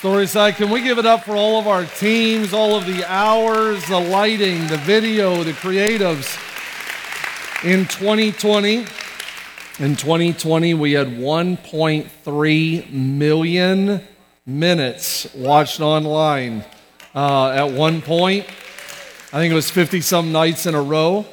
Storyside, 0.00 0.56
can 0.56 0.70
we 0.70 0.80
give 0.80 0.96
it 0.96 1.04
up 1.04 1.24
for 1.24 1.36
all 1.36 1.60
of 1.60 1.66
our 1.66 1.84
teams, 1.84 2.54
all 2.54 2.74
of 2.74 2.86
the 2.86 3.04
hours, 3.06 3.86
the 3.86 4.00
lighting, 4.00 4.66
the 4.68 4.78
video, 4.78 5.44
the 5.44 5.52
creatives? 5.52 6.38
In 7.62 7.84
2020, 7.84 8.76
in 8.76 8.86
2020, 9.96 10.72
we 10.72 10.92
had 10.92 11.08
1.3 11.08 12.90
million 12.90 14.00
minutes 14.46 15.34
watched 15.34 15.82
online. 15.82 16.64
Uh, 17.14 17.50
at 17.50 17.70
one 17.70 18.00
point, 18.00 18.46
I 18.46 19.36
think 19.36 19.52
it 19.52 19.54
was 19.54 19.70
50 19.70 20.00
some 20.00 20.32
nights 20.32 20.64
in 20.64 20.74
a 20.74 20.82
row. 20.82 21.26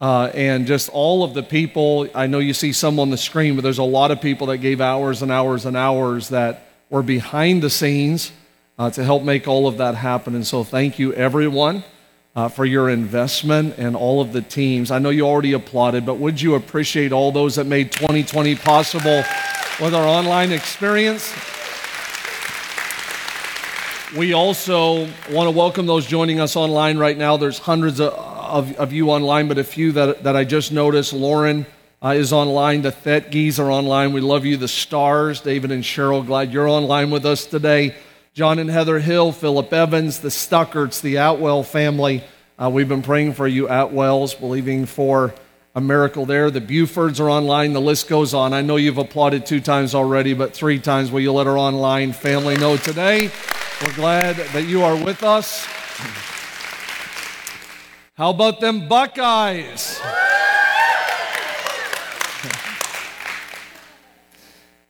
Uh, 0.00 0.30
and 0.32 0.68
just 0.68 0.88
all 0.90 1.24
of 1.24 1.34
the 1.34 1.42
people, 1.42 2.06
I 2.14 2.28
know 2.28 2.38
you 2.38 2.54
see 2.54 2.72
some 2.72 3.00
on 3.00 3.10
the 3.10 3.18
screen, 3.18 3.56
but 3.56 3.62
there's 3.62 3.78
a 3.78 3.82
lot 3.82 4.12
of 4.12 4.20
people 4.20 4.46
that 4.46 4.58
gave 4.58 4.80
hours 4.80 5.22
and 5.22 5.32
hours 5.32 5.66
and 5.66 5.76
hours 5.76 6.28
that 6.28 6.68
were 6.92 7.02
behind 7.02 7.62
the 7.62 7.70
scenes 7.70 8.32
uh, 8.78 8.90
to 8.90 9.02
help 9.02 9.22
make 9.22 9.48
all 9.48 9.66
of 9.66 9.78
that 9.78 9.94
happen. 9.94 10.34
And 10.34 10.46
so, 10.46 10.62
thank 10.62 10.98
you, 10.98 11.14
everyone, 11.14 11.84
uh, 12.36 12.50
for 12.50 12.66
your 12.66 12.90
investment 12.90 13.78
and 13.78 13.96
all 13.96 14.20
of 14.20 14.34
the 14.34 14.42
teams. 14.42 14.90
I 14.90 14.98
know 14.98 15.08
you 15.08 15.26
already 15.26 15.54
applauded, 15.54 16.04
but 16.04 16.18
would 16.18 16.38
you 16.38 16.54
appreciate 16.54 17.10
all 17.10 17.32
those 17.32 17.54
that 17.54 17.64
made 17.64 17.92
2020 17.92 18.56
possible 18.56 19.24
with 19.80 19.94
our 19.94 20.06
online 20.06 20.52
experience? 20.52 21.32
We 24.14 24.34
also 24.34 25.06
want 25.30 25.46
to 25.46 25.50
welcome 25.50 25.86
those 25.86 26.04
joining 26.04 26.40
us 26.40 26.56
online 26.56 26.98
right 26.98 27.16
now. 27.16 27.38
There's 27.38 27.58
hundreds 27.58 28.00
of, 28.00 28.12
of, 28.12 28.76
of 28.76 28.92
you 28.92 29.08
online, 29.08 29.48
but 29.48 29.56
a 29.56 29.64
few 29.64 29.92
that, 29.92 30.24
that 30.24 30.36
I 30.36 30.44
just 30.44 30.72
noticed. 30.72 31.14
Lauren 31.14 31.64
uh, 32.02 32.10
is 32.10 32.32
online. 32.32 32.82
The 32.82 32.90
Thetgees 32.90 33.58
are 33.58 33.70
online. 33.70 34.12
We 34.12 34.20
love 34.20 34.44
you. 34.44 34.56
The 34.56 34.68
Stars, 34.68 35.40
David 35.40 35.70
and 35.70 35.84
Cheryl, 35.84 36.26
glad 36.26 36.52
you're 36.52 36.68
online 36.68 37.10
with 37.10 37.24
us 37.24 37.46
today. 37.46 37.94
John 38.34 38.58
and 38.58 38.70
Heather 38.70 38.98
Hill, 38.98 39.30
Philip 39.30 39.72
Evans, 39.72 40.20
the 40.20 40.30
Stuckerts, 40.30 41.00
the 41.00 41.16
Atwell 41.16 41.62
family. 41.62 42.24
Uh, 42.58 42.70
we've 42.70 42.88
been 42.88 43.02
praying 43.02 43.34
for 43.34 43.46
you, 43.46 43.68
Atwells, 43.68 44.34
believing 44.34 44.86
for 44.86 45.34
a 45.74 45.80
miracle 45.80 46.26
there. 46.26 46.50
The 46.50 46.60
Bufords 46.60 47.20
are 47.20 47.30
online. 47.30 47.72
The 47.72 47.80
list 47.80 48.08
goes 48.08 48.34
on. 48.34 48.52
I 48.52 48.62
know 48.62 48.76
you've 48.76 48.98
applauded 48.98 49.46
two 49.46 49.60
times 49.60 49.94
already, 49.94 50.34
but 50.34 50.54
three 50.54 50.78
times 50.78 51.10
will 51.10 51.20
you 51.20 51.32
let 51.32 51.46
our 51.46 51.58
online 51.58 52.12
family 52.12 52.56
know 52.56 52.76
today? 52.76 53.30
We're 53.80 53.94
glad 53.94 54.36
that 54.36 54.66
you 54.66 54.82
are 54.82 54.96
with 54.96 55.22
us. 55.22 55.66
How 58.14 58.30
about 58.30 58.60
them 58.60 58.88
Buckeyes? 58.88 60.00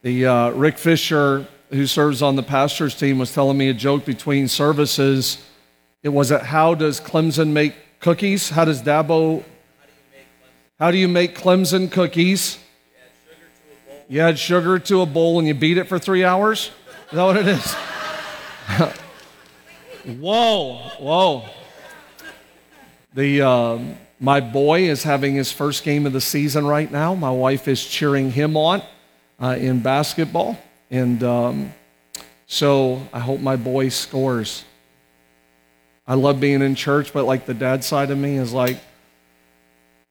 The 0.03 0.27
uh, 0.27 0.51
Rick 0.51 0.79
Fisher, 0.79 1.47
who 1.71 1.87
serves 1.87 2.23
on 2.23 2.35
the 2.35 2.43
pastors 2.43 2.97
team, 2.97 3.21
was 3.21 3.33
telling 3.33 3.57
me 3.57 3.69
a 3.69 3.75
joke 3.75 4.05
between 4.05 4.49
services. 4.49 5.41
It 6.03 6.09
was 6.09 6.33
at 6.33 6.43
how 6.43 6.75
does 6.75 7.01
Clemson 7.01 7.53
make 7.53 7.77
cookies? 8.01 8.51
How 8.51 8.65
does 8.65 8.83
Dabo? 8.83 9.45
How 10.81 10.91
do 10.91 10.99
you 10.99 11.07
make 11.07 11.39
Clemson 11.39 11.89
cookies? 11.89 12.59
You 14.09 14.23
add 14.23 14.41
sugar 14.41 14.81
to 14.81 15.03
a 15.03 15.07
bowl 15.07 15.39
and 15.39 15.47
you 15.47 15.55
beat 15.55 15.79
it 15.79 15.85
for 15.87 16.01
three 16.01 16.25
hours. 16.25 16.73
Is 17.11 17.17
that 17.17 17.23
what 17.23 17.37
it 17.37 17.47
is? 17.47 17.73
whoa, 20.19 20.79
whoa. 20.99 21.45
The, 23.15 23.43
um, 23.43 23.97
my 24.19 24.41
boy 24.41 24.89
is 24.89 25.05
having 25.05 25.37
his 25.37 25.53
first 25.53 25.85
game 25.85 26.07
of 26.07 26.13
the 26.13 26.21
season 26.21 26.67
right 26.67 26.91
now. 26.91 27.15
My 27.15 27.31
wife 27.31 27.69
is 27.69 27.87
cheering 27.87 28.33
him 28.33 28.57
on 28.57 28.83
uh, 29.43 29.57
in 29.59 29.81
basketball. 29.81 30.57
And 30.91 31.23
um, 31.25 31.75
so 32.47 33.03
I 33.13 33.19
hope 33.19 33.41
my 33.41 33.57
boy 33.57 33.89
scores. 33.89 34.65
I 36.07 36.15
love 36.15 36.41
being 36.41 36.63
in 36.63 36.75
church, 36.75 37.13
but 37.13 37.25
like 37.25 37.47
the 37.47 37.55
dad 37.55 37.85
side 37.85 38.11
of 38.11 38.19
me 38.19 38.37
is 38.37 38.53
like, 38.53 38.79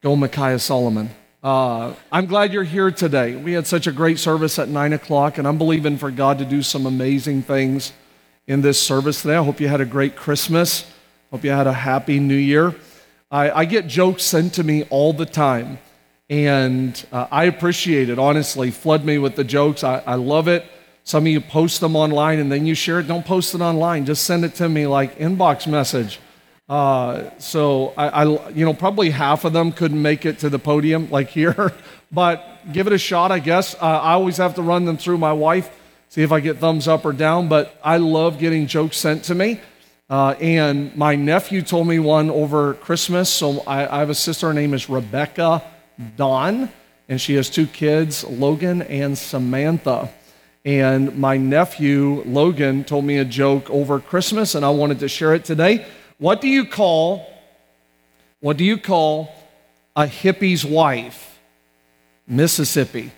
go 0.02 0.16
Micaiah 0.16 0.60
Solomon. 0.60 1.10
Uh, 1.44 1.94
I'm 2.12 2.28
glad 2.28 2.54
you're 2.54 2.64
here 2.64 2.92
today. 2.92 3.36
We 3.36 3.54
had 3.54 3.66
such 3.66 3.88
a 3.88 3.92
great 3.92 4.20
service 4.20 4.60
at 4.60 4.70
9 4.70 4.94
o'clock, 4.94 5.38
and 5.38 5.48
I'm 5.48 5.58
believing 5.58 5.98
for 5.98 6.12
God 6.12 6.38
to 6.38 6.46
do 6.46 6.62
some 6.62 6.86
amazing 6.86 7.42
things 7.42 7.94
in 8.48 8.62
this 8.62 8.80
service 8.80 9.22
today. 9.22 9.38
I 9.38 9.44
hope 9.44 9.60
you 9.60 9.68
had 9.68 9.82
a 9.82 9.86
great 9.86 10.16
Christmas. 10.16 10.86
Hope 11.32 11.44
you 11.44 11.52
had 11.52 11.68
a 11.68 11.74
happy 11.74 12.20
new 12.20 12.36
year. 12.36 12.76
I, 13.32 13.52
I 13.52 13.66
get 13.66 13.88
jokes 13.88 14.24
sent 14.24 14.54
to 14.56 14.64
me 14.64 14.84
all 14.90 15.14
the 15.14 15.26
time, 15.26 15.80
and 16.32 17.06
uh, 17.12 17.28
I 17.30 17.44
appreciate 17.44 18.10
it, 18.10 18.18
honestly. 18.18 18.72
Flood 18.72 19.04
me 19.04 19.18
with 19.18 19.36
the 19.36 19.44
jokes. 19.44 19.84
I, 19.84 20.02
I 20.06 20.16
love 20.16 20.48
it. 20.48 20.66
Some 21.04 21.26
of 21.26 21.28
you 21.28 21.42
post 21.42 21.82
them 21.82 21.94
online 21.94 22.40
and 22.40 22.50
then 22.50 22.66
you 22.66 22.74
share 22.74 23.02
it. 23.02 23.08
Don't 23.08 23.26
post 23.26 23.54
it 23.54 23.60
online. 23.60 24.06
Just 24.06 24.24
send 24.24 24.46
it 24.46 24.56
to 24.56 24.70
me 24.70 24.88
like 24.88 25.20
inbox 25.20 25.68
message. 25.68 26.22
Uh, 26.70 27.30
so 27.38 27.94
I, 27.98 28.24
I, 28.24 28.50
you 28.52 28.64
know, 28.64 28.74
probably 28.74 29.10
half 29.10 29.44
of 29.44 29.52
them 29.52 29.74
couldn't 29.74 30.02
make 30.02 30.26
it 30.26 30.40
to 30.40 30.50
the 30.50 30.58
podium 30.58 31.12
like 31.12 31.28
here, 31.28 31.74
but 32.14 32.60
give 32.72 32.88
it 32.88 32.94
a 32.94 32.98
shot, 32.98 33.34
I 33.34 33.40
guess. 33.40 33.76
Uh, 33.76 33.80
I 33.80 34.14
always 34.14 34.38
have 34.38 34.56
to 34.56 34.62
run 34.62 34.86
them 34.86 34.96
through 34.96 35.18
my 35.18 35.34
wife 35.34 35.70
see 36.08 36.24
if 36.24 36.32
I 36.34 36.42
get 36.42 36.58
thumbs 36.58 36.90
up 36.90 37.06
or 37.06 37.14
down. 37.14 37.50
But 37.50 37.78
I 37.84 37.98
love 37.98 38.38
getting 38.38 38.68
jokes 38.68 38.98
sent 38.98 39.26
to 39.26 39.36
me. 39.36 39.60
Uh, 40.10 40.36
and 40.42 40.96
my 40.96 41.16
nephew 41.16 41.62
told 41.62 41.88
me 41.88 42.00
one 42.00 42.30
over 42.30 42.74
Christmas. 42.76 43.30
So 43.30 43.62
I, 43.62 43.98
I 43.98 44.00
have 44.00 44.10
a 44.10 44.16
sister, 44.16 44.48
her 44.48 44.54
name 44.54 44.74
is 44.74 44.90
Rebecca 44.90 45.64
Dawn, 46.16 46.70
and 47.10 47.20
she 47.20 47.36
has 47.36 47.50
two 47.50 47.68
kids, 47.68 48.24
Logan 48.24 48.82
and 48.84 49.18
Samantha. 49.18 50.12
And 50.64 51.18
my 51.18 51.38
nephew, 51.38 52.24
Logan, 52.26 52.84
told 52.84 53.06
me 53.06 53.18
a 53.18 53.26
joke 53.26 53.70
over 53.70 54.00
Christmas, 54.00 54.56
and 54.56 54.64
I 54.64 54.70
wanted 54.70 55.00
to 55.00 55.08
share 55.08 55.34
it 55.34 55.44
today. 55.44 55.86
What 56.20 56.40
do 56.40 56.48
you 56.48 56.66
call, 56.66 57.28
what 58.40 58.58
do 58.58 58.64
you 58.64 58.78
call 58.78 59.34
a 59.96 60.06
hippie's 60.06 60.64
wife? 60.64 61.40
Mississippi. 62.28 63.12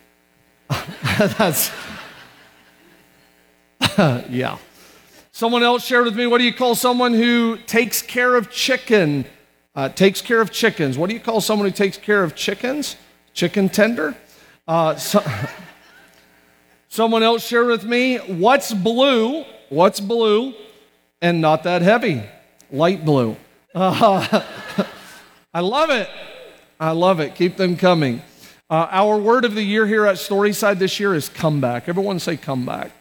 That's, 1.17 1.69
yeah. 4.29 4.57
Someone 5.31 5.63
else 5.63 5.85
shared 5.85 6.05
with 6.05 6.15
me, 6.15 6.27
what 6.27 6.37
do 6.37 6.45
you 6.45 6.53
call 6.53 6.75
someone 6.75 7.13
who 7.13 7.57
takes 7.65 8.01
care 8.01 8.35
of 8.35 8.49
chicken? 8.49 9.25
Uh, 9.75 9.89
takes 9.89 10.21
care 10.21 10.39
of 10.39 10.51
chickens. 10.51 10.97
What 10.97 11.09
do 11.09 11.15
you 11.15 11.19
call 11.19 11.41
someone 11.41 11.67
who 11.67 11.73
takes 11.73 11.97
care 11.97 12.23
of 12.23 12.35
chickens? 12.35 12.95
Chicken 13.33 13.69
tender? 13.69 14.15
Uh, 14.67 14.95
so, 14.95 15.23
someone 16.87 17.23
else 17.23 17.45
shared 17.45 17.67
with 17.67 17.83
me, 17.83 18.17
what's 18.17 18.71
blue? 18.73 19.43
What's 19.69 19.99
blue 19.99 20.53
and 21.21 21.41
not 21.41 21.63
that 21.63 21.81
heavy? 21.81 22.21
Light 22.71 23.03
blue. 23.03 23.35
Uh, 23.73 24.43
I 25.53 25.61
love 25.61 25.89
it. 25.89 26.09
I 26.79 26.91
love 26.91 27.19
it. 27.19 27.33
Keep 27.33 27.57
them 27.57 27.75
coming. 27.75 28.21
Uh, 28.69 28.87
our 28.91 29.17
word 29.17 29.45
of 29.45 29.55
the 29.55 29.63
year 29.63 29.87
here 29.87 30.05
at 30.05 30.15
Storyside 30.15 30.79
this 30.79 30.99
year 30.99 31.15
is 31.15 31.29
comeback. 31.29 31.89
Everyone 31.89 32.19
say 32.19 32.37
comeback. 32.37 32.91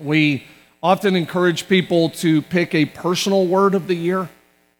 We 0.00 0.44
often 0.82 1.16
encourage 1.16 1.68
people 1.68 2.10
to 2.10 2.42
pick 2.42 2.74
a 2.74 2.84
personal 2.84 3.46
word 3.46 3.74
of 3.74 3.86
the 3.86 3.94
year. 3.94 4.28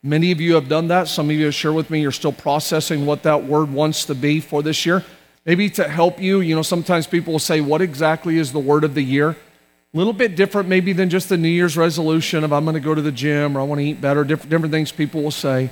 Many 0.03 0.33
of 0.33 0.41
you 0.41 0.55
have 0.55 0.69
done 0.69 0.89
that. 0.89 1.07
Some 1.07 1.31
of 1.31 1.37
you 1.37 1.45
have 1.45 1.55
shared 1.55 1.75
with 1.75 1.89
me 1.89 2.01
you're 2.01 2.11
still 2.11 2.33
processing 2.33 3.07
what 3.07 3.23
that 3.23 3.45
word 3.45 3.73
wants 3.73 4.05
to 4.07 4.15
be 4.17 4.41
for 4.41 4.63
this 4.63 4.85
year. 4.85 5.05
Maybe 5.47 5.71
to 5.71 5.89
help 5.89 6.21
you, 6.21 6.41
you 6.41 6.57
know, 6.57 6.63
sometimes 6.63 7.07
people 7.07 7.33
will 7.33 7.41
say, 7.41 7.61
What 7.61 7.81
exactly 7.81 8.39
is 8.39 8.53
the 8.53 8.59
word 8.59 8.83
of 8.83 8.95
the 8.95 9.03
year? 9.03 9.31
A 9.31 9.97
little 9.97 10.13
bit 10.13 10.35
different, 10.35 10.69
maybe, 10.69 10.93
than 10.93 11.11
just 11.11 11.29
the 11.29 11.37
New 11.37 11.49
Year's 11.49 11.77
resolution 11.77 12.43
of 12.45 12.53
I'm 12.53 12.65
going 12.65 12.75
to 12.75 12.81
go 12.81 12.95
to 12.95 13.03
the 13.03 13.13
gym 13.13 13.57
or 13.57 13.61
I 13.61 13.65
want 13.65 13.81
to 13.81 13.85
eat 13.85 14.01
better, 14.01 14.25
different, 14.25 14.51
different 14.51 14.73
things 14.73 14.91
people 14.91 15.23
will 15.23 15.31
say. 15.31 15.71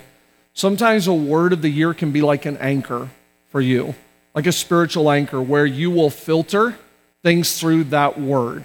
Sometimes 0.52 1.06
a 1.06 1.14
word 1.14 1.52
of 1.52 1.62
the 1.62 1.70
year 1.70 1.94
can 1.94 2.12
be 2.12 2.20
like 2.20 2.44
an 2.44 2.56
anchor 2.58 3.08
for 3.48 3.60
you, 3.60 3.94
like 4.34 4.46
a 4.46 4.52
spiritual 4.52 5.10
anchor 5.10 5.40
where 5.40 5.66
you 5.66 5.90
will 5.90 6.10
filter 6.10 6.76
things 7.22 7.58
through 7.58 7.84
that 7.84 8.20
word. 8.20 8.64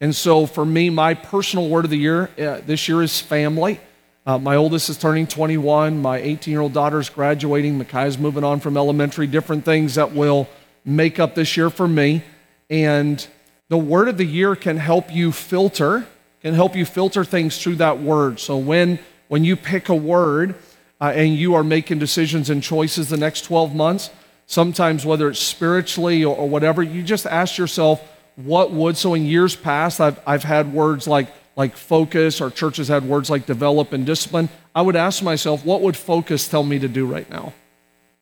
And 0.00 0.14
so 0.14 0.46
for 0.46 0.64
me, 0.64 0.90
my 0.90 1.14
personal 1.14 1.68
word 1.68 1.84
of 1.84 1.90
the 1.90 1.98
year 1.98 2.30
uh, 2.38 2.60
this 2.66 2.88
year 2.88 3.02
is 3.02 3.20
family. 3.20 3.80
Uh, 4.28 4.38
my 4.38 4.56
oldest 4.56 4.90
is 4.90 4.98
turning 4.98 5.26
21. 5.26 6.02
My 6.02 6.18
18 6.18 6.52
year 6.52 6.60
old 6.60 6.74
daughter 6.74 7.00
is 7.00 7.08
graduating. 7.08 7.78
Micaiah's 7.78 8.18
moving 8.18 8.44
on 8.44 8.60
from 8.60 8.76
elementary, 8.76 9.26
different 9.26 9.64
things 9.64 9.94
that 9.94 10.12
will 10.12 10.46
make 10.84 11.18
up 11.18 11.34
this 11.34 11.56
year 11.56 11.70
for 11.70 11.88
me. 11.88 12.22
And 12.68 13.26
the 13.70 13.78
word 13.78 14.06
of 14.06 14.18
the 14.18 14.26
year 14.26 14.54
can 14.54 14.76
help 14.76 15.10
you 15.10 15.32
filter, 15.32 16.06
can 16.42 16.52
help 16.52 16.76
you 16.76 16.84
filter 16.84 17.24
things 17.24 17.56
through 17.56 17.76
that 17.76 18.02
word. 18.02 18.38
So 18.38 18.58
when, 18.58 18.98
when 19.28 19.44
you 19.44 19.56
pick 19.56 19.88
a 19.88 19.94
word 19.94 20.56
uh, 21.00 21.12
and 21.14 21.34
you 21.34 21.54
are 21.54 21.64
making 21.64 21.98
decisions 21.98 22.50
and 22.50 22.62
choices 22.62 23.08
the 23.08 23.16
next 23.16 23.46
12 23.46 23.74
months, 23.74 24.10
sometimes 24.44 25.06
whether 25.06 25.30
it's 25.30 25.40
spiritually 25.40 26.22
or, 26.22 26.36
or 26.36 26.46
whatever, 26.46 26.82
you 26.82 27.02
just 27.02 27.24
ask 27.24 27.56
yourself, 27.56 28.06
what 28.36 28.72
would 28.72 28.98
so 28.98 29.14
in 29.14 29.24
years 29.24 29.56
past 29.56 30.02
I've, 30.02 30.20
I've 30.26 30.44
had 30.44 30.74
words 30.74 31.08
like 31.08 31.32
like 31.58 31.76
focus 31.76 32.40
or 32.40 32.50
churches 32.50 32.88
had 32.88 33.04
words 33.04 33.28
like 33.28 33.44
develop 33.44 33.92
and 33.92 34.06
discipline 34.06 34.48
i 34.74 34.80
would 34.80 34.96
ask 34.96 35.22
myself 35.22 35.64
what 35.64 35.82
would 35.82 35.96
focus 35.96 36.48
tell 36.48 36.62
me 36.62 36.78
to 36.78 36.88
do 36.88 37.04
right 37.04 37.28
now 37.28 37.52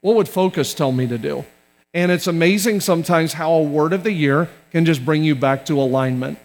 what 0.00 0.16
would 0.16 0.28
focus 0.28 0.74
tell 0.74 0.90
me 0.90 1.06
to 1.06 1.18
do 1.18 1.44
and 1.94 2.10
it's 2.10 2.26
amazing 2.26 2.80
sometimes 2.80 3.34
how 3.34 3.52
a 3.52 3.62
word 3.62 3.92
of 3.92 4.02
the 4.02 4.12
year 4.12 4.48
can 4.72 4.84
just 4.84 5.04
bring 5.04 5.22
you 5.22 5.34
back 5.34 5.64
to 5.64 5.80
alignment 5.80 6.38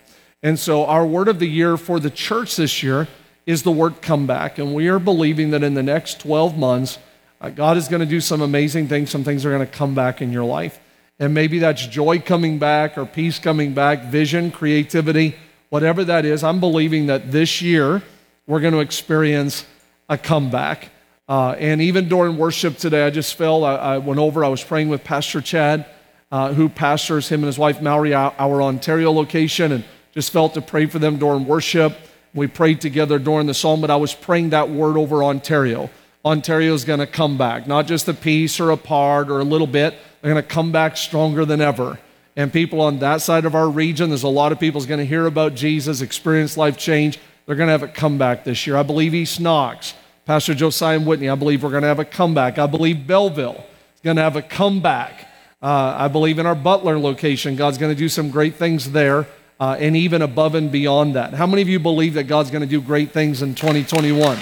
And 0.43 0.57
so, 0.57 0.85
our 0.85 1.05
word 1.05 1.27
of 1.27 1.37
the 1.37 1.47
year 1.47 1.77
for 1.77 1.99
the 1.99 2.09
church 2.09 2.55
this 2.55 2.81
year 2.81 3.07
is 3.45 3.61
the 3.61 3.71
word 3.71 4.01
comeback. 4.01 4.57
And 4.57 4.73
we 4.73 4.87
are 4.87 4.99
believing 4.99 5.51
that 5.51 5.63
in 5.63 5.75
the 5.75 5.83
next 5.83 6.19
12 6.21 6.57
months, 6.57 6.97
uh, 7.39 7.49
God 7.49 7.77
is 7.77 7.87
going 7.87 7.99
to 7.99 8.07
do 8.07 8.19
some 8.19 8.41
amazing 8.41 8.87
things. 8.87 9.11
Some 9.11 9.23
things 9.23 9.45
are 9.45 9.51
going 9.51 9.65
to 9.65 9.71
come 9.71 9.93
back 9.93 10.21
in 10.21 10.31
your 10.31 10.43
life. 10.43 10.79
And 11.19 11.33
maybe 11.33 11.59
that's 11.59 11.85
joy 11.85 12.19
coming 12.19 12.57
back 12.57 12.97
or 12.97 13.05
peace 13.05 13.37
coming 13.37 13.73
back, 13.75 14.05
vision, 14.05 14.49
creativity, 14.49 15.35
whatever 15.71 16.03
that 16.03 16.25
is. 16.25 16.43
I'm 16.43 16.59
believing 16.59 17.07
that 17.07 17.31
this 17.31 17.61
year 17.61 18.03
we're 18.45 18.59
going 18.59 18.73
to 18.73 18.81
experience 18.81 19.65
a 20.09 20.17
comeback. 20.17 20.89
Uh, 21.29 21.51
and 21.51 21.81
even 21.81 22.09
during 22.09 22.37
worship 22.37 22.77
today, 22.77 23.05
I 23.05 23.09
just 23.09 23.35
felt, 23.35 23.63
I, 23.63 23.75
I 23.75 23.97
went 23.97 24.19
over, 24.19 24.43
I 24.43 24.49
was 24.49 24.61
praying 24.61 24.89
with 24.89 25.05
Pastor 25.05 25.39
Chad, 25.39 25.85
uh, 26.29 26.53
who 26.53 26.67
pastors 26.67 27.29
him 27.29 27.39
and 27.39 27.45
his 27.45 27.57
wife 27.57 27.81
Mallory, 27.81 28.13
our, 28.13 28.35
our 28.37 28.61
Ontario 28.61 29.13
location, 29.13 29.71
and 29.71 29.85
just 30.13 30.31
felt 30.33 30.53
to 30.55 30.61
pray 30.61 30.87
for 30.87 30.99
them 30.99 31.17
during 31.17 31.45
worship. 31.45 31.97
We 32.33 32.47
prayed 32.47 32.81
together 32.81 33.17
during 33.17 33.47
the 33.47 33.53
psalm, 33.53 33.79
but 33.79 33.89
I 33.89 33.95
was 33.95 34.13
praying 34.13 34.49
that 34.49 34.69
word 34.69 34.97
over 34.97 35.23
Ontario. 35.23 35.89
Ontario 36.25 36.73
is 36.73 36.83
going 36.83 36.99
to 36.99 37.07
come 37.07 37.37
back, 37.37 37.65
not 37.65 37.87
just 37.87 38.09
a 38.09 38.13
piece 38.13 38.59
or 38.59 38.71
a 38.71 38.77
part 38.77 39.29
or 39.29 39.39
a 39.39 39.45
little 39.45 39.67
bit, 39.67 39.95
they're 40.21 40.33
going 40.33 40.43
to 40.43 40.47
come 40.47 40.73
back 40.73 40.97
stronger 40.97 41.45
than 41.45 41.61
ever. 41.61 41.97
And 42.35 42.51
people 42.51 42.79
on 42.81 42.99
that 42.99 43.21
side 43.21 43.45
of 43.45 43.55
our 43.55 43.69
region, 43.69 44.09
there's 44.09 44.23
a 44.23 44.29
lot 44.29 44.51
of 44.51 44.59
people 44.59 44.83
going 44.85 44.99
to 44.99 45.05
hear 45.05 45.25
about 45.25 45.53
Jesus, 45.53 46.01
experience 46.01 46.55
life 46.55 46.77
change. 46.77 47.19
They're 47.45 47.55
going 47.55 47.67
to 47.67 47.71
have 47.71 47.83
a 47.83 47.87
comeback 47.87 48.43
this 48.43 48.65
year. 48.65 48.77
I 48.77 48.83
believe 48.83 49.13
East 49.13 49.41
Knox, 49.41 49.93
Pastor 50.25 50.53
Josiah 50.53 50.99
Whitney, 50.99 51.29
I 51.29 51.35
believe 51.35 51.63
we're 51.63 51.71
going 51.71 51.81
to 51.81 51.87
have 51.87 51.99
a 51.99 52.05
comeback. 52.05 52.57
I 52.57 52.67
believe 52.67 53.05
Bellville 53.05 53.65
is 53.95 54.01
going 54.01 54.15
to 54.15 54.23
have 54.23 54.37
a 54.37 54.41
comeback. 54.41 55.27
Uh, 55.61 55.95
I 55.97 56.07
believe 56.07 56.39
in 56.39 56.45
our 56.45 56.55
Butler 56.55 56.97
location, 56.97 57.55
God's 57.55 57.77
going 57.77 57.93
to 57.93 57.99
do 57.99 58.07
some 58.07 58.31
great 58.31 58.55
things 58.55 58.91
there 58.91 59.27
uh, 59.59 59.75
and 59.77 59.97
even 59.97 60.21
above 60.21 60.55
and 60.55 60.71
beyond 60.71 61.15
that. 61.15 61.33
How 61.33 61.45
many 61.45 61.61
of 61.61 61.69
you 61.69 61.79
believe 61.79 62.13
that 62.13 62.23
God's 62.23 62.49
going 62.49 62.61
to 62.61 62.67
do 62.67 62.81
great 62.81 63.11
things 63.11 63.41
in 63.41 63.55
2021? 63.55 64.37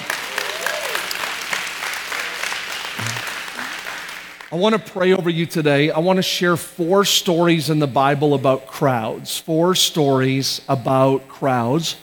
I 4.51 4.55
want 4.55 4.73
to 4.73 4.91
pray 4.91 5.13
over 5.13 5.29
you 5.29 5.45
today. 5.45 5.91
I 5.91 5.99
want 5.99 6.17
to 6.17 6.23
share 6.23 6.57
four 6.57 7.05
stories 7.05 7.69
in 7.69 7.77
the 7.77 7.85
Bible 7.85 8.33
about 8.33 8.65
crowds. 8.65 9.37
Four 9.37 9.75
stories 9.75 10.59
about 10.67 11.27
crowds. 11.27 11.95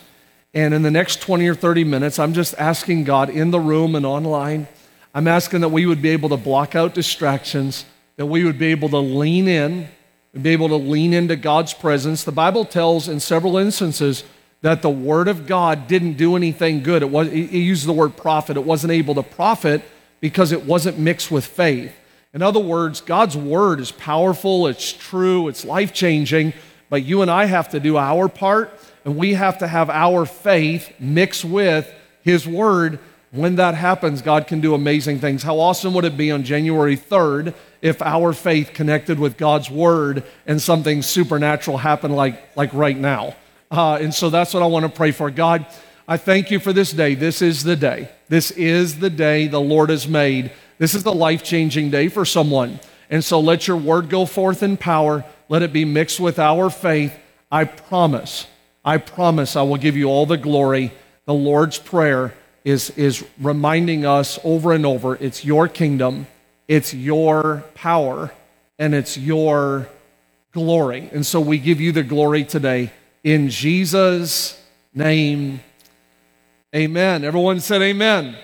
And 0.55 0.73
in 0.73 0.83
the 0.83 0.91
next 0.93 1.21
20 1.21 1.49
or 1.49 1.57
30 1.57 1.83
minutes, 1.83 2.21
I'm 2.21 2.35
just 2.35 2.55
asking 2.57 3.03
God 3.03 3.31
in 3.31 3.51
the 3.51 3.59
room 3.59 3.97
and 3.97 4.07
online, 4.07 4.69
I'm 5.13 5.27
asking 5.27 5.63
that 5.63 5.71
we 5.71 5.87
would 5.87 6.01
be 6.01 6.11
able 6.11 6.29
to 6.29 6.37
block 6.37 6.77
out 6.77 6.95
distractions, 6.95 7.85
that 8.15 8.27
we 8.27 8.45
would 8.45 8.61
be 8.61 8.67
able 8.67 8.91
to 8.91 8.99
lean 8.99 9.49
in, 9.49 9.89
be 10.41 10.51
able 10.51 10.69
to 10.69 10.77
lean 10.77 11.15
into 11.15 11.35
God's 11.35 11.75
presence. 11.75 12.23
The 12.23 12.31
Bible 12.31 12.65
tells 12.65 13.09
in 13.09 13.19
several 13.19 13.57
instances 13.57 14.23
that 14.61 14.83
the 14.83 14.91
Word 14.91 15.27
of 15.27 15.49
God 15.49 15.89
didn't 15.89 16.13
do 16.13 16.37
anything 16.37 16.85
good. 16.85 17.03
It, 17.03 17.11
was, 17.11 17.27
it 17.27 17.51
uses 17.51 17.87
the 17.87 17.93
word 17.93 18.17
prophet, 18.17 18.57
It 18.57 18.65
wasn't 18.65 18.93
able 18.93 19.17
to 19.17 19.25
profit 19.25 19.83
because 20.21 20.53
it 20.53 20.65
wasn't 20.65 20.97
mixed 20.97 21.33
with 21.33 21.45
faith. 21.45 21.93
In 22.37 22.43
other 22.43 22.61
words, 22.61 23.01
God's 23.01 23.35
word 23.35 23.81
is 23.81 23.91
powerful, 23.91 24.67
it's 24.67 24.93
true, 24.93 25.49
it's 25.49 25.65
life 25.65 25.95
changing, 25.95 26.53
but 26.91 27.03
you 27.03 27.23
and 27.23 27.31
I 27.31 27.47
have 27.47 27.71
to 27.71 27.81
do 27.81 27.97
our 27.97 28.29
part, 28.29 28.79
and 29.07 29.17
we 29.17 29.33
have 29.33 29.57
to 29.61 29.67
have 29.67 29.89
our 29.89 30.27
faith 30.27 30.93
mixed 31.01 31.47
with 31.47 31.91
His 32.21 32.47
word. 32.47 32.99
When 33.31 33.57
that 33.57 33.75
happens, 33.75 34.21
God 34.21 34.49
can 34.49 34.61
do 34.61 34.75
amazing 34.75 35.19
things. 35.19 35.45
How 35.45 35.59
awesome 35.59 35.95
would 35.95 36.05
it 36.05 36.19
be 36.19 36.31
on 36.31 36.45
January 36.45 36.99
3rd 36.99 37.55
if 37.81 38.03
our 38.03 38.35
faith 38.35 38.73
connected 38.75 39.19
with 39.19 39.39
God's 39.39 39.71
word 39.71 40.23
and 40.47 40.61
something 40.61 41.01
supernatural 41.01 41.79
happened 41.79 42.17
like, 42.17 42.55
like 42.55 42.75
right 42.75 42.99
now? 42.99 43.35
Uh, 43.71 43.95
and 43.99 44.15
so 44.15 44.29
that's 44.29 44.53
what 44.53 44.63
I 44.63 44.67
want 44.67 44.85
to 44.85 44.93
pray 44.93 45.11
for. 45.11 45.31
God, 45.31 45.65
I 46.07 46.19
thank 46.19 46.51
you 46.51 46.61
for 46.61 46.75
this 46.75 46.93
day. 46.93 47.15
This 47.15 47.41
is 47.41 47.65
the 47.65 47.77
day. 47.77 48.11
This 48.29 48.51
is 48.51 48.99
the 48.99 49.09
day 49.09 49.47
the 49.47 49.59
Lord 49.59 49.89
has 49.89 50.07
made. 50.07 50.53
This 50.79 50.95
is 50.95 51.03
the 51.03 51.15
life 51.15 51.43
changing 51.43 51.91
day 51.91 52.09
for 52.09 52.25
someone. 52.25 52.81
And 53.09 53.25
so 53.25 53.41
let 53.41 53.67
your 53.67 53.77
word 53.77 54.09
go 54.09 54.27
forth 54.27 54.63
in 54.63 54.77
power. 54.77 55.25
Let 55.49 55.63
it 55.63 55.73
be 55.73 55.85
mixed 55.85 56.21
with 56.21 56.39
our 56.39 56.71
faith. 56.71 57.17
I 57.51 57.65
promise, 57.65 58.47
I 58.85 58.99
promise 58.99 59.57
I 59.57 59.63
will 59.63 59.77
give 59.77 59.97
you 59.97 60.09
all 60.09 60.27
the 60.27 60.37
glory. 60.37 60.93
The 61.25 61.35
Lord's 61.35 61.79
Prayer 61.79 62.35
is, 62.65 62.91
is 62.91 63.25
reminding 63.41 64.05
us 64.05 64.39
over 64.43 64.73
and 64.73 64.85
over 64.85 65.15
it's 65.17 65.45
your 65.45 65.69
kingdom, 65.69 66.27
it's 66.67 66.93
your 66.93 67.65
power, 67.75 68.33
and 68.79 68.95
it's 68.95 69.17
your 69.17 69.89
glory. 70.53 71.09
And 71.13 71.25
so 71.25 71.41
we 71.41 71.59
give 71.59 71.81
you 71.81 71.93
the 71.93 72.03
glory 72.03 72.45
today. 72.45 72.91
In 73.23 73.49
Jesus' 73.49 74.61
name, 74.93 75.61
amen. 76.75 77.25
Everyone 77.25 77.61
said 77.61 77.83
amen. 77.83 78.37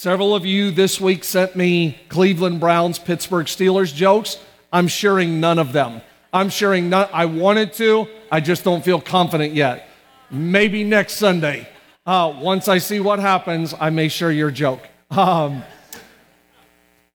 Several 0.00 0.32
of 0.32 0.46
you 0.46 0.70
this 0.70 1.00
week 1.00 1.24
sent 1.24 1.56
me 1.56 1.98
Cleveland 2.08 2.60
Browns, 2.60 3.00
Pittsburgh 3.00 3.46
Steelers 3.46 3.92
jokes. 3.92 4.38
I'm 4.72 4.86
sharing 4.86 5.40
none 5.40 5.58
of 5.58 5.72
them. 5.72 6.02
I'm 6.32 6.50
sharing 6.50 6.88
none. 6.88 7.08
I 7.12 7.24
wanted 7.24 7.72
to, 7.72 8.06
I 8.30 8.38
just 8.38 8.62
don't 8.62 8.84
feel 8.84 9.00
confident 9.00 9.54
yet. 9.54 9.88
Maybe 10.30 10.84
next 10.84 11.14
Sunday. 11.14 11.68
Uh, 12.06 12.32
once 12.40 12.68
I 12.68 12.78
see 12.78 13.00
what 13.00 13.18
happens, 13.18 13.74
I 13.80 13.90
may 13.90 14.06
share 14.06 14.30
your 14.30 14.52
joke. 14.52 14.86
Um, 15.10 15.64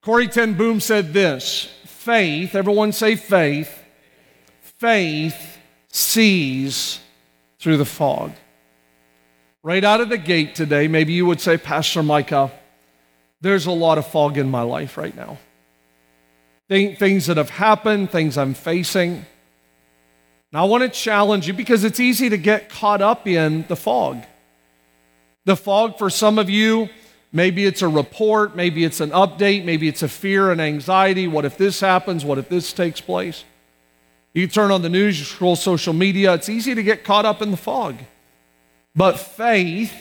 Corrie 0.02 0.28
ten 0.28 0.56
Boom 0.56 0.82
said 0.82 1.14
this 1.14 1.70
faith, 1.86 2.54
everyone 2.54 2.92
say 2.92 3.16
faith, 3.16 3.82
faith 4.60 5.58
sees 5.88 7.00
through 7.60 7.78
the 7.78 7.86
fog. 7.86 8.34
Right 9.64 9.86
out 9.86 10.02
of 10.02 10.10
the 10.10 10.18
gate 10.18 10.54
today, 10.54 10.90
maybe 10.90 11.14
you 11.14 11.26
would 11.26 11.40
say, 11.40 11.58
Pastor 11.58 12.04
Micah, 12.04 12.52
there's 13.44 13.66
a 13.66 13.72
lot 13.72 13.98
of 13.98 14.08
fog 14.08 14.38
in 14.38 14.50
my 14.50 14.62
life 14.62 14.98
right 14.98 15.16
now. 15.16 15.38
Things 16.70 17.28
that 17.28 17.36
have 17.36 17.50
happened, 17.50 18.10
things 18.10 18.38
I'm 18.38 18.54
facing. 18.54 19.26
Now, 20.54 20.64
I 20.64 20.68
want 20.68 20.84
to 20.84 20.90
challenge 20.90 21.46
you 21.46 21.54
because 21.54 21.84
it's 21.84 22.00
easy 22.00 22.30
to 22.30 22.38
get 22.38 22.70
caught 22.70 23.02
up 23.02 23.28
in 23.28 23.66
the 23.68 23.76
fog. 23.76 24.24
The 25.44 25.58
fog 25.58 25.98
for 25.98 26.10
some 26.10 26.40
of 26.40 26.50
you, 26.50 26.88
maybe 27.34 27.66
it's 27.66 27.82
a 27.82 27.88
report, 27.88 28.56
maybe 28.56 28.86
it's 28.86 29.02
an 29.02 29.10
update, 29.10 29.66
maybe 29.66 29.90
it's 29.90 30.04
a 30.04 30.08
fear 30.08 30.50
and 30.50 30.62
anxiety. 30.62 31.28
What 31.28 31.44
if 31.44 31.58
this 31.58 31.82
happens? 31.82 32.24
What 32.24 32.38
if 32.38 32.48
this 32.48 32.72
takes 32.72 33.02
place? 33.02 33.44
You 34.34 34.48
turn 34.48 34.72
on 34.72 34.84
the 34.84 34.90
news, 34.90 35.20
you 35.20 35.26
scroll 35.26 35.58
social 35.58 35.94
media, 35.94 36.34
it's 36.34 36.48
easy 36.48 36.74
to 36.74 36.82
get 36.82 37.04
caught 37.04 37.26
up 37.26 37.42
in 37.42 37.52
the 37.52 37.58
fog. 37.58 37.98
But 38.96 39.20
faith 39.20 39.94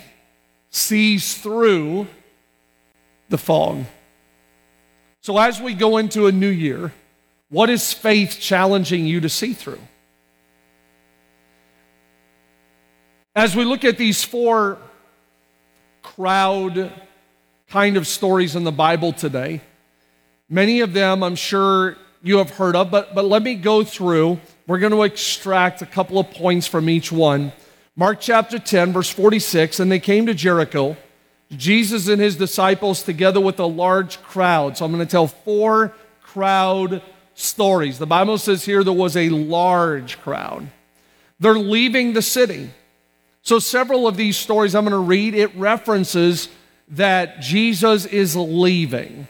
sees 0.71 1.37
through 1.37 2.07
the 3.33 3.39
fog. 3.39 3.85
So, 5.23 5.37
as 5.39 5.61
we 5.61 5.75
go 5.75 5.97
into 5.97 6.29
a 6.29 6.33
new 6.33 6.49
year, 6.49 6.93
what 7.49 7.69
is 7.69 7.93
faith 7.93 8.39
challenging 8.39 9.07
you 9.07 9.21
to 9.21 9.29
see 9.29 9.55
through? 9.55 9.81
As 13.35 13.57
we 13.57 13.65
look 13.65 13.85
at 13.85 13.99
these 13.99 14.23
four 14.23 14.79
crowd 16.03 16.93
kind 17.69 17.97
of 17.97 18.07
stories 18.07 18.55
in 18.55 18.63
the 18.63 18.73
Bible 18.73 19.13
today, 19.13 19.63
many 20.49 20.81
of 20.81 20.93
them 20.93 21.23
I'm 21.23 21.37
sure 21.37 21.97
you 22.23 22.39
have 22.39 22.51
heard 22.51 22.77
of, 22.77 22.91
but, 22.91 23.15
but 23.15 23.25
let 23.25 23.43
me 23.43 23.55
go 23.55 23.83
through. 23.83 24.39
We're 24.67 24.79
going 24.79 24.93
to 24.93 25.03
extract 25.03 25.83
a 25.83 25.87
couple 25.87 26.19
of 26.19 26.31
points 26.31 26.67
from 26.67 26.89
each 26.89 27.11
one. 27.11 27.53
Mark 27.97 28.21
chapter 28.21 28.59
10, 28.59 28.93
verse 28.93 29.09
46 29.09 29.81
And 29.81 29.91
they 29.91 30.01
came 30.01 30.27
to 30.27 30.35
Jericho. 30.35 30.97
Jesus 31.57 32.09
and 32.09 32.21
his 32.21 32.37
disciples 32.37 33.03
together 33.03 33.41
with 33.41 33.59
a 33.61 33.67
large 33.67 34.23
crowd. 34.23 34.77
So 34.77 34.85
I'm 34.85 34.93
going 34.93 35.07
to 35.07 35.11
tell 35.11 35.27
four 35.27 35.95
crowd 36.23 37.03
stories. 37.35 37.99
The 37.99 38.07
Bible 38.07 38.39
says 38.39 38.65
here 38.65 38.83
there 38.85 38.93
was 38.93 39.17
a 39.17 39.29
large 39.29 40.19
crowd. 40.21 40.69
They're 41.41 41.55
leaving 41.55 42.13
the 42.13 42.23
city. 42.23 42.71
So 43.43 43.59
several 43.59 44.07
of 44.07 44.17
these 44.17 44.37
stories 44.37 44.75
I'm 44.75 44.85
going 44.85 44.93
to 44.93 44.99
read, 44.99 45.35
it 45.35 45.55
references 45.57 46.49
that 46.89 47.41
Jesus 47.41 48.07
is 48.07 48.37
leaving. 48.37 49.27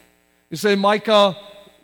You 0.50 0.56
say, 0.56 0.74
Micah, 0.74 1.36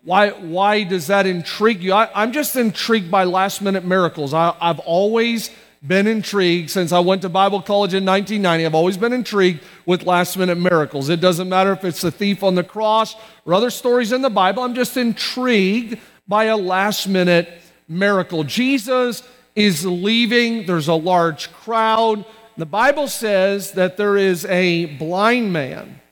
why, 0.05 0.31
why 0.31 0.85
does 0.85 1.07
that 1.07 1.27
intrigue 1.27 1.83
you? 1.83 1.93
I, 1.93 2.23
am 2.23 2.33
just 2.33 2.57
intrigued 2.57 3.11
by 3.11 3.25
last 3.25 3.63
minute 3.63 3.85
miracles. 3.85 4.35
I, 4.35 4.55
I've 4.61 4.79
always 4.81 5.51
been 5.87 6.07
intrigued 6.07 6.71
since 6.71 6.93
I 6.93 7.01
went 7.01 7.23
to 7.23 7.29
Bible 7.29 7.63
college 7.63 7.95
in 7.95 8.05
1990. 8.05 8.67
I've 8.67 8.75
always 8.75 8.97
been 8.97 9.13
intrigued 9.13 9.63
with 9.89 10.05
last 10.05 10.37
minute 10.37 10.59
miracles. 10.59 11.09
It 11.09 11.19
doesn't 11.19 11.49
matter 11.49 11.73
if 11.73 11.83
it's 11.83 12.03
the 12.03 12.11
thief 12.11 12.43
on 12.43 12.55
the 12.55 12.63
cross 12.63 13.17
or 13.47 13.55
other 13.55 13.71
stories 13.71 14.13
in 14.13 14.21
the 14.21 14.29
Bible. 14.29 14.63
I'm 14.63 14.75
just 14.75 14.99
intrigued 14.99 15.99
by 16.29 16.45
a 16.45 16.59
last 16.59 17.09
minute 17.09 17.49
miracle. 17.89 18.45
Jesus 18.45 19.23
is 19.57 19.87
leaving, 19.87 20.67
there's 20.67 20.89
a 20.89 20.95
large 20.95 21.51
crowd. 21.55 22.27
The 22.59 22.67
Bible 22.67 23.09
says 23.09 23.73
that 23.73 23.97
there 23.97 24.19
is 24.19 24.45
a 24.45 24.85
blind 24.85 25.55
man, 25.55 26.03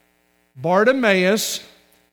Bartimaeus, 0.57 1.63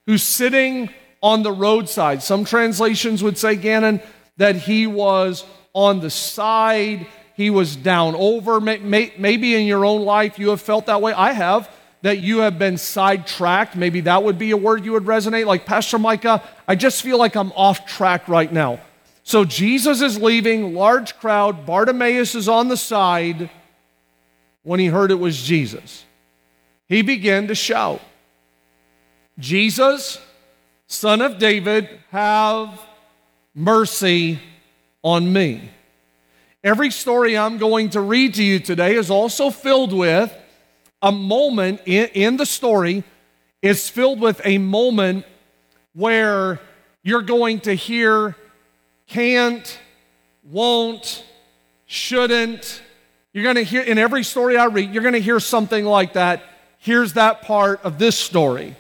who's 0.06 0.22
sitting 0.22 0.90
on 1.22 1.44
the 1.44 1.54
roadside. 1.54 2.22
Some 2.22 2.44
translations 2.44 3.24
would 3.24 3.38
say, 3.38 3.56
Gannon, 3.56 4.02
that 4.36 4.58
he 4.58 4.86
was 4.86 5.46
on 5.72 6.02
the 6.02 6.10
side 6.10 7.08
he 7.36 7.50
was 7.50 7.76
down 7.76 8.16
over. 8.16 8.60
Maybe 8.60 9.56
in 9.56 9.66
your 9.66 9.86
own 9.86 10.04
life 10.04 10.38
you 10.40 10.50
have 10.50 10.62
felt 10.62 10.86
that 10.86 11.02
way. 11.02 11.14
I 11.14 11.32
have, 11.32 11.70
that 12.02 12.20
you 12.20 12.40
have 12.40 12.60
been 12.60 12.78
sidetracked. 12.78 13.76
Maybe 13.76 14.02
that 14.02 14.24
would 14.24 14.38
be 14.38 14.52
a 14.52 14.58
word 14.58 14.86
you 14.86 14.92
would 14.92 15.06
resonate. 15.06 15.46
Like, 15.46 15.66
Pastor 15.66 15.98
Micah, 15.98 16.44
I 16.68 16.76
just 16.76 17.02
feel 17.02 17.18
like 17.18 17.36
I'm 17.36 17.52
off 17.54 17.86
track 17.86 18.28
right 18.28 18.52
now. 18.52 18.80
So 19.24 19.46
Jesus 19.46 20.02
is 20.02 20.22
leaving, 20.22 20.74
large 20.74 21.18
crowd. 21.18 21.66
Bartimaeus 21.66 22.36
is 22.36 22.50
on 22.50 22.68
the 22.68 22.76
side 22.78 23.50
when 24.64 24.80
he 24.80 24.88
heard 24.88 25.12
it 25.12 25.20
was 25.20 25.42
Jesus. 25.42 26.04
He 26.90 27.02
began 27.02 27.48
to 27.48 27.56
shout, 27.56 28.02
Jesus, 29.40 30.20
son 30.88 31.22
of 31.22 31.40
David, 31.40 31.90
have 32.12 32.80
mercy 33.56 34.40
on 35.02 35.32
me. 35.32 35.70
Every 36.64 36.92
story 36.92 37.38
I'm 37.38 37.58
going 37.58 37.90
to 37.90 38.00
read 38.00 38.36
to 38.36 38.44
you 38.44 38.58
today 38.58 38.96
is 38.96 39.10
also 39.12 39.50
filled 39.50 39.92
with 39.92 40.34
a 41.02 41.12
moment 41.12 41.82
in, 41.86 42.08
in 42.14 42.38
the 42.38 42.46
story, 42.46 43.04
is 43.62 43.90
filled 43.90 44.22
with 44.22 44.40
a 44.46 44.60
moment 44.60 45.26
where 45.92 46.62
you're 47.04 47.22
going 47.22 47.60
to 47.62 47.74
hear 47.74 48.38
can't, 49.08 49.78
won't, 50.42 51.26
shouldn't. 51.86 52.82
You're 53.34 53.44
going 53.44 53.58
to 53.58 53.64
hear, 53.64 53.82
in 53.82 53.98
every 53.98 54.24
story 54.24 54.56
I 54.56 54.68
read, 54.68 54.94
you're 54.94 55.04
going 55.04 55.16
to 55.16 55.20
hear 55.20 55.42
something 55.42 55.84
like 55.84 56.14
that. 56.14 56.44
Here's 56.78 57.14
that 57.14 57.42
part 57.42 57.84
of 57.84 58.00
this 58.00 58.18
story. 58.18 58.78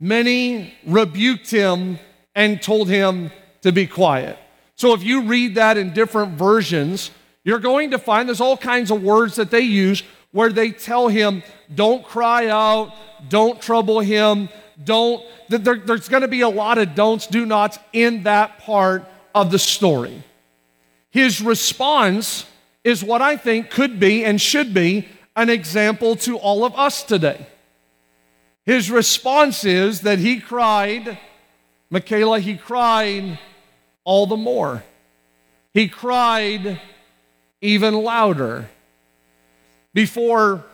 Many 0.00 0.72
rebuked 0.86 1.50
him 1.50 1.98
and 2.34 2.62
told 2.62 2.88
him 2.88 3.30
to 3.60 3.72
be 3.72 3.86
quiet. 3.86 4.38
So 4.76 4.92
if 4.92 5.02
you 5.02 5.22
read 5.22 5.54
that 5.54 5.76
in 5.76 5.92
different 5.92 6.32
versions, 6.32 7.10
you're 7.44 7.60
going 7.60 7.90
to 7.92 7.98
find 7.98 8.28
there's 8.28 8.40
all 8.40 8.56
kinds 8.56 8.90
of 8.90 9.02
words 9.02 9.36
that 9.36 9.50
they 9.50 9.60
use 9.60 10.02
where 10.32 10.50
they 10.50 10.72
tell 10.72 11.08
him, 11.08 11.42
don't 11.72 12.04
cry 12.04 12.48
out, 12.48 12.92
don't 13.28 13.60
trouble 13.60 14.00
him, 14.00 14.48
don't. 14.82 15.22
There, 15.48 15.76
there's 15.76 16.08
going 16.08 16.22
to 16.22 16.28
be 16.28 16.40
a 16.40 16.48
lot 16.48 16.78
of 16.78 16.94
don'ts, 16.94 17.28
do 17.28 17.46
nots 17.46 17.78
in 17.92 18.24
that 18.24 18.58
part 18.58 19.04
of 19.34 19.52
the 19.52 19.58
story. 19.58 20.24
His 21.10 21.40
response 21.40 22.46
is 22.82 23.04
what 23.04 23.22
I 23.22 23.36
think 23.36 23.70
could 23.70 24.00
be 24.00 24.24
and 24.24 24.40
should 24.40 24.74
be 24.74 25.06
an 25.36 25.50
example 25.50 26.16
to 26.16 26.36
all 26.36 26.64
of 26.64 26.74
us 26.74 27.04
today. 27.04 27.46
His 28.64 28.90
response 28.90 29.64
is 29.64 30.00
that 30.00 30.18
he 30.18 30.40
cried, 30.40 31.18
Michaela, 31.90 32.40
he 32.40 32.56
cried 32.56 33.38
all 34.04 34.26
the 34.26 34.36
more. 34.36 34.84
He 35.72 35.88
cried 35.88 36.80
even 37.60 37.94
louder. 37.94 38.68
Before 39.92 40.64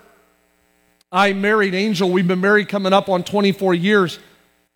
I 1.12 1.32
married 1.32 1.74
Angel, 1.74 2.10
we've 2.10 2.28
been 2.28 2.40
married 2.40 2.68
coming 2.68 2.92
up 2.92 3.08
on 3.08 3.22
24 3.22 3.74
years. 3.74 4.18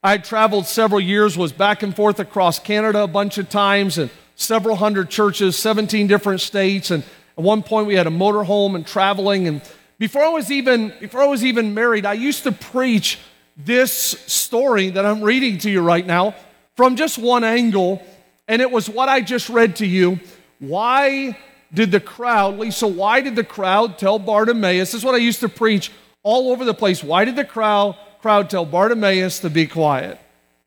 I 0.03 0.19
traveled 0.19 0.67
several 0.67 1.01
years, 1.01 1.37
was 1.37 1.53
back 1.53 1.83
and 1.83 1.95
forth 1.95 2.21
across 2.21 2.59
Canada 2.59 3.03
a 3.03 3.09
bunch 3.09 3.39
of 3.39 3.49
times, 3.49 3.99
and 3.99 4.11
several 4.37 4.77
hundred 4.77 5.11
churches, 5.11 5.57
17 5.57 6.07
different 6.07 6.41
states. 6.41 6.91
And 6.91 7.03
at 7.37 7.45
one 7.45 7.63
point, 7.63 7.87
we 7.87 7.95
had 7.95 8.07
a 8.07 8.11
motorhome 8.11 8.75
and 8.75 8.87
traveling. 8.87 9.49
And 9.49 9.63
before 9.99 10.23
I 10.23 10.29
was 10.29 10.51
even 10.51 10.93
before 11.01 11.23
I 11.23 11.27
was 11.27 11.45
even 11.45 11.75
married, 11.75 12.07
I 12.07 12.15
used 12.15 12.43
to 12.45 12.53
preach 12.53 13.19
this 13.57 13.93
story 13.93 14.91
that 14.91 15.07
I'm 15.07 15.23
reading 15.23 15.59
to 15.59 15.71
you 15.71 15.81
right 15.81 16.05
now 16.05 16.35
from 16.77 16.97
just 16.97 17.19
one 17.19 17.45
angle 17.45 18.03
and 18.49 18.61
it 18.61 18.71
was 18.71 18.89
what 18.89 19.09
I 19.09 19.21
just 19.21 19.49
read 19.49 19.77
to 19.77 19.87
you. 19.87 20.21
Why 20.59 21.37
did 21.73 21.91
the 21.91 22.01
crowd, 22.01 22.59
Lisa, 22.59 22.87
why 22.87 23.21
did 23.21 23.37
the 23.37 23.45
crowd 23.45 23.99
tell 23.99 24.19
Bartimaeus? 24.19 24.93
This 24.93 25.01
is 25.01 25.05
what 25.05 25.15
I 25.15 25.19
used 25.19 25.41
to 25.41 25.49
preach 25.49 25.91
all 26.23 26.53
over 26.53 26.65
the 26.65 26.75
place. 26.75 27.03
Why 27.03 27.25
did 27.25 27.37
the 27.37 27.45
crowd, 27.45 27.97
crowd 28.21 28.49
tell 28.49 28.65
Bartimaeus 28.65 29.41
to 29.41 29.51
be 29.51 29.67
quiet? 29.67 30.19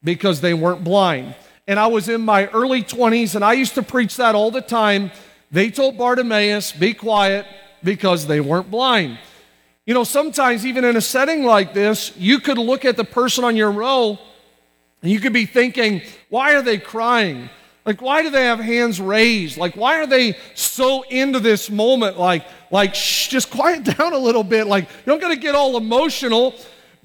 Because 0.04 0.42
they 0.42 0.54
weren't 0.54 0.84
blind. 0.84 1.36
And 1.68 1.80
I 1.80 1.88
was 1.88 2.10
in 2.10 2.22
my 2.22 2.48
early 2.48 2.84
20s 2.84 3.36
and 3.36 3.44
I 3.44 3.54
used 3.54 3.76
to 3.76 3.84
preach 3.84 4.18
that 4.18 4.36
all 4.36 4.52
the 4.52 4.62
time. 4.62 5.12
They 5.52 5.70
told 5.70 5.98
Bartimaeus, 5.98 6.72
be 6.74 6.94
quiet 6.94 7.46
because 7.84 8.28
they 8.28 8.40
weren't 8.40 8.70
blind. 8.70 9.18
You 9.86 9.94
know, 9.94 10.04
sometimes 10.04 10.66
even 10.66 10.84
in 10.84 10.98
a 10.98 11.02
setting 11.02 11.46
like 11.46 11.74
this, 11.74 12.16
you 12.18 12.40
could 12.40 12.58
look 12.58 12.84
at 12.84 12.98
the 12.98 13.06
person 13.06 13.44
on 13.46 13.56
your 13.56 13.72
row 13.72 14.20
and 15.02 15.12
you 15.12 15.20
could 15.20 15.34
be 15.34 15.46
thinking, 15.46 16.02
why 16.30 16.56
are 16.56 16.62
they 16.62 16.78
crying? 16.78 17.50
Like, 17.88 18.02
why 18.02 18.22
do 18.22 18.30
they 18.30 18.44
have 18.44 18.60
hands 18.60 19.00
raised? 19.00 19.58
Like, 19.58 19.78
why 19.78 20.02
are 20.02 20.06
they 20.06 20.36
so 20.56 21.04
into 21.04 21.40
this 21.40 21.70
moment? 21.70 22.20
Like, 22.20 22.46
like, 22.70 22.94
shh, 22.94 23.30
just 23.30 23.50
quiet 23.50 23.84
down 23.98 24.12
a 24.12 24.18
little 24.18 24.44
bit. 24.44 24.68
Like, 24.68 24.84
you 24.84 25.06
don't 25.06 25.22
got 25.22 25.30
to 25.30 25.38
get 25.38 25.56
all 25.56 25.78
emotional. 25.78 26.54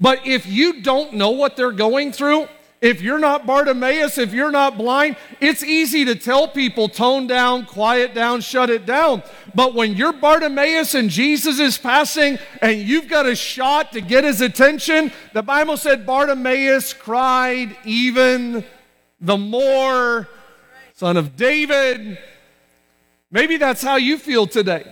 But 0.01 0.27
if 0.27 0.45
you 0.45 0.81
don't 0.81 1.13
know 1.13 1.31
what 1.31 1.55
they're 1.55 1.71
going 1.71 2.11
through, 2.11 2.49
if 2.81 3.01
you're 3.01 3.17
not 3.17 3.45
Bartimaeus, 3.45 4.17
if 4.17 4.33
you're 4.33 4.51
not 4.51 4.77
blind, 4.77 5.15
it's 5.39 5.63
easy 5.63 6.03
to 6.03 6.15
tell 6.15 6.49
people 6.49 6.89
tone 6.89 7.27
down, 7.27 7.65
quiet 7.65 8.13
down, 8.13 8.41
shut 8.41 8.69
it 8.69 8.85
down. 8.85 9.23
But 9.55 9.73
when 9.73 9.95
you're 9.95 10.11
Bartimaeus 10.11 10.95
and 10.95 11.09
Jesus 11.09 11.61
is 11.61 11.77
passing 11.77 12.37
and 12.61 12.81
you've 12.81 13.07
got 13.07 13.25
a 13.25 13.35
shot 13.35 13.93
to 13.93 14.01
get 14.01 14.25
his 14.25 14.41
attention, 14.41 15.13
the 15.31 15.43
Bible 15.43 15.77
said 15.77 16.05
Bartimaeus 16.05 16.91
cried 16.91 17.77
even 17.85 18.65
the 19.21 19.37
more 19.37 20.27
son 21.03 21.17
of 21.17 21.35
David. 21.35 22.17
Maybe 23.29 23.57
that's 23.57 23.81
how 23.81 23.97
you 23.97 24.17
feel 24.17 24.47
today. 24.47 24.85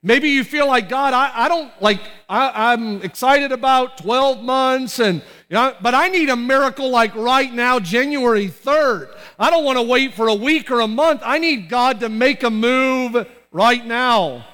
Maybe 0.00 0.30
you 0.30 0.44
feel 0.44 0.68
like, 0.68 0.88
God, 0.88 1.12
I, 1.12 1.32
I 1.34 1.48
don't 1.48 1.72
like, 1.82 1.98
I, 2.28 2.70
I'm 2.70 3.02
excited 3.02 3.50
about 3.50 3.98
12 3.98 4.44
months 4.44 5.00
and, 5.00 5.22
you 5.48 5.54
know, 5.54 5.74
but 5.82 5.92
I 5.92 6.06
need 6.06 6.28
a 6.28 6.36
miracle 6.36 6.88
like 6.88 7.16
right 7.16 7.52
now, 7.52 7.80
January 7.80 8.46
3rd. 8.46 9.12
I 9.40 9.50
don't 9.50 9.64
want 9.64 9.76
to 9.76 9.82
wait 9.82 10.14
for 10.14 10.28
a 10.28 10.34
week 10.36 10.70
or 10.70 10.78
a 10.78 10.86
month. 10.86 11.22
I 11.24 11.40
need 11.40 11.68
God 11.68 11.98
to 11.98 12.08
make 12.08 12.44
a 12.44 12.50
move 12.50 13.26
right 13.50 13.84
now. 13.84 14.46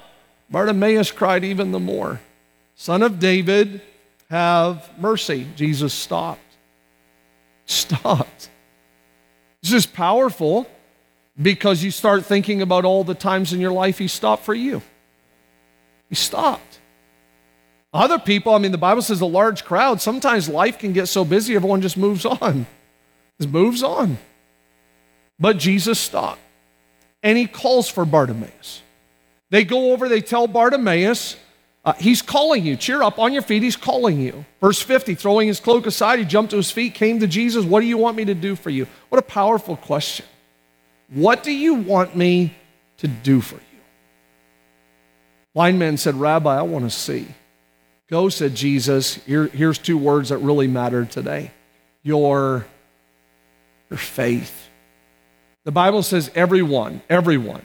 Bartimaeus 0.49 1.11
cried 1.11 1.43
even 1.43 1.71
the 1.71 1.79
more, 1.79 2.21
Son 2.73 3.03
of 3.03 3.19
David, 3.19 3.81
have 4.31 4.89
mercy. 4.97 5.45
Jesus 5.55 5.93
stopped. 5.93 6.41
Stopped. 7.67 8.49
This 9.61 9.73
is 9.73 9.85
powerful 9.85 10.67
because 11.41 11.83
you 11.83 11.91
start 11.91 12.25
thinking 12.25 12.61
about 12.61 12.85
all 12.85 13.03
the 13.03 13.15
times 13.15 13.53
in 13.53 13.59
your 13.59 13.71
life 13.71 13.97
he 13.97 14.07
stopped 14.07 14.43
for 14.43 14.53
you. 14.53 14.81
He 16.09 16.15
stopped. 16.15 16.79
Other 17.93 18.19
people, 18.19 18.53
I 18.53 18.57
mean, 18.57 18.71
the 18.71 18.77
Bible 18.77 19.01
says 19.01 19.21
a 19.21 19.25
large 19.25 19.65
crowd, 19.65 20.01
sometimes 20.01 20.49
life 20.49 20.79
can 20.79 20.93
get 20.93 21.07
so 21.07 21.23
busy, 21.23 21.55
everyone 21.55 21.81
just 21.81 21.97
moves 21.97 22.25
on. 22.25 22.65
Just 23.39 23.51
moves 23.51 23.81
on. 23.81 24.19
But 25.39 25.57
Jesus 25.57 25.97
stopped. 25.97 26.39
And 27.23 27.35
he 27.35 27.47
calls 27.47 27.89
for 27.89 28.05
Bartimaeus. 28.05 28.83
They 29.49 29.63
go 29.63 29.91
over, 29.91 30.07
they 30.07 30.21
tell 30.21 30.45
Bartimaeus, 30.45 31.35
uh, 31.85 31.93
he's 31.93 32.21
calling 32.21 32.65
you. 32.65 32.77
Cheer 32.77 33.03
up 33.03 33.19
on 33.19 33.33
your 33.33 33.41
feet. 33.41 33.61
He's 33.61 33.75
calling 33.75 34.19
you. 34.19 34.45
Verse 34.61 34.81
50, 34.81 35.15
throwing 35.15 35.47
his 35.47 35.59
cloak 35.59 35.85
aside, 35.85 36.19
he 36.19 36.25
jumped 36.25 36.51
to 36.51 36.57
his 36.57 36.71
feet, 36.71 36.93
came 36.93 37.19
to 37.19 37.27
Jesus. 37.27 37.65
What 37.65 37.81
do 37.81 37.87
you 37.87 37.97
want 37.97 38.15
me 38.15 38.25
to 38.25 38.33
do 38.33 38.55
for 38.55 38.69
you? 38.69 38.87
What 39.09 39.19
a 39.19 39.23
powerful 39.23 39.75
question. 39.75 40.25
What 41.13 41.43
do 41.43 41.51
you 41.51 41.75
want 41.75 42.15
me 42.15 42.55
to 42.97 43.07
do 43.07 43.39
for 43.39 43.55
you? 43.55 43.61
Blind 45.53 45.77
man 45.77 45.97
said, 45.97 46.15
Rabbi, 46.15 46.57
I 46.57 46.63
want 46.63 46.85
to 46.85 46.89
see. 46.89 47.27
Go, 48.09 48.29
said 48.29 48.55
Jesus. 48.55 49.15
Here, 49.15 49.45
here's 49.47 49.77
two 49.77 49.97
words 49.97 50.29
that 50.29 50.37
really 50.37 50.67
matter 50.67 51.05
today 51.05 51.51
your, 52.01 52.65
your 53.89 53.97
faith. 53.97 54.69
The 55.63 55.71
Bible 55.71 56.03
says 56.03 56.29
everyone, 56.35 57.01
everyone, 57.09 57.63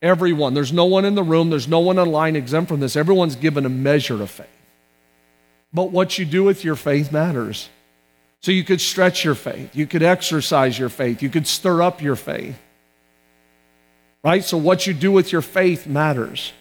everyone. 0.00 0.54
There's 0.54 0.72
no 0.72 0.84
one 0.84 1.04
in 1.04 1.14
the 1.14 1.22
room, 1.22 1.50
there's 1.50 1.68
no 1.68 1.80
one 1.80 1.98
online 1.98 2.36
exempt 2.36 2.68
from 2.68 2.80
this. 2.80 2.96
Everyone's 2.96 3.34
given 3.34 3.64
a 3.66 3.70
measure 3.70 4.22
of 4.22 4.30
faith. 4.30 4.46
But 5.72 5.90
what 5.90 6.18
you 6.18 6.24
do 6.24 6.44
with 6.44 6.64
your 6.64 6.76
faith 6.76 7.10
matters. 7.10 7.68
So 8.40 8.52
you 8.52 8.64
could 8.64 8.80
stretch 8.80 9.24
your 9.24 9.34
faith, 9.34 9.74
you 9.74 9.86
could 9.86 10.02
exercise 10.02 10.78
your 10.78 10.88
faith, 10.88 11.22
you 11.22 11.30
could 11.30 11.46
stir 11.46 11.82
up 11.82 12.00
your 12.00 12.16
faith. 12.16 12.58
Right? 14.22 14.44
So 14.44 14.56
what 14.56 14.86
you 14.86 14.94
do 14.94 15.12
with 15.12 15.32
your 15.32 15.42
faith 15.42 15.86
matters. 15.86 16.52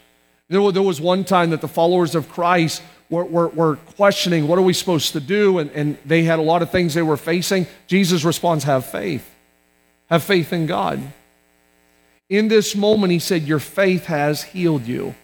There 0.49 0.61
was 0.61 1.01
one 1.01 1.25
time 1.25 1.49
that 1.49 1.61
the 1.61 1.67
followers 1.67 2.15
of 2.15 2.29
Christ 2.29 2.81
were, 3.09 3.25
were, 3.25 3.47
were 3.49 3.75
questioning 3.97 4.47
what 4.47 4.57
are 4.57 4.63
we 4.63 4.73
supposed 4.73 5.13
to 5.13 5.19
do, 5.19 5.59
and, 5.59 5.69
and 5.71 5.97
they 6.05 6.23
had 6.23 6.39
a 6.39 6.41
lot 6.41 6.61
of 6.61 6.71
things 6.71 6.93
they 6.93 7.01
were 7.01 7.17
facing. 7.17 7.67
Jesus 7.87 8.23
responds, 8.23 8.63
Have 8.63 8.85
faith. 8.85 9.29
Have 10.09 10.23
faith 10.23 10.53
in 10.53 10.65
God. 10.65 11.01
In 12.29 12.47
this 12.47 12.75
moment, 12.75 13.11
he 13.11 13.19
said, 13.19 13.43
Your 13.43 13.59
faith 13.59 14.05
has 14.05 14.43
healed 14.43 14.85
you. 14.85 15.15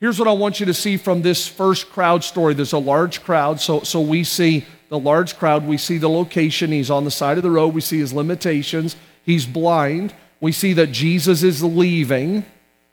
Here's 0.00 0.18
what 0.18 0.28
I 0.28 0.32
want 0.32 0.60
you 0.60 0.66
to 0.66 0.74
see 0.74 0.96
from 0.96 1.22
this 1.22 1.46
first 1.46 1.90
crowd 1.90 2.24
story. 2.24 2.54
There's 2.54 2.72
a 2.72 2.78
large 2.78 3.22
crowd, 3.22 3.60
so, 3.60 3.80
so 3.80 4.00
we 4.00 4.24
see 4.24 4.66
the 4.92 4.98
large 4.98 5.38
crowd, 5.38 5.66
we 5.66 5.78
see 5.78 5.96
the 5.96 6.10
location, 6.10 6.70
he's 6.70 6.90
on 6.90 7.06
the 7.06 7.10
side 7.10 7.38
of 7.38 7.42
the 7.42 7.50
road, 7.50 7.72
we 7.72 7.80
see 7.80 7.98
his 7.98 8.12
limitations, 8.12 8.94
he's 9.24 9.46
blind, 9.46 10.14
we 10.38 10.52
see 10.52 10.74
that 10.74 10.88
Jesus 10.92 11.42
is 11.42 11.64
leaving. 11.64 12.44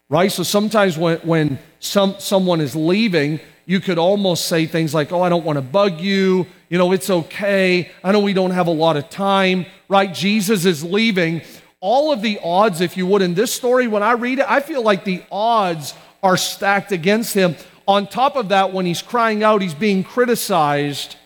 right? 0.07 0.31
So 0.31 0.43
sometimes 0.43 0.97
when, 0.97 1.17
when 1.17 1.59
some, 1.81 2.15
someone 2.17 2.61
is 2.61 2.73
leaving, 2.73 3.41
you 3.65 3.81
could 3.81 3.97
almost 3.97 4.45
say 4.45 4.65
things 4.65 4.93
like, 4.93 5.11
Oh, 5.11 5.21
I 5.21 5.27
don't 5.27 5.43
want 5.43 5.57
to 5.57 5.61
bug 5.61 5.99
you. 5.99 6.47
You 6.69 6.77
know, 6.77 6.93
it's 6.93 7.09
okay. 7.09 7.91
I 8.01 8.13
know 8.13 8.21
we 8.21 8.31
don't 8.31 8.51
have 8.51 8.67
a 8.67 8.71
lot 8.71 8.95
of 8.95 9.09
time, 9.09 9.65
right? 9.89 10.13
Jesus 10.13 10.63
is 10.63 10.81
leaving. 10.81 11.41
All 11.81 12.13
of 12.13 12.21
the 12.21 12.39
odds, 12.41 12.79
if 12.79 12.95
you 12.95 13.07
would, 13.07 13.21
in 13.21 13.33
this 13.33 13.53
story, 13.53 13.87
when 13.87 14.03
I 14.03 14.13
read 14.13 14.39
it, 14.39 14.45
I 14.47 14.61
feel 14.61 14.81
like 14.83 15.03
the 15.03 15.21
odds 15.29 15.93
are 16.23 16.37
stacked 16.37 16.93
against 16.93 17.33
him. 17.33 17.57
On 17.89 18.07
top 18.07 18.37
of 18.37 18.49
that, 18.49 18.71
when 18.71 18.85
he's 18.85 19.01
crying 19.01 19.43
out, 19.43 19.61
he's 19.61 19.73
being 19.73 20.05
criticized. 20.05 21.17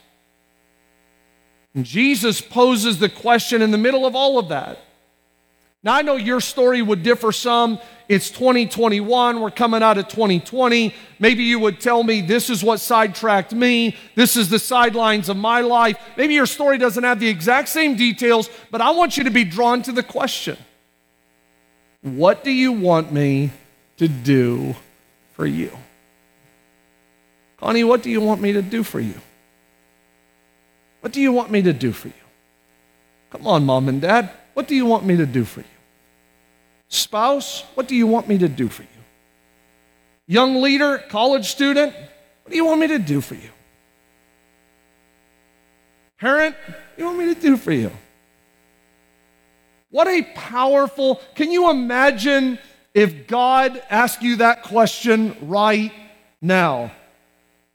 And 1.75 1.85
Jesus 1.85 2.39
poses 2.41 2.99
the 2.99 3.09
question 3.09 3.61
in 3.61 3.71
the 3.71 3.77
middle 3.77 4.05
of 4.05 4.15
all 4.15 4.37
of 4.37 4.49
that. 4.49 4.79
Now, 5.83 5.95
I 5.95 6.01
know 6.01 6.15
your 6.15 6.39
story 6.39 6.81
would 6.81 7.03
differ 7.03 7.33
some. 7.33 7.77
It's 8.07 8.29
2021, 8.29 9.39
we're 9.39 9.51
coming 9.51 9.81
out 9.81 9.97
of 9.97 10.07
2020. 10.07 10.93
Maybe 11.19 11.43
you 11.43 11.59
would 11.59 11.79
tell 11.79 12.03
me 12.03 12.21
this 12.21 12.49
is 12.49 12.63
what 12.63 12.79
sidetracked 12.79 13.53
me, 13.53 13.95
this 14.15 14.35
is 14.37 14.49
the 14.49 14.59
sidelines 14.59 15.29
of 15.29 15.37
my 15.37 15.61
life. 15.61 15.97
Maybe 16.17 16.33
your 16.33 16.45
story 16.45 16.77
doesn't 16.77 17.03
have 17.03 17.19
the 17.19 17.27
exact 17.27 17.69
same 17.69 17.95
details, 17.95 18.49
but 18.71 18.81
I 18.81 18.91
want 18.91 19.17
you 19.17 19.23
to 19.25 19.31
be 19.31 19.43
drawn 19.43 19.81
to 19.83 19.91
the 19.91 20.03
question 20.03 20.57
What 22.01 22.43
do 22.43 22.51
you 22.51 22.71
want 22.71 23.11
me 23.11 23.51
to 23.97 24.07
do 24.07 24.75
for 25.31 25.45
you? 25.45 25.71
Connie, 27.57 27.83
what 27.83 28.03
do 28.03 28.09
you 28.09 28.21
want 28.21 28.41
me 28.41 28.51
to 28.53 28.61
do 28.61 28.83
for 28.83 28.99
you? 28.99 29.19
What 31.03 31.11
do 31.11 31.19
you 31.19 31.33
want 31.33 31.51
me 31.51 31.61
to 31.63 31.73
do 31.73 31.91
for 31.91 32.07
you? 32.07 32.13
Come 33.29 33.45
on, 33.45 33.65
mom 33.65 33.89
and 33.89 33.99
dad. 33.99 34.29
What 34.53 34.69
do 34.69 34.75
you 34.75 34.85
want 34.85 35.03
me 35.03 35.17
to 35.17 35.25
do 35.25 35.43
for 35.43 35.59
you? 35.59 35.65
Spouse, 36.87 37.65
what 37.73 37.89
do 37.89 37.95
you 37.95 38.07
want 38.07 38.29
me 38.29 38.37
to 38.37 38.47
do 38.47 38.69
for 38.69 38.83
you? 38.83 38.87
Young 40.27 40.61
leader, 40.61 41.03
college 41.09 41.47
student, 41.47 41.93
what 41.93 42.51
do 42.51 42.55
you 42.55 42.63
want 42.63 42.79
me 42.79 42.87
to 42.87 42.99
do 42.99 43.19
for 43.19 43.35
you? 43.35 43.49
Parent, 46.21 46.55
what 46.67 46.95
do 46.95 47.03
you 47.03 47.05
want 47.05 47.17
me 47.17 47.33
to 47.33 47.41
do 47.41 47.57
for 47.57 47.73
you? 47.73 47.91
What 49.89 50.07
a 50.07 50.23
powerful, 50.35 51.19
can 51.35 51.51
you 51.51 51.69
imagine 51.69 52.59
if 52.93 53.27
God 53.27 53.83
asked 53.89 54.21
you 54.21 54.37
that 54.37 54.63
question 54.63 55.35
right 55.41 55.91
now? 56.41 56.93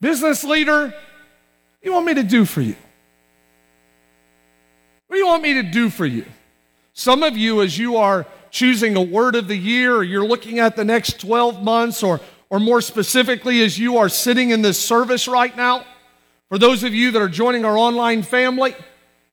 Business 0.00 0.44
leader, 0.44 0.84
what 0.84 1.82
do 1.82 1.90
you 1.90 1.92
want 1.92 2.06
me 2.06 2.14
to 2.14 2.22
do 2.22 2.46
for 2.46 2.62
you? 2.62 2.76
What 5.08 5.16
do 5.16 5.20
you 5.20 5.26
want 5.26 5.42
me 5.42 5.54
to 5.54 5.62
do 5.62 5.88
for 5.88 6.06
you? 6.06 6.26
Some 6.92 7.22
of 7.22 7.36
you, 7.36 7.62
as 7.62 7.78
you 7.78 7.96
are 7.96 8.26
choosing 8.50 8.94
a 8.94 9.02
word 9.02 9.34
of 9.36 9.48
the 9.48 9.56
year, 9.56 9.96
or 9.96 10.04
you're 10.04 10.26
looking 10.26 10.58
at 10.58 10.76
the 10.76 10.84
next 10.84 11.18
12 11.20 11.62
months, 11.62 12.02
or, 12.02 12.20
or 12.50 12.60
more 12.60 12.82
specifically, 12.82 13.62
as 13.62 13.78
you 13.78 13.96
are 13.96 14.10
sitting 14.10 14.50
in 14.50 14.60
this 14.60 14.78
service 14.78 15.26
right 15.26 15.56
now, 15.56 15.84
for 16.50 16.58
those 16.58 16.84
of 16.84 16.94
you 16.94 17.10
that 17.10 17.22
are 17.22 17.28
joining 17.28 17.64
our 17.64 17.76
online 17.76 18.22
family, 18.22 18.74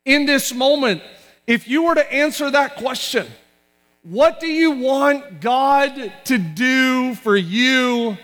in 0.06 0.26
this 0.26 0.54
moment, 0.54 1.02
if 1.46 1.68
you 1.68 1.84
were 1.84 1.96
to 1.96 2.14
answer 2.14 2.50
that 2.50 2.78
question, 2.78 3.28
what 4.04 4.40
do 4.40 4.48
you 4.48 4.72
want 4.72 5.42
God 5.42 6.14
to 6.26 6.38
do 6.38 7.16
for 7.16 7.36
you 7.36 8.18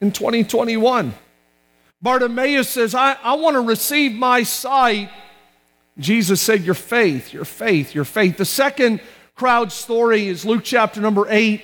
in 0.00 0.10
2021? 0.10 1.12
Bartimaeus 2.00 2.68
says, 2.68 2.94
I, 2.94 3.16
I 3.22 3.34
want 3.34 3.54
to 3.54 3.60
receive 3.60 4.12
my 4.12 4.42
sight. 4.42 5.10
Jesus 5.98 6.40
said, 6.40 6.62
Your 6.62 6.74
faith, 6.74 7.32
your 7.32 7.44
faith, 7.44 7.94
your 7.94 8.04
faith. 8.04 8.36
The 8.36 8.44
second 8.44 9.00
crowd 9.34 9.72
story 9.72 10.28
is 10.28 10.44
Luke 10.44 10.64
chapter 10.64 11.00
number 11.00 11.26
8, 11.28 11.62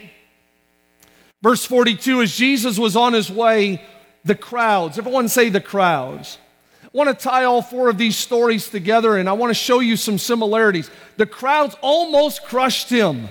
verse 1.43 1.65
42. 1.65 2.23
As 2.23 2.37
Jesus 2.37 2.79
was 2.79 2.97
on 2.97 3.13
his 3.13 3.31
way, 3.31 3.83
the 4.25 4.35
crowds, 4.35 4.99
everyone 4.99 5.29
say 5.29 5.49
the 5.49 5.61
crowds. 5.61 6.39
I 6.83 6.89
want 6.93 7.17
to 7.17 7.25
tie 7.25 7.45
all 7.45 7.63
four 7.63 7.89
of 7.89 7.99
these 7.99 8.17
stories 8.17 8.69
together 8.69 9.17
and 9.17 9.29
I 9.29 9.33
want 9.33 9.51
to 9.51 9.55
show 9.55 9.79
you 9.79 9.97
some 9.97 10.19
similarities. 10.19 10.91
The 11.17 11.27
crowds 11.27 11.77
almost 11.81 12.45
crushed 12.45 12.91
him. 12.91 13.29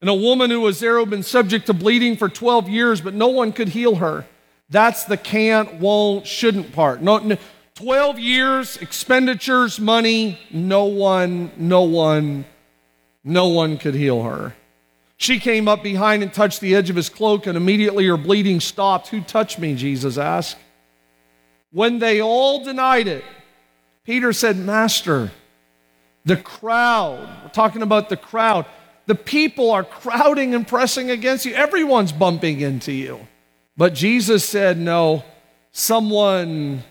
And 0.00 0.08
a 0.08 0.14
woman 0.14 0.50
who 0.50 0.60
was 0.60 0.80
there 0.80 0.94
who 0.94 1.00
had 1.00 1.10
been 1.10 1.22
subject 1.22 1.66
to 1.66 1.74
bleeding 1.74 2.16
for 2.16 2.28
12 2.28 2.68
years, 2.68 3.00
but 3.00 3.14
no 3.14 3.28
one 3.28 3.52
could 3.52 3.68
heal 3.68 3.96
her. 3.96 4.26
That's 4.70 5.04
the 5.04 5.16
can't, 5.16 5.74
won't, 5.74 6.26
shouldn't 6.26 6.72
part. 6.72 7.02
No, 7.02 7.18
no, 7.18 7.36
12 7.80 8.18
years, 8.18 8.76
expenditures, 8.78 9.80
money, 9.80 10.38
no 10.50 10.84
one, 10.84 11.50
no 11.56 11.82
one 11.82 12.44
no 13.24 13.48
one 13.48 13.78
could 13.78 13.94
heal 13.94 14.22
her. 14.22 14.54
She 15.16 15.38
came 15.38 15.68
up 15.68 15.82
behind 15.82 16.22
and 16.22 16.32
touched 16.32 16.60
the 16.60 16.74
edge 16.74 16.88
of 16.88 16.96
his 16.96 17.10
cloak, 17.10 17.46
and 17.46 17.56
immediately 17.56 18.06
her 18.06 18.16
bleeding 18.16 18.60
stopped. 18.60 19.08
Who 19.08 19.20
touched 19.20 19.58
me? 19.58 19.74
Jesus 19.74 20.16
asked. 20.16 20.56
When 21.72 21.98
they 21.98 22.20
all 22.22 22.64
denied 22.64 23.06
it, 23.06 23.24
Peter 24.04 24.32
said, 24.32 24.56
Master, 24.56 25.30
the 26.24 26.36
crowd, 26.36 27.28
we're 27.42 27.50
talking 27.50 27.82
about 27.82 28.08
the 28.08 28.16
crowd, 28.16 28.64
the 29.06 29.14
people 29.14 29.70
are 29.70 29.84
crowding 29.84 30.54
and 30.54 30.66
pressing 30.66 31.10
against 31.10 31.44
you. 31.44 31.52
Everyone's 31.52 32.12
bumping 32.12 32.60
into 32.60 32.92
you. 32.92 33.26
But 33.76 33.92
Jesus 33.92 34.44
said, 34.48 34.78
No, 34.78 35.22
someone, 35.70 36.82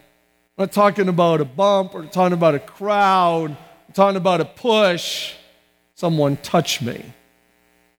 I'm 0.60 0.64
not 0.64 0.74
talking 0.74 1.08
about 1.08 1.40
a 1.40 1.46
bump, 1.46 1.94
we're 1.94 2.06
talking 2.08 2.34
about 2.34 2.54
a 2.54 2.60
crowd, 2.60 3.52
we're 3.52 3.94
talking 3.94 4.18
about 4.18 4.42
a 4.42 4.46
push 4.46 5.34
someone 5.96 6.36
touch 6.36 6.82
me. 6.82 7.14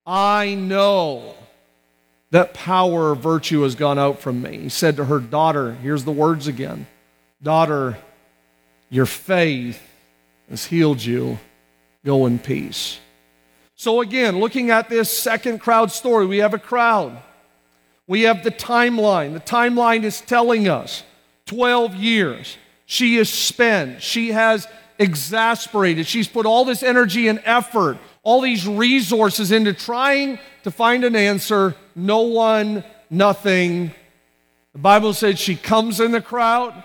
I 0.07 0.57
know 0.57 1.37
that 2.33 2.53
power 2.53 3.13
of 3.13 3.21
virtue 3.21 3.63
has 3.63 3.75
gone 3.75 3.99
out 3.99 4.21
from 4.21 4.43
me. 4.43 4.59
He 4.59 4.69
said 4.69 4.97
to 4.97 5.07
her 5.07 5.21
daughter, 5.21 5.73
here's 5.73 6.05
the 6.05 6.13
words 6.13 6.49
again 6.49 6.87
Daughter, 7.43 7.97
your 8.91 9.07
faith 9.07 9.81
has 10.51 10.67
healed 10.67 11.03
you. 11.03 11.39
Go 12.05 12.27
in 12.27 12.39
peace. 12.39 12.99
So, 13.75 14.03
again, 14.03 14.39
looking 14.39 14.69
at 14.69 14.91
this 14.91 15.11
second 15.11 15.61
crowd 15.61 15.93
story, 15.93 16.27
we 16.27 16.39
have 16.39 16.53
a 16.53 16.59
crowd. 16.59 17.23
We 18.07 18.23
have 18.23 18.45
the 18.45 18.51
timeline. 18.51 19.33
The 19.33 19.41
timeline 19.41 20.03
is 20.03 20.21
telling 20.21 20.69
us 20.69 21.05
12 21.51 21.97
years. 21.97 22.57
She 22.87 23.17
is 23.17 23.29
spent. 23.29 24.03
She 24.03 24.31
has 24.31 24.69
exasperated. 25.01 26.07
She's 26.07 26.29
put 26.29 26.47
all 26.47 26.65
this 26.65 26.85
energy 26.85 27.27
and 27.27 27.43
effort, 27.45 27.99
all 28.23 28.41
these 28.41 28.69
resources 28.69 29.51
into 29.51 29.73
trying 29.73 30.39
to 30.63 30.71
find 30.71 31.03
an 31.03 31.17
answer. 31.17 31.75
No 31.97 32.21
one, 32.21 32.85
nothing. 33.11 33.93
The 34.75 34.79
Bible 34.79 35.13
said 35.13 35.41
she 35.41 35.57
comes 35.57 35.99
in 35.99 36.13
the 36.13 36.21
crowd. 36.21 36.85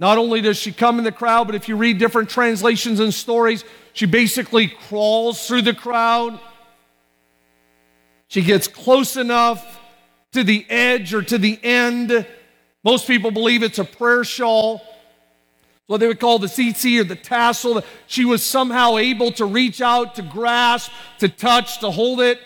Not 0.00 0.18
only 0.18 0.40
does 0.40 0.56
she 0.56 0.72
come 0.72 0.98
in 0.98 1.04
the 1.04 1.12
crowd, 1.12 1.46
but 1.46 1.54
if 1.54 1.68
you 1.68 1.76
read 1.76 1.98
different 1.98 2.28
translations 2.28 2.98
and 2.98 3.14
stories, 3.14 3.64
she 3.92 4.06
basically 4.06 4.66
crawls 4.66 5.46
through 5.46 5.62
the 5.62 5.74
crowd. 5.74 6.40
She 8.26 8.42
gets 8.42 8.66
close 8.66 9.16
enough 9.16 9.78
to 10.32 10.42
the 10.42 10.66
edge 10.68 11.14
or 11.14 11.22
to 11.22 11.38
the 11.38 11.56
end. 11.62 12.26
Most 12.84 13.06
people 13.06 13.30
believe 13.30 13.62
it's 13.62 13.78
a 13.78 13.84
prayer 13.84 14.24
shawl 14.24 14.82
what 15.92 15.98
they 15.98 16.06
would 16.06 16.20
call 16.20 16.38
the 16.38 16.46
tsitsi 16.46 16.98
or 16.98 17.04
the 17.04 17.14
tassel. 17.14 17.82
She 18.06 18.24
was 18.24 18.42
somehow 18.42 18.96
able 18.96 19.30
to 19.32 19.44
reach 19.44 19.82
out, 19.82 20.14
to 20.14 20.22
grasp, 20.22 20.90
to 21.18 21.28
touch, 21.28 21.80
to 21.80 21.90
hold 21.90 22.20
it. 22.20 22.40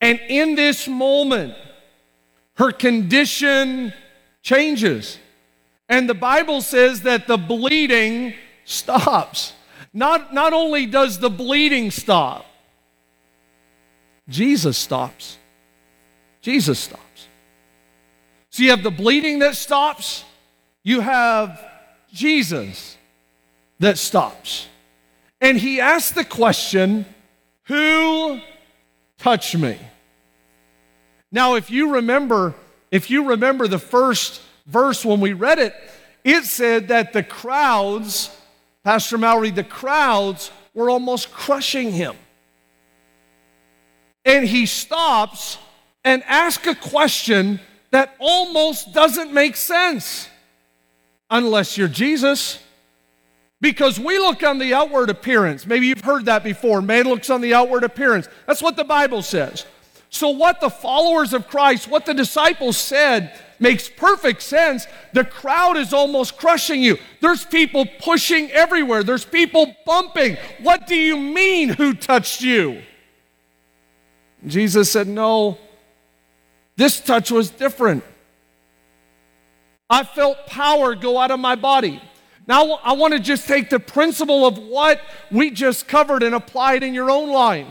And 0.00 0.18
in 0.28 0.56
this 0.56 0.88
moment, 0.88 1.54
her 2.56 2.72
condition 2.72 3.92
changes. 4.42 5.18
And 5.88 6.08
the 6.08 6.14
Bible 6.14 6.62
says 6.62 7.02
that 7.02 7.28
the 7.28 7.36
bleeding 7.36 8.34
stops. 8.64 9.52
Not, 9.92 10.34
not 10.34 10.52
only 10.52 10.86
does 10.86 11.20
the 11.20 11.30
bleeding 11.30 11.92
stop, 11.92 12.44
Jesus 14.28 14.76
stops. 14.76 15.38
Jesus 16.40 16.80
stops. 16.80 17.05
So 18.56 18.62
you 18.62 18.70
have 18.70 18.82
the 18.82 18.90
bleeding 18.90 19.40
that 19.40 19.54
stops, 19.54 20.24
you 20.82 21.00
have 21.00 21.62
Jesus 22.10 22.96
that 23.80 23.98
stops. 23.98 24.66
And 25.42 25.58
he 25.58 25.78
asks 25.78 26.12
the 26.12 26.24
question, 26.24 27.04
Who 27.64 28.40
touched 29.18 29.58
me? 29.58 29.78
Now, 31.30 31.56
if 31.56 31.70
you 31.70 31.96
remember, 31.96 32.54
if 32.90 33.10
you 33.10 33.28
remember 33.28 33.68
the 33.68 33.78
first 33.78 34.40
verse 34.64 35.04
when 35.04 35.20
we 35.20 35.34
read 35.34 35.58
it, 35.58 35.74
it 36.24 36.44
said 36.44 36.88
that 36.88 37.12
the 37.12 37.22
crowds, 37.22 38.34
Pastor 38.82 39.18
Mallory, 39.18 39.50
the 39.50 39.64
crowds 39.64 40.50
were 40.72 40.88
almost 40.88 41.30
crushing 41.30 41.92
him. 41.92 42.16
And 44.24 44.46
he 44.46 44.64
stops 44.64 45.58
and 46.02 46.22
asks 46.24 46.66
a 46.66 46.74
question 46.74 47.60
that 47.90 48.14
almost 48.18 48.92
doesn't 48.92 49.32
make 49.32 49.56
sense 49.56 50.28
unless 51.30 51.76
you're 51.78 51.88
Jesus. 51.88 52.62
Because 53.60 53.98
we 53.98 54.18
look 54.18 54.42
on 54.42 54.58
the 54.58 54.74
outward 54.74 55.08
appearance. 55.08 55.66
Maybe 55.66 55.86
you've 55.86 56.02
heard 56.02 56.26
that 56.26 56.44
before. 56.44 56.82
Man 56.82 57.06
looks 57.06 57.30
on 57.30 57.40
the 57.40 57.54
outward 57.54 57.84
appearance. 57.84 58.28
That's 58.46 58.62
what 58.62 58.76
the 58.76 58.84
Bible 58.84 59.22
says. 59.22 59.64
So, 60.10 60.28
what 60.28 60.60
the 60.60 60.70
followers 60.70 61.32
of 61.32 61.48
Christ, 61.48 61.88
what 61.88 62.06
the 62.06 62.14
disciples 62.14 62.76
said, 62.76 63.38
makes 63.58 63.88
perfect 63.88 64.42
sense. 64.42 64.86
The 65.12 65.24
crowd 65.24 65.76
is 65.76 65.92
almost 65.92 66.36
crushing 66.36 66.82
you. 66.82 66.98
There's 67.20 67.44
people 67.44 67.86
pushing 68.00 68.50
everywhere, 68.50 69.02
there's 69.02 69.24
people 69.24 69.74
bumping. 69.84 70.36
What 70.62 70.86
do 70.86 70.94
you 70.94 71.16
mean, 71.16 71.70
who 71.70 71.94
touched 71.94 72.40
you? 72.42 72.82
Jesus 74.46 74.92
said, 74.92 75.08
No, 75.08 75.58
this 76.76 77.00
touch 77.00 77.30
was 77.30 77.50
different. 77.50 78.04
I 79.88 80.04
felt 80.04 80.46
power 80.46 80.94
go 80.94 81.18
out 81.18 81.30
of 81.30 81.40
my 81.40 81.54
body. 81.54 82.02
Now, 82.46 82.74
I 82.84 82.92
want 82.92 83.12
to 83.14 83.20
just 83.20 83.48
take 83.48 83.70
the 83.70 83.80
principle 83.80 84.46
of 84.46 84.58
what 84.58 85.00
we 85.30 85.50
just 85.50 85.88
covered 85.88 86.22
and 86.22 86.34
apply 86.34 86.74
it 86.74 86.82
in 86.82 86.94
your 86.94 87.10
own 87.10 87.30
life. 87.30 87.66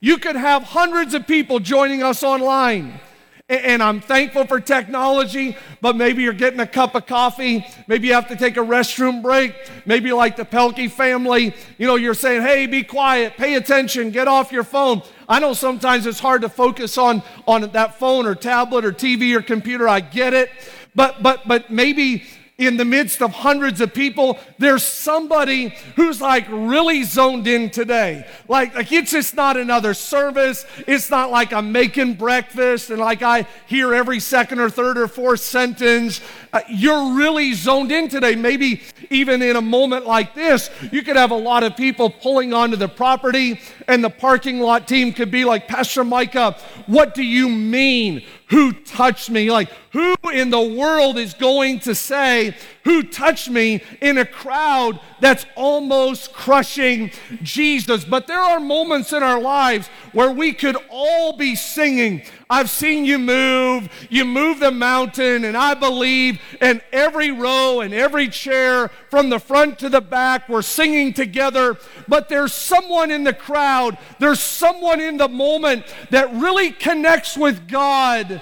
You 0.00 0.18
could 0.18 0.36
have 0.36 0.62
hundreds 0.62 1.14
of 1.14 1.26
people 1.26 1.58
joining 1.58 2.02
us 2.02 2.22
online. 2.22 3.00
And 3.48 3.82
I'm 3.82 4.02
thankful 4.02 4.46
for 4.46 4.60
technology, 4.60 5.56
but 5.80 5.96
maybe 5.96 6.22
you're 6.22 6.34
getting 6.34 6.60
a 6.60 6.66
cup 6.66 6.94
of 6.94 7.06
coffee. 7.06 7.64
Maybe 7.86 8.08
you 8.08 8.12
have 8.12 8.28
to 8.28 8.36
take 8.36 8.58
a 8.58 8.60
restroom 8.60 9.22
break. 9.22 9.54
Maybe 9.86 10.12
like 10.12 10.36
the 10.36 10.44
Pelkey 10.44 10.90
family, 10.90 11.54
you 11.78 11.86
know, 11.86 11.96
you're 11.96 12.12
saying, 12.12 12.42
hey, 12.42 12.66
be 12.66 12.82
quiet, 12.82 13.38
pay 13.38 13.54
attention, 13.54 14.10
get 14.10 14.28
off 14.28 14.52
your 14.52 14.64
phone. 14.64 15.00
I 15.30 15.40
know 15.40 15.54
sometimes 15.54 16.04
it's 16.04 16.20
hard 16.20 16.42
to 16.42 16.50
focus 16.50 16.98
on, 16.98 17.22
on 17.46 17.62
that 17.70 17.98
phone 17.98 18.26
or 18.26 18.34
tablet 18.34 18.84
or 18.84 18.92
TV 18.92 19.34
or 19.34 19.40
computer. 19.40 19.88
I 19.88 20.00
get 20.00 20.34
it. 20.34 20.50
But, 20.94 21.22
but, 21.22 21.48
but 21.48 21.70
maybe 21.70 22.24
in 22.58 22.76
the 22.76 22.84
midst 22.84 23.22
of 23.22 23.30
hundreds 23.30 23.80
of 23.80 23.94
people, 23.94 24.36
there's 24.58 24.82
somebody 24.82 25.68
who's 25.94 26.20
like 26.20 26.44
really 26.50 27.04
zoned 27.04 27.46
in 27.46 27.70
today. 27.70 28.26
Like, 28.48 28.74
like 28.74 28.90
it's 28.90 29.12
just 29.12 29.36
not 29.36 29.56
another 29.56 29.94
service. 29.94 30.66
It's 30.78 31.08
not 31.08 31.30
like 31.30 31.52
I'm 31.52 31.70
making 31.70 32.14
breakfast 32.14 32.90
and 32.90 32.98
like 32.98 33.22
I 33.22 33.46
hear 33.68 33.94
every 33.94 34.18
second 34.18 34.58
or 34.58 34.70
third 34.70 34.98
or 34.98 35.06
fourth 35.06 35.38
sentence. 35.38 36.20
Uh, 36.52 36.60
you're 36.68 37.14
really 37.14 37.52
zoned 37.52 37.92
in 37.92 38.08
today. 38.08 38.34
Maybe 38.34 38.82
even 39.08 39.40
in 39.40 39.54
a 39.54 39.62
moment 39.62 40.04
like 40.04 40.34
this, 40.34 40.68
you 40.90 41.02
could 41.02 41.16
have 41.16 41.30
a 41.30 41.36
lot 41.36 41.62
of 41.62 41.76
people 41.76 42.10
pulling 42.10 42.52
onto 42.52 42.76
the 42.76 42.88
property, 42.88 43.60
and 43.86 44.02
the 44.02 44.10
parking 44.10 44.58
lot 44.58 44.88
team 44.88 45.12
could 45.12 45.30
be 45.30 45.44
like, 45.44 45.68
Pastor 45.68 46.02
Micah, 46.02 46.56
what 46.86 47.14
do 47.14 47.22
you 47.22 47.48
mean? 47.48 48.24
Who 48.50 48.72
touched 48.72 49.28
me? 49.28 49.50
Like, 49.50 49.70
who 49.92 50.14
in 50.32 50.48
the 50.48 50.60
world 50.60 51.18
is 51.18 51.34
going 51.34 51.80
to 51.80 51.94
say, 51.94 52.56
Who 52.84 53.02
touched 53.02 53.50
me 53.50 53.82
in 54.00 54.16
a 54.16 54.24
crowd 54.24 55.00
that's 55.20 55.44
almost 55.54 56.32
crushing 56.32 57.10
Jesus? 57.42 58.04
But 58.04 58.26
there 58.26 58.40
are 58.40 58.58
moments 58.58 59.12
in 59.12 59.22
our 59.22 59.40
lives 59.40 59.88
where 60.12 60.30
we 60.30 60.54
could 60.54 60.76
all 60.88 61.36
be 61.36 61.56
singing, 61.56 62.22
I've 62.50 62.70
seen 62.70 63.04
you 63.04 63.18
move. 63.18 63.88
You 64.08 64.24
move 64.24 64.60
the 64.60 64.70
mountain, 64.70 65.44
and 65.44 65.56
I 65.56 65.74
believe 65.74 66.40
in 66.60 66.80
every 66.92 67.30
row 67.30 67.80
and 67.80 67.92
every 67.92 68.28
chair 68.28 68.88
from 69.10 69.28
the 69.28 69.38
front 69.38 69.78
to 69.80 69.88
the 69.88 70.00
back, 70.00 70.48
we're 70.48 70.62
singing 70.62 71.12
together. 71.12 71.76
But 72.06 72.28
there's 72.28 72.54
someone 72.54 73.10
in 73.10 73.24
the 73.24 73.34
crowd, 73.34 73.98
there's 74.18 74.40
someone 74.40 75.00
in 75.00 75.18
the 75.18 75.28
moment 75.28 75.84
that 76.10 76.32
really 76.32 76.70
connects 76.70 77.36
with 77.36 77.68
God. 77.68 78.40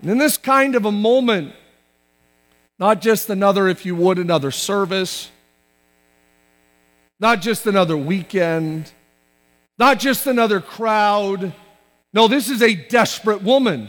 And 0.00 0.10
in 0.10 0.18
this 0.18 0.38
kind 0.38 0.76
of 0.76 0.84
a 0.84 0.92
moment, 0.92 1.54
not 2.78 3.00
just 3.00 3.28
another, 3.28 3.68
if 3.68 3.84
you 3.84 3.94
would, 3.96 4.18
another 4.18 4.50
service, 4.50 5.30
not 7.18 7.42
just 7.42 7.66
another 7.66 7.96
weekend, 7.96 8.92
not 9.76 9.98
just 9.98 10.26
another 10.26 10.60
crowd 10.60 11.52
no, 12.12 12.28
this 12.28 12.48
is 12.50 12.62
a 12.62 12.74
desperate 12.74 13.42
woman. 13.42 13.88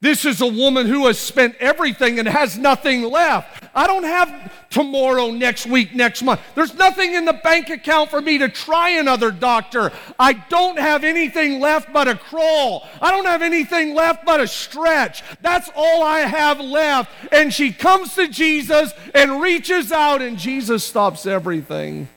This 0.00 0.24
is 0.24 0.40
a 0.40 0.46
woman 0.46 0.86
who 0.86 1.08
has 1.08 1.18
spent 1.18 1.56
everything 1.58 2.20
and 2.20 2.28
has 2.28 2.56
nothing 2.56 3.02
left. 3.02 3.64
I 3.74 3.88
don't 3.88 4.04
have 4.04 4.52
tomorrow, 4.70 5.32
next 5.32 5.66
week, 5.66 5.92
next 5.92 6.22
month. 6.22 6.40
There's 6.54 6.74
nothing 6.74 7.14
in 7.14 7.24
the 7.24 7.32
bank 7.32 7.68
account 7.68 8.08
for 8.08 8.20
me 8.20 8.38
to 8.38 8.48
try 8.48 8.90
another 8.90 9.32
doctor. 9.32 9.90
I 10.16 10.34
don't 10.34 10.78
have 10.78 11.02
anything 11.02 11.58
left 11.58 11.92
but 11.92 12.06
a 12.06 12.14
crawl. 12.14 12.86
I 13.02 13.10
don't 13.10 13.24
have 13.24 13.42
anything 13.42 13.92
left 13.94 14.24
but 14.24 14.40
a 14.40 14.46
stretch. 14.46 15.24
That's 15.40 15.68
all 15.74 16.04
I 16.04 16.20
have 16.20 16.60
left. 16.60 17.10
And 17.32 17.52
she 17.52 17.72
comes 17.72 18.14
to 18.14 18.28
Jesus 18.28 18.92
and 19.16 19.40
reaches 19.40 19.90
out, 19.90 20.22
and 20.22 20.38
Jesus 20.38 20.84
stops 20.84 21.26
everything 21.26 22.08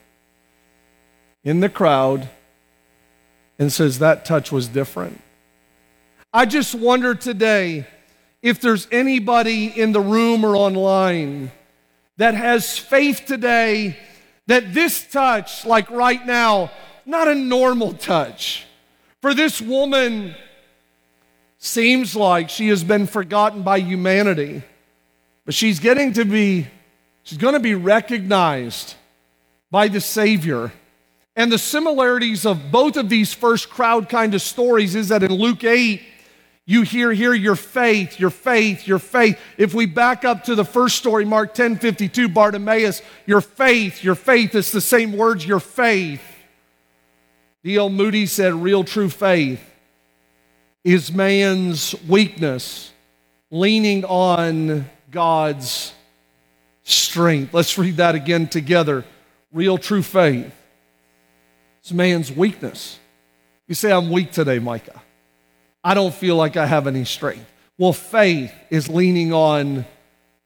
in 1.42 1.58
the 1.58 1.68
crowd 1.68 2.28
and 3.58 3.72
says, 3.72 3.98
That 3.98 4.24
touch 4.24 4.52
was 4.52 4.68
different. 4.68 5.20
I 6.34 6.46
just 6.46 6.74
wonder 6.74 7.14
today 7.14 7.86
if 8.40 8.58
there's 8.58 8.88
anybody 8.90 9.66
in 9.66 9.92
the 9.92 10.00
room 10.00 10.46
or 10.46 10.56
online 10.56 11.52
that 12.16 12.32
has 12.32 12.78
faith 12.78 13.24
today 13.26 13.98
that 14.46 14.72
this 14.72 15.06
touch, 15.06 15.66
like 15.66 15.90
right 15.90 16.24
now, 16.24 16.70
not 17.04 17.28
a 17.28 17.34
normal 17.34 17.92
touch. 17.92 18.64
For 19.20 19.34
this 19.34 19.60
woman, 19.60 20.34
seems 21.58 22.16
like 22.16 22.48
she 22.48 22.68
has 22.68 22.82
been 22.82 23.06
forgotten 23.06 23.62
by 23.62 23.78
humanity, 23.78 24.62
but 25.44 25.54
she's 25.54 25.80
getting 25.80 26.14
to 26.14 26.24
be, 26.24 26.66
she's 27.24 27.38
going 27.38 27.54
to 27.54 27.60
be 27.60 27.74
recognized 27.74 28.94
by 29.70 29.86
the 29.86 30.00
Savior. 30.00 30.72
And 31.36 31.52
the 31.52 31.58
similarities 31.58 32.46
of 32.46 32.72
both 32.72 32.96
of 32.96 33.10
these 33.10 33.34
first 33.34 33.68
crowd 33.68 34.08
kind 34.08 34.34
of 34.34 34.40
stories 34.40 34.94
is 34.94 35.08
that 35.08 35.22
in 35.22 35.32
Luke 35.32 35.62
8, 35.62 36.02
you 36.64 36.82
hear 36.82 37.12
here 37.12 37.34
your 37.34 37.56
faith, 37.56 38.20
your 38.20 38.30
faith, 38.30 38.86
your 38.86 39.00
faith. 39.00 39.38
If 39.58 39.74
we 39.74 39.86
back 39.86 40.24
up 40.24 40.44
to 40.44 40.54
the 40.54 40.64
first 40.64 40.96
story, 40.96 41.24
Mark 41.24 41.54
10 41.54 41.76
52, 41.78 42.28
Bartimaeus, 42.28 43.02
your 43.26 43.40
faith, 43.40 44.04
your 44.04 44.14
faith, 44.14 44.54
it's 44.54 44.70
the 44.70 44.80
same 44.80 45.12
words, 45.12 45.44
your 45.44 45.60
faith. 45.60 46.22
D.L. 47.64 47.90
Moody 47.90 48.26
said, 48.26 48.54
real 48.54 48.84
true 48.84 49.08
faith 49.08 49.62
is 50.84 51.12
man's 51.12 51.94
weakness, 52.08 52.92
leaning 53.50 54.04
on 54.04 54.88
God's 55.10 55.92
strength. 56.82 57.54
Let's 57.54 57.78
read 57.78 57.98
that 57.98 58.14
again 58.14 58.48
together. 58.48 59.04
Real 59.52 59.78
true 59.78 60.02
faith 60.02 60.52
is 61.84 61.92
man's 61.92 62.32
weakness. 62.32 62.98
You 63.68 63.74
say, 63.74 63.92
I'm 63.92 64.10
weak 64.10 64.32
today, 64.32 64.58
Micah. 64.58 65.00
I 65.84 65.94
don't 65.94 66.14
feel 66.14 66.36
like 66.36 66.56
I 66.56 66.66
have 66.66 66.86
any 66.86 67.04
strength. 67.04 67.50
Well, 67.78 67.92
faith 67.92 68.52
is 68.70 68.88
leaning 68.88 69.32
on 69.32 69.84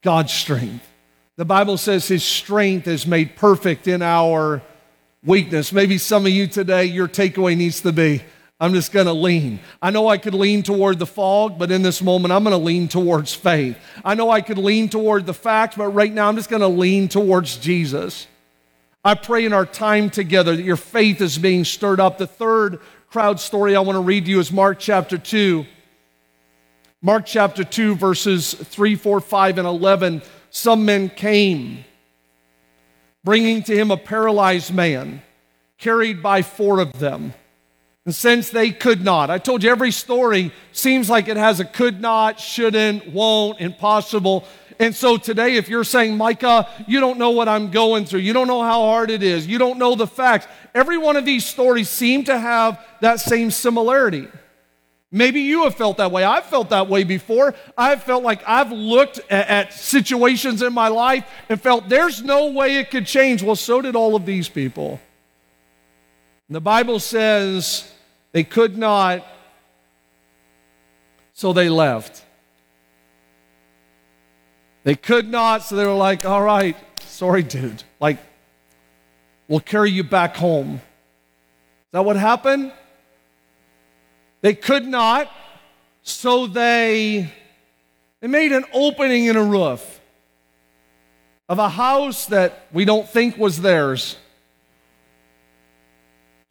God's 0.01 0.33
strength. 0.33 0.87
The 1.35 1.45
Bible 1.45 1.77
says 1.77 2.07
his 2.07 2.23
strength 2.23 2.87
is 2.87 3.05
made 3.05 3.35
perfect 3.35 3.87
in 3.87 4.01
our 4.01 4.61
weakness. 5.23 5.71
Maybe 5.71 5.97
some 5.97 6.25
of 6.25 6.31
you 6.31 6.47
today, 6.47 6.85
your 6.85 7.07
takeaway 7.07 7.55
needs 7.55 7.81
to 7.81 7.91
be 7.91 8.23
I'm 8.59 8.73
just 8.73 8.91
going 8.91 9.05
to 9.05 9.13
lean. 9.13 9.59
I 9.83 9.91
know 9.91 10.07
I 10.07 10.17
could 10.17 10.33
lean 10.33 10.63
toward 10.63 10.97
the 10.97 11.05
fog, 11.05 11.59
but 11.59 11.71
in 11.71 11.83
this 11.83 12.01
moment, 12.01 12.31
I'm 12.31 12.43
going 12.43 12.57
to 12.57 12.63
lean 12.63 12.87
towards 12.87 13.33
faith. 13.33 13.77
I 14.03 14.15
know 14.15 14.31
I 14.31 14.41
could 14.41 14.57
lean 14.57 14.89
toward 14.89 15.27
the 15.27 15.33
facts, 15.33 15.75
but 15.77 15.89
right 15.89 16.11
now, 16.11 16.27
I'm 16.27 16.35
just 16.35 16.49
going 16.49 16.61
to 16.63 16.67
lean 16.67 17.07
towards 17.07 17.57
Jesus. 17.57 18.25
I 19.05 19.13
pray 19.13 19.45
in 19.45 19.53
our 19.53 19.65
time 19.65 20.09
together 20.09 20.55
that 20.55 20.63
your 20.63 20.75
faith 20.75 21.21
is 21.21 21.37
being 21.37 21.65
stirred 21.65 21.99
up. 21.99 22.17
The 22.17 22.25
third 22.25 22.79
crowd 23.09 23.39
story 23.39 23.75
I 23.75 23.79
want 23.79 23.95
to 23.95 24.01
read 24.01 24.25
to 24.25 24.31
you 24.31 24.39
is 24.39 24.51
Mark 24.51 24.79
chapter 24.79 25.17
2. 25.17 25.65
Mark 27.01 27.25
chapter 27.25 27.63
2, 27.63 27.95
verses 27.95 28.53
3, 28.53 28.95
4, 28.95 29.21
5, 29.21 29.57
and 29.59 29.67
11. 29.67 30.21
Some 30.49 30.85
men 30.85 31.09
came, 31.09 31.85
bringing 33.23 33.63
to 33.63 33.75
him 33.75 33.91
a 33.91 33.97
paralyzed 33.97 34.73
man, 34.73 35.21
carried 35.77 36.21
by 36.21 36.41
four 36.41 36.79
of 36.79 36.93
them. 36.99 37.33
And 38.05 38.15
since 38.15 38.49
they 38.49 38.71
could 38.71 39.03
not, 39.03 39.29
I 39.29 39.37
told 39.37 39.63
you 39.63 39.69
every 39.69 39.91
story 39.91 40.51
seems 40.71 41.09
like 41.09 41.27
it 41.27 41.37
has 41.37 41.59
a 41.59 41.65
could 41.65 42.01
not, 42.01 42.39
shouldn't, 42.39 43.07
won't, 43.07 43.61
impossible. 43.61 44.45
And 44.79 44.95
so 44.95 45.17
today, 45.17 45.55
if 45.55 45.69
you're 45.69 45.83
saying, 45.83 46.17
Micah, 46.17 46.67
you 46.87 46.99
don't 46.99 47.17
know 47.17 47.31
what 47.31 47.47
I'm 47.47 47.71
going 47.71 48.05
through, 48.05 48.19
you 48.19 48.33
don't 48.33 48.47
know 48.47 48.61
how 48.61 48.81
hard 48.81 49.09
it 49.09 49.23
is, 49.23 49.47
you 49.47 49.57
don't 49.57 49.79
know 49.79 49.95
the 49.95 50.07
facts, 50.07 50.47
every 50.75 50.97
one 50.97 51.15
of 51.15 51.25
these 51.25 51.45
stories 51.45 51.89
seem 51.89 52.23
to 52.25 52.37
have 52.37 52.83
that 53.01 53.19
same 53.19 53.49
similarity. 53.49 54.27
Maybe 55.11 55.41
you 55.41 55.63
have 55.63 55.75
felt 55.75 55.97
that 55.97 56.11
way. 56.11 56.23
I've 56.25 56.45
felt 56.45 56.69
that 56.69 56.89
way 56.89 57.05
before. 57.05 57.55
I've 57.77 58.03
felt 58.03 58.23
like 58.23 58.41
I've 58.45 58.73
looked 58.73 59.19
at, 59.29 59.47
at, 59.47 59.73
situations 59.73 60.61
in 60.61 60.73
my 60.73 60.89
life 60.89 61.25
and 61.47 61.61
felt 61.61 61.87
there's 61.87 62.21
no 62.21 62.51
way 62.51 62.77
it 62.77 62.91
could 62.91 63.05
change. 63.05 63.41
Well, 63.41 63.55
so 63.55 63.81
did 63.81 63.95
all 63.95 64.17
of 64.17 64.25
these 64.25 64.49
people. 64.49 64.99
And 66.49 66.55
the 66.55 66.61
Bible 66.61 66.99
says 66.99 67.89
they 68.33 68.43
could 68.43 68.77
not, 68.77 69.25
so 71.33 71.53
they 71.53 71.69
left. 71.69 72.25
They 74.87 74.95
could 74.95 75.29
not, 75.29 75.63
so 75.63 75.75
they 75.75 75.85
were 75.85 75.91
like, 75.91 76.23
all 76.23 76.41
right, 76.41 76.77
sorry, 77.01 77.43
dude. 77.43 77.83
Like, 77.99 78.19
we'll 79.49 79.59
carry 79.59 79.91
you 79.91 80.05
back 80.05 80.37
home. 80.37 80.75
Is 80.75 81.91
that 81.91 82.05
what 82.05 82.15
happened? 82.15 82.71
They 84.39 84.53
could 84.53 84.87
not, 84.87 85.29
So 86.03 86.47
they, 86.47 87.33
they 88.21 88.27
made 88.27 88.53
an 88.53 88.63
opening 88.71 89.25
in 89.25 89.35
a 89.35 89.43
roof 89.43 89.99
of 91.49 91.59
a 91.59 91.67
house 91.67 92.27
that 92.27 92.67
we 92.71 92.85
don't 92.85 93.09
think 93.09 93.37
was 93.37 93.59
theirs. 93.59 94.15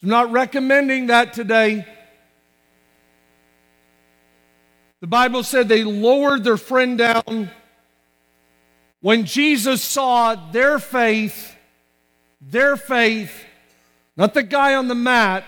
I'm 0.03 0.11
not 0.11 0.31
recommending 0.31 1.07
that 1.07 1.33
today. 1.33 1.87
The 5.01 5.07
Bible 5.07 5.43
said 5.43 5.71
they 5.71 5.85
lowered 5.85 6.45
their 6.45 6.59
friend 6.59 6.99
down. 6.99 7.51
When 9.01 9.25
Jesus 9.25 9.83
saw 9.83 10.35
their 10.35 10.79
faith, 10.79 11.55
their 12.41 12.77
faith, 12.77 13.45
not 14.17 14.35
the 14.35 14.43
guy 14.43 14.75
on 14.75 14.89
the 14.89 14.95
mat, 14.95 15.45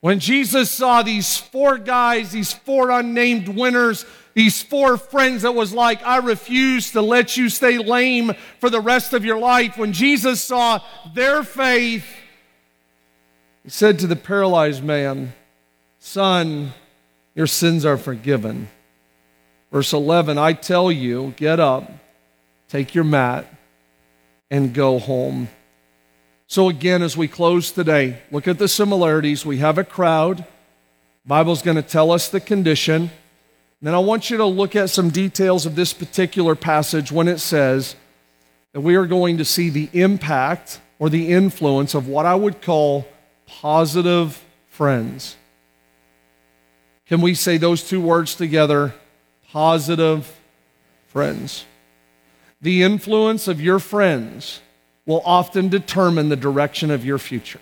when 0.00 0.18
Jesus 0.18 0.70
saw 0.70 1.02
these 1.02 1.36
four 1.36 1.78
guys, 1.78 2.32
these 2.32 2.52
four 2.52 2.90
unnamed 2.90 3.48
winners, 3.48 4.04
these 4.34 4.62
four 4.62 4.96
friends 4.96 5.42
that 5.42 5.54
was 5.54 5.72
like, 5.72 6.04
I 6.04 6.16
refuse 6.16 6.92
to 6.92 7.02
let 7.02 7.36
you 7.36 7.48
stay 7.48 7.78
lame 7.78 8.32
for 8.58 8.68
the 8.68 8.80
rest 8.80 9.12
of 9.12 9.24
your 9.24 9.38
life, 9.38 9.78
when 9.78 9.92
Jesus 9.92 10.42
saw 10.42 10.80
their 11.14 11.42
faith, 11.42 12.04
he 13.62 13.70
said 13.70 14.00
to 14.00 14.08
the 14.08 14.16
paralyzed 14.16 14.82
man, 14.82 15.34
Son, 16.00 16.72
your 17.34 17.46
sins 17.46 17.84
are 17.84 17.96
forgiven. 17.96 18.68
Verse 19.70 19.92
11 19.92 20.36
I 20.36 20.52
tell 20.52 20.90
you, 20.90 21.32
get 21.36 21.60
up, 21.60 21.88
take 22.72 22.94
your 22.94 23.04
mat, 23.04 23.46
and 24.50 24.72
go 24.72 24.98
home. 24.98 25.46
So, 26.46 26.70
again, 26.70 27.02
as 27.02 27.18
we 27.18 27.28
close 27.28 27.70
today, 27.70 28.22
look 28.30 28.48
at 28.48 28.58
the 28.58 28.66
similarities. 28.66 29.44
We 29.44 29.58
have 29.58 29.76
a 29.76 29.84
crowd. 29.84 30.46
Bible's 31.26 31.60
going 31.60 31.76
to 31.76 31.82
tell 31.82 32.10
us 32.10 32.30
the 32.30 32.40
condition. 32.40 33.10
Then 33.82 33.92
I 33.92 33.98
want 33.98 34.30
you 34.30 34.38
to 34.38 34.46
look 34.46 34.74
at 34.74 34.88
some 34.88 35.10
details 35.10 35.66
of 35.66 35.74
this 35.74 35.92
particular 35.92 36.54
passage 36.54 37.12
when 37.12 37.28
it 37.28 37.40
says 37.40 37.94
that 38.72 38.80
we 38.80 38.94
are 38.94 39.06
going 39.06 39.36
to 39.36 39.44
see 39.44 39.68
the 39.68 39.90
impact 39.92 40.80
or 40.98 41.10
the 41.10 41.28
influence 41.28 41.92
of 41.94 42.08
what 42.08 42.24
I 42.24 42.34
would 42.34 42.62
call 42.62 43.06
positive 43.44 44.42
friends. 44.68 45.36
Can 47.04 47.20
we 47.20 47.34
say 47.34 47.58
those 47.58 47.86
two 47.86 48.00
words 48.00 48.34
together? 48.34 48.94
Positive 49.50 50.40
friends. 51.08 51.66
The 52.62 52.82
influence 52.82 53.48
of 53.48 53.60
your 53.60 53.78
friends 53.78 54.60
will 55.04 55.22
often 55.24 55.68
determine 55.68 56.28
the 56.28 56.36
direction 56.36 56.90
of 56.90 57.04
your 57.04 57.18
future. 57.18 57.60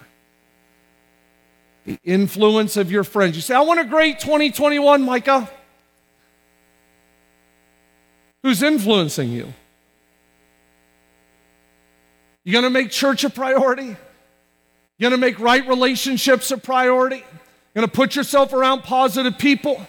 The 1.86 1.98
influence 2.04 2.76
of 2.76 2.92
your 2.92 3.02
friends. 3.02 3.34
You 3.34 3.42
say, 3.42 3.54
I 3.54 3.60
want 3.60 3.80
a 3.80 3.84
great 3.84 4.20
2021, 4.20 5.02
Micah. 5.02 5.50
Who's 8.42 8.62
influencing 8.62 9.30
you? 9.30 9.52
You 12.44 12.52
gonna 12.52 12.70
make 12.70 12.90
church 12.90 13.24
a 13.24 13.30
priority? 13.30 13.84
You 13.86 13.96
gonna 15.02 15.16
make 15.16 15.40
right 15.40 15.66
relationships 15.66 16.50
a 16.50 16.58
priority? 16.58 17.24
You're 17.74 17.82
going 17.82 17.90
to 17.90 17.96
put 17.96 18.16
yourself 18.16 18.52
around 18.52 18.82
positive 18.82 19.38
people. 19.38 19.86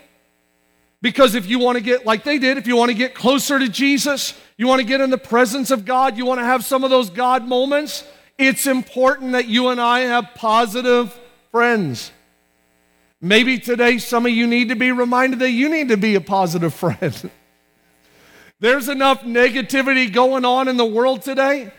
Because 1.01 1.33
if 1.33 1.47
you 1.47 1.57
want 1.57 1.77
to 1.77 1.83
get, 1.83 2.05
like 2.05 2.23
they 2.23 2.37
did, 2.37 2.57
if 2.57 2.67
you 2.67 2.75
want 2.75 2.89
to 2.89 2.97
get 2.97 3.15
closer 3.15 3.57
to 3.57 3.67
Jesus, 3.67 4.39
you 4.57 4.67
want 4.67 4.81
to 4.81 4.85
get 4.85 5.01
in 5.01 5.09
the 5.09 5.17
presence 5.17 5.71
of 5.71 5.83
God, 5.83 6.17
you 6.17 6.25
want 6.25 6.39
to 6.39 6.45
have 6.45 6.63
some 6.63 6.83
of 6.83 6.89
those 6.89 7.09
God 7.09 7.47
moments, 7.47 8.03
it's 8.37 8.67
important 8.67 9.31
that 9.31 9.47
you 9.47 9.69
and 9.69 9.81
I 9.81 10.01
have 10.01 10.29
positive 10.35 11.19
friends. 11.51 12.11
Maybe 13.19 13.57
today 13.57 13.97
some 13.97 14.25
of 14.25 14.31
you 14.31 14.45
need 14.47 14.69
to 14.69 14.75
be 14.75 14.91
reminded 14.91 15.39
that 15.39 15.51
you 15.51 15.69
need 15.69 15.89
to 15.89 15.97
be 15.97 16.15
a 16.15 16.21
positive 16.21 16.73
friend. 16.73 17.31
There's 18.59 18.89
enough 18.89 19.23
negativity 19.23 20.11
going 20.11 20.45
on 20.45 20.67
in 20.67 20.77
the 20.77 20.85
world 20.85 21.23
today 21.23 21.71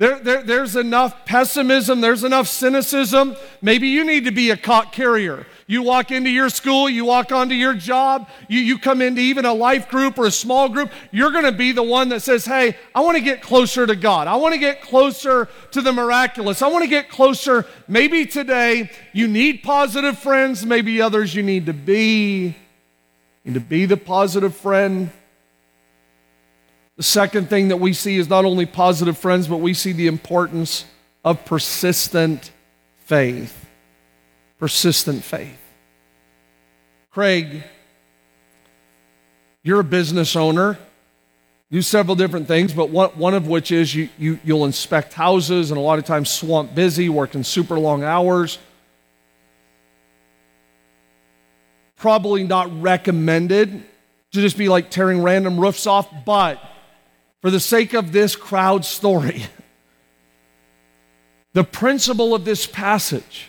there, 0.00 0.18
there, 0.18 0.42
there's 0.42 0.76
enough 0.76 1.26
pessimism, 1.26 2.00
there's 2.00 2.24
enough 2.24 2.48
cynicism. 2.48 3.36
Maybe 3.60 3.88
you 3.88 4.02
need 4.02 4.24
to 4.24 4.30
be 4.30 4.48
a 4.48 4.56
cock 4.56 4.92
carrier. 4.92 5.46
You 5.66 5.82
walk 5.82 6.10
into 6.10 6.30
your 6.30 6.48
school, 6.48 6.88
you 6.88 7.04
walk 7.04 7.32
onto 7.32 7.54
your 7.54 7.74
job, 7.74 8.26
you, 8.48 8.60
you 8.60 8.78
come 8.78 9.02
into 9.02 9.20
even 9.20 9.44
a 9.44 9.52
life 9.52 9.90
group 9.90 10.18
or 10.18 10.24
a 10.24 10.30
small 10.30 10.70
group, 10.70 10.90
you're 11.10 11.30
going 11.30 11.44
to 11.44 11.52
be 11.52 11.72
the 11.72 11.82
one 11.82 12.08
that 12.08 12.22
says, 12.22 12.46
Hey, 12.46 12.78
I 12.94 13.00
want 13.00 13.18
to 13.18 13.22
get 13.22 13.42
closer 13.42 13.86
to 13.86 13.94
God. 13.94 14.26
I 14.26 14.36
want 14.36 14.54
to 14.54 14.58
get 14.58 14.80
closer 14.80 15.50
to 15.72 15.82
the 15.82 15.92
miraculous. 15.92 16.62
I 16.62 16.68
want 16.68 16.82
to 16.82 16.88
get 16.88 17.10
closer. 17.10 17.66
Maybe 17.86 18.24
today 18.24 18.90
you 19.12 19.28
need 19.28 19.62
positive 19.62 20.18
friends, 20.18 20.64
maybe 20.64 21.02
others 21.02 21.34
you 21.34 21.42
need 21.42 21.66
to 21.66 21.74
be. 21.74 22.56
You 23.44 23.52
need 23.52 23.54
to 23.54 23.60
be 23.60 23.84
the 23.84 23.98
positive 23.98 24.56
friend. 24.56 25.10
The 27.00 27.04
second 27.04 27.48
thing 27.48 27.68
that 27.68 27.78
we 27.78 27.94
see 27.94 28.18
is 28.18 28.28
not 28.28 28.44
only 28.44 28.66
positive 28.66 29.16
friends, 29.16 29.48
but 29.48 29.56
we 29.56 29.72
see 29.72 29.92
the 29.92 30.06
importance 30.06 30.84
of 31.24 31.46
persistent 31.46 32.50
faith. 33.06 33.70
Persistent 34.58 35.24
faith. 35.24 35.58
Craig, 37.10 37.62
you're 39.62 39.80
a 39.80 39.84
business 39.84 40.36
owner. 40.36 40.78
You 41.70 41.78
Do 41.78 41.82
several 41.82 42.16
different 42.16 42.46
things, 42.46 42.74
but 42.74 42.90
one, 42.90 43.08
one 43.12 43.32
of 43.32 43.48
which 43.48 43.72
is 43.72 43.94
you, 43.94 44.10
you, 44.18 44.38
you'll 44.44 44.66
inspect 44.66 45.14
houses 45.14 45.70
and 45.70 45.78
a 45.78 45.80
lot 45.80 45.98
of 45.98 46.04
times 46.04 46.30
swamp 46.30 46.74
busy, 46.74 47.08
working 47.08 47.44
super 47.44 47.78
long 47.78 48.04
hours. 48.04 48.58
Probably 51.96 52.44
not 52.44 52.82
recommended 52.82 53.70
to 54.32 54.40
just 54.42 54.58
be 54.58 54.68
like 54.68 54.90
tearing 54.90 55.22
random 55.22 55.58
roofs 55.58 55.86
off, 55.86 56.06
but 56.26 56.62
for 57.40 57.50
the 57.50 57.60
sake 57.60 57.94
of 57.94 58.12
this 58.12 58.36
crowd 58.36 58.84
story. 58.84 59.44
The 61.52 61.64
principle 61.64 62.32
of 62.32 62.44
this 62.44 62.64
passage 62.64 63.48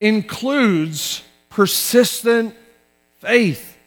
includes 0.00 1.22
persistent 1.48 2.56
faith. 3.20 3.78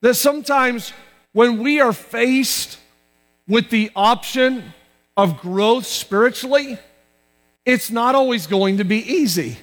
That 0.00 0.14
sometimes 0.14 0.94
when 1.32 1.58
we 1.58 1.80
are 1.80 1.92
faced 1.92 2.78
with 3.46 3.68
the 3.68 3.90
option 3.94 4.72
of 5.16 5.40
growth 5.40 5.84
spiritually, 5.84 6.78
it's 7.66 7.90
not 7.90 8.14
always 8.14 8.46
going 8.46 8.78
to 8.78 8.84
be 8.84 8.98
easy. 8.98 9.58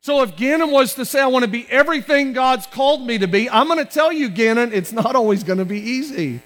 So 0.00 0.22
if 0.22 0.36
Gannon 0.36 0.70
was 0.70 0.94
to 0.94 1.04
say, 1.04 1.20
I 1.20 1.26
want 1.26 1.44
to 1.44 1.50
be 1.50 1.66
everything 1.68 2.32
God's 2.32 2.66
called 2.66 3.06
me 3.06 3.18
to 3.18 3.26
be, 3.26 3.48
I'm 3.48 3.66
going 3.66 3.78
to 3.78 3.90
tell 3.90 4.12
you, 4.12 4.28
Gannon, 4.28 4.72
it's 4.72 4.92
not 4.92 5.16
always 5.16 5.42
going 5.42 5.58
to 5.58 5.64
be 5.64 5.80
easy. 5.80 6.42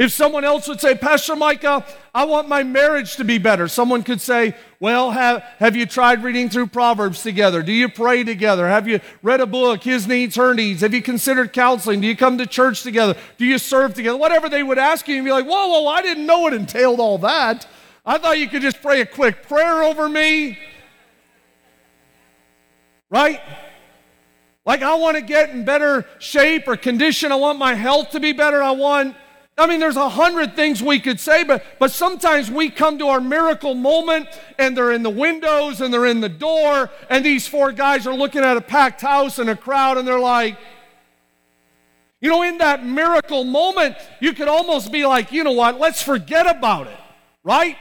If 0.00 0.12
someone 0.12 0.44
else 0.44 0.66
would 0.66 0.80
say, 0.80 0.94
Pastor 0.94 1.36
Micah, 1.36 1.84
I 2.14 2.24
want 2.24 2.48
my 2.48 2.62
marriage 2.62 3.16
to 3.16 3.24
be 3.24 3.36
better, 3.36 3.68
someone 3.68 4.02
could 4.02 4.22
say, 4.22 4.54
Well, 4.80 5.10
have, 5.10 5.42
have 5.58 5.76
you 5.76 5.84
tried 5.84 6.24
reading 6.24 6.48
through 6.48 6.68
Proverbs 6.68 7.22
together? 7.22 7.62
Do 7.62 7.70
you 7.70 7.86
pray 7.86 8.24
together? 8.24 8.66
Have 8.66 8.88
you 8.88 9.00
read 9.22 9.42
a 9.42 9.46
book, 9.46 9.82
His 9.82 10.08
Needs, 10.08 10.36
Her 10.36 10.54
Needs? 10.54 10.80
Have 10.80 10.94
you 10.94 11.02
considered 11.02 11.52
counseling? 11.52 12.00
Do 12.00 12.06
you 12.06 12.16
come 12.16 12.38
to 12.38 12.46
church 12.46 12.82
together? 12.82 13.14
Do 13.36 13.44
you 13.44 13.58
serve 13.58 13.92
together? 13.92 14.16
Whatever 14.16 14.48
they 14.48 14.62
would 14.62 14.78
ask 14.78 15.06
you, 15.06 15.16
and 15.16 15.24
be 15.26 15.32
like, 15.32 15.44
Whoa, 15.44 15.68
whoa, 15.68 15.86
I 15.88 16.00
didn't 16.00 16.24
know 16.24 16.46
it 16.46 16.54
entailed 16.54 16.98
all 16.98 17.18
that. 17.18 17.66
I 18.06 18.16
thought 18.16 18.38
you 18.38 18.48
could 18.48 18.62
just 18.62 18.80
pray 18.80 19.02
a 19.02 19.06
quick 19.06 19.46
prayer 19.48 19.82
over 19.82 20.08
me. 20.08 20.58
Right? 23.10 23.42
Like, 24.64 24.80
I 24.80 24.94
want 24.94 25.18
to 25.18 25.22
get 25.22 25.50
in 25.50 25.66
better 25.66 26.06
shape 26.18 26.68
or 26.68 26.78
condition. 26.78 27.32
I 27.32 27.36
want 27.36 27.58
my 27.58 27.74
health 27.74 28.12
to 28.12 28.20
be 28.20 28.32
better. 28.32 28.62
I 28.62 28.70
want 28.70 29.14
I 29.58 29.66
mean, 29.66 29.78
there's 29.78 29.96
a 29.96 30.08
hundred 30.08 30.56
things 30.56 30.82
we 30.82 31.00
could 31.00 31.20
say, 31.20 31.44
but, 31.44 31.62
but 31.78 31.90
sometimes 31.90 32.50
we 32.50 32.70
come 32.70 32.98
to 32.98 33.08
our 33.08 33.20
miracle 33.20 33.74
moment 33.74 34.28
and 34.58 34.74
they're 34.74 34.92
in 34.92 35.02
the 35.02 35.10
windows 35.10 35.82
and 35.82 35.92
they're 35.92 36.06
in 36.06 36.20
the 36.20 36.30
door, 36.30 36.90
and 37.10 37.24
these 37.24 37.46
four 37.46 37.70
guys 37.72 38.06
are 38.06 38.14
looking 38.14 38.42
at 38.42 38.56
a 38.56 38.60
packed 38.62 39.02
house 39.02 39.38
and 39.38 39.50
a 39.50 39.56
crowd, 39.56 39.98
and 39.98 40.08
they're 40.08 40.18
like, 40.18 40.56
you 42.20 42.30
know, 42.30 42.42
in 42.42 42.58
that 42.58 42.84
miracle 42.84 43.44
moment, 43.44 43.96
you 44.20 44.32
could 44.32 44.48
almost 44.48 44.92
be 44.92 45.04
like, 45.06 45.32
you 45.32 45.44
know 45.44 45.52
what, 45.52 45.78
let's 45.78 46.02
forget 46.02 46.46
about 46.46 46.86
it, 46.86 46.98
right? 47.44 47.76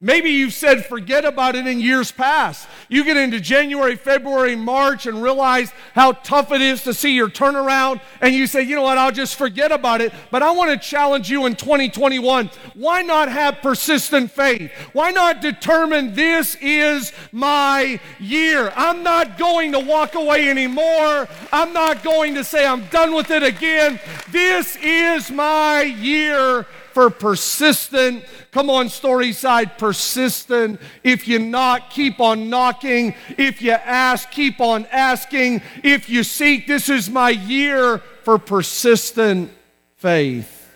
Maybe 0.00 0.30
you've 0.30 0.52
said 0.52 0.86
forget 0.86 1.24
about 1.24 1.56
it 1.56 1.66
in 1.66 1.80
years 1.80 2.12
past. 2.12 2.68
You 2.88 3.02
get 3.02 3.16
into 3.16 3.40
January, 3.40 3.96
February, 3.96 4.54
March 4.54 5.06
and 5.06 5.20
realize 5.20 5.72
how 5.92 6.12
tough 6.12 6.52
it 6.52 6.60
is 6.60 6.84
to 6.84 6.94
see 6.94 7.14
your 7.14 7.28
turnaround, 7.28 8.00
and 8.20 8.32
you 8.32 8.46
say, 8.46 8.62
you 8.62 8.76
know 8.76 8.82
what, 8.82 8.96
I'll 8.96 9.10
just 9.10 9.34
forget 9.34 9.72
about 9.72 10.00
it. 10.00 10.12
But 10.30 10.44
I 10.44 10.52
want 10.52 10.70
to 10.70 10.88
challenge 10.88 11.28
you 11.28 11.46
in 11.46 11.56
2021 11.56 12.48
why 12.74 13.02
not 13.02 13.28
have 13.28 13.60
persistent 13.60 14.30
faith? 14.30 14.70
Why 14.92 15.10
not 15.10 15.40
determine 15.42 16.14
this 16.14 16.56
is 16.60 17.12
my 17.32 17.98
year? 18.20 18.72
I'm 18.76 19.02
not 19.02 19.36
going 19.36 19.72
to 19.72 19.80
walk 19.80 20.14
away 20.14 20.48
anymore. 20.48 21.26
I'm 21.50 21.72
not 21.72 22.04
going 22.04 22.36
to 22.36 22.44
say 22.44 22.64
I'm 22.64 22.86
done 22.86 23.16
with 23.16 23.32
it 23.32 23.42
again. 23.42 23.98
This 24.30 24.76
is 24.76 25.32
my 25.32 25.82
year 25.82 26.66
for 26.98 27.10
persistent. 27.10 28.24
Come 28.50 28.68
on, 28.68 28.88
story 28.88 29.32
side, 29.32 29.78
persistent. 29.78 30.80
If 31.04 31.28
you 31.28 31.38
knock, 31.38 31.90
keep 31.90 32.18
on 32.18 32.50
knocking. 32.50 33.14
If 33.36 33.62
you 33.62 33.70
ask, 33.70 34.32
keep 34.32 34.60
on 34.60 34.84
asking. 34.86 35.62
If 35.84 36.10
you 36.10 36.24
seek, 36.24 36.66
this 36.66 36.88
is 36.88 37.08
my 37.08 37.30
year 37.30 37.98
for 38.24 38.36
persistent 38.36 39.52
faith. 39.94 40.74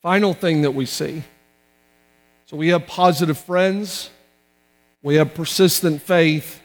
Final 0.00 0.34
thing 0.34 0.62
that 0.62 0.72
we 0.72 0.84
see. 0.84 1.22
So 2.46 2.56
we 2.56 2.70
have 2.70 2.88
positive 2.88 3.38
friends, 3.38 4.10
we 5.00 5.14
have 5.14 5.32
persistent 5.32 6.02
faith, 6.02 6.60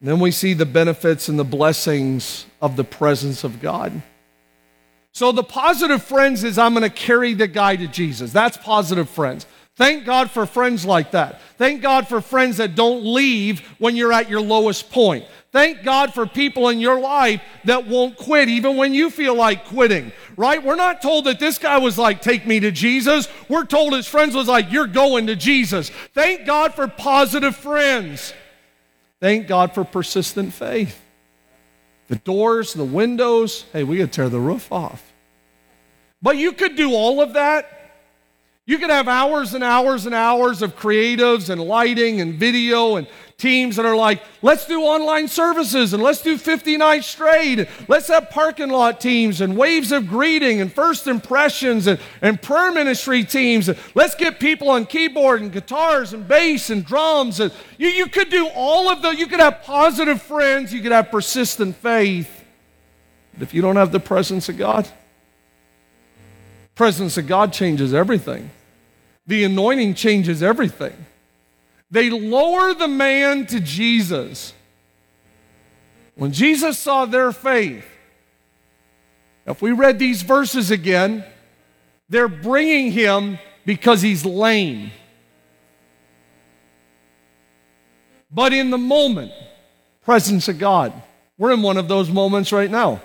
and 0.00 0.08
then 0.08 0.18
we 0.18 0.32
see 0.32 0.52
the 0.52 0.66
benefits 0.66 1.28
and 1.28 1.38
the 1.38 1.44
blessings 1.44 2.44
of 2.60 2.74
the 2.74 2.82
presence 2.82 3.44
of 3.44 3.62
God. 3.62 4.02
So 5.16 5.32
the 5.32 5.42
positive 5.42 6.02
friends 6.02 6.44
is 6.44 6.58
I'm 6.58 6.74
going 6.74 6.82
to 6.82 6.90
carry 6.90 7.32
the 7.32 7.48
guy 7.48 7.74
to 7.74 7.86
Jesus. 7.86 8.32
That's 8.32 8.58
positive 8.58 9.08
friends. 9.08 9.46
Thank 9.74 10.04
God 10.04 10.30
for 10.30 10.44
friends 10.44 10.84
like 10.84 11.12
that. 11.12 11.40
Thank 11.56 11.80
God 11.80 12.06
for 12.06 12.20
friends 12.20 12.58
that 12.58 12.74
don't 12.74 13.02
leave 13.02 13.60
when 13.78 13.96
you're 13.96 14.12
at 14.12 14.28
your 14.28 14.42
lowest 14.42 14.90
point. 14.90 15.24
Thank 15.52 15.82
God 15.82 16.12
for 16.12 16.26
people 16.26 16.68
in 16.68 16.80
your 16.80 17.00
life 17.00 17.40
that 17.64 17.86
won't 17.86 18.18
quit 18.18 18.50
even 18.50 18.76
when 18.76 18.92
you 18.92 19.08
feel 19.08 19.34
like 19.34 19.64
quitting, 19.64 20.12
right? 20.36 20.62
We're 20.62 20.76
not 20.76 21.00
told 21.00 21.24
that 21.24 21.40
this 21.40 21.56
guy 21.56 21.78
was 21.78 21.96
like, 21.96 22.20
take 22.20 22.46
me 22.46 22.60
to 22.60 22.70
Jesus. 22.70 23.26
We're 23.48 23.64
told 23.64 23.94
his 23.94 24.06
friends 24.06 24.34
was 24.34 24.48
like, 24.48 24.70
you're 24.70 24.86
going 24.86 25.28
to 25.28 25.34
Jesus. 25.34 25.88
Thank 26.12 26.44
God 26.44 26.74
for 26.74 26.88
positive 26.88 27.56
friends. 27.56 28.34
Thank 29.18 29.46
God 29.46 29.72
for 29.72 29.82
persistent 29.82 30.52
faith. 30.52 31.05
The 32.08 32.16
doors, 32.16 32.72
the 32.72 32.84
windows, 32.84 33.64
hey, 33.72 33.84
we 33.84 33.98
could 33.98 34.12
tear 34.12 34.28
the 34.28 34.40
roof 34.40 34.70
off. 34.70 35.12
But 36.22 36.36
you 36.36 36.52
could 36.52 36.76
do 36.76 36.92
all 36.94 37.20
of 37.20 37.34
that. 37.34 37.72
You 38.64 38.78
could 38.78 38.90
have 38.90 39.06
hours 39.06 39.54
and 39.54 39.62
hours 39.62 40.06
and 40.06 40.14
hours 40.14 40.60
of 40.60 40.76
creatives 40.76 41.50
and 41.50 41.60
lighting 41.60 42.20
and 42.20 42.34
video 42.34 42.96
and 42.96 43.06
teams 43.38 43.76
that 43.76 43.84
are 43.84 43.96
like, 43.96 44.22
let's 44.40 44.66
do 44.66 44.82
online 44.82 45.28
services 45.28 45.92
and 45.92 46.02
let's 46.02 46.22
do 46.22 46.38
50 46.38 46.78
nights 46.78 47.06
straight. 47.06 47.68
Let's 47.86 48.08
have 48.08 48.30
parking 48.30 48.70
lot 48.70 48.98
teams 48.98 49.42
and 49.42 49.56
waves 49.56 49.92
of 49.92 50.08
greeting 50.08 50.62
and 50.62 50.72
first 50.72 51.06
impressions 51.06 51.86
and, 51.86 52.00
and 52.22 52.40
prayer 52.40 52.72
ministry 52.72 53.24
teams. 53.24 53.68
Let's 53.94 54.14
get 54.14 54.40
people 54.40 54.70
on 54.70 54.86
keyboard 54.86 55.42
and 55.42 55.52
guitars 55.52 56.14
and 56.14 56.26
bass 56.26 56.70
and 56.70 56.84
drums. 56.84 57.38
And 57.40 57.52
you, 57.76 57.88
you 57.88 58.06
could 58.06 58.30
do 58.30 58.48
all 58.54 58.88
of 58.88 59.02
those. 59.02 59.18
You 59.18 59.26
could 59.26 59.40
have 59.40 59.62
positive 59.62 60.22
friends. 60.22 60.72
You 60.72 60.80
could 60.80 60.92
have 60.92 61.10
persistent 61.10 61.76
faith. 61.76 62.44
But 63.34 63.42
if 63.42 63.52
you 63.52 63.60
don't 63.60 63.76
have 63.76 63.92
the 63.92 64.00
presence 64.00 64.48
of 64.48 64.56
God, 64.56 64.88
presence 66.74 67.18
of 67.18 67.26
God 67.26 67.52
changes 67.52 67.92
everything. 67.92 68.50
The 69.26 69.44
anointing 69.44 69.92
changes 69.94 70.42
everything. 70.42 70.94
They 71.96 72.10
lower 72.10 72.74
the 72.74 72.88
man 72.88 73.46
to 73.46 73.58
Jesus. 73.58 74.52
When 76.14 76.30
Jesus 76.30 76.78
saw 76.78 77.06
their 77.06 77.32
faith, 77.32 77.86
if 79.46 79.62
we 79.62 79.72
read 79.72 79.98
these 79.98 80.20
verses 80.20 80.70
again, 80.70 81.24
they're 82.10 82.28
bringing 82.28 82.92
him 82.92 83.38
because 83.64 84.02
he's 84.02 84.26
lame. 84.26 84.90
But 88.30 88.52
in 88.52 88.68
the 88.68 88.76
moment, 88.76 89.32
presence 90.04 90.48
of 90.48 90.58
God. 90.58 90.92
We're 91.38 91.54
in 91.54 91.62
one 91.62 91.78
of 91.78 91.88
those 91.88 92.10
moments 92.10 92.52
right 92.52 92.70
now. 92.70 93.00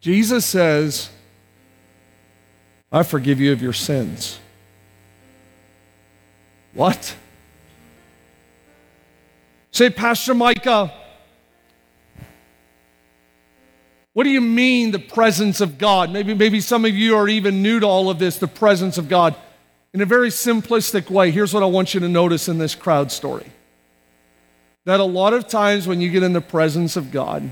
Jesus 0.00 0.46
says, 0.46 1.10
I 2.90 3.02
forgive 3.02 3.40
you 3.40 3.52
of 3.52 3.60
your 3.60 3.74
sins. 3.74 4.40
What? 6.74 7.16
Say, 9.70 9.90
Pastor 9.90 10.34
Micah, 10.34 10.92
what 14.12 14.24
do 14.24 14.30
you 14.30 14.40
mean 14.40 14.92
the 14.92 14.98
presence 15.00 15.60
of 15.60 15.78
God? 15.78 16.10
Maybe, 16.10 16.34
maybe 16.34 16.60
some 16.60 16.84
of 16.84 16.94
you 16.94 17.16
are 17.16 17.28
even 17.28 17.62
new 17.62 17.80
to 17.80 17.86
all 17.86 18.10
of 18.10 18.18
this, 18.18 18.38
the 18.38 18.46
presence 18.46 18.98
of 18.98 19.08
God. 19.08 19.34
In 19.92 20.00
a 20.00 20.06
very 20.06 20.28
simplistic 20.28 21.10
way, 21.10 21.30
here's 21.30 21.52
what 21.52 21.62
I 21.62 21.66
want 21.66 21.94
you 21.94 22.00
to 22.00 22.08
notice 22.08 22.48
in 22.48 22.58
this 22.58 22.74
crowd 22.74 23.10
story 23.10 23.46
that 24.84 25.00
a 25.00 25.04
lot 25.04 25.32
of 25.32 25.48
times 25.48 25.86
when 25.86 26.00
you 26.00 26.10
get 26.10 26.22
in 26.22 26.32
the 26.32 26.40
presence 26.40 26.96
of 26.96 27.10
God, 27.10 27.50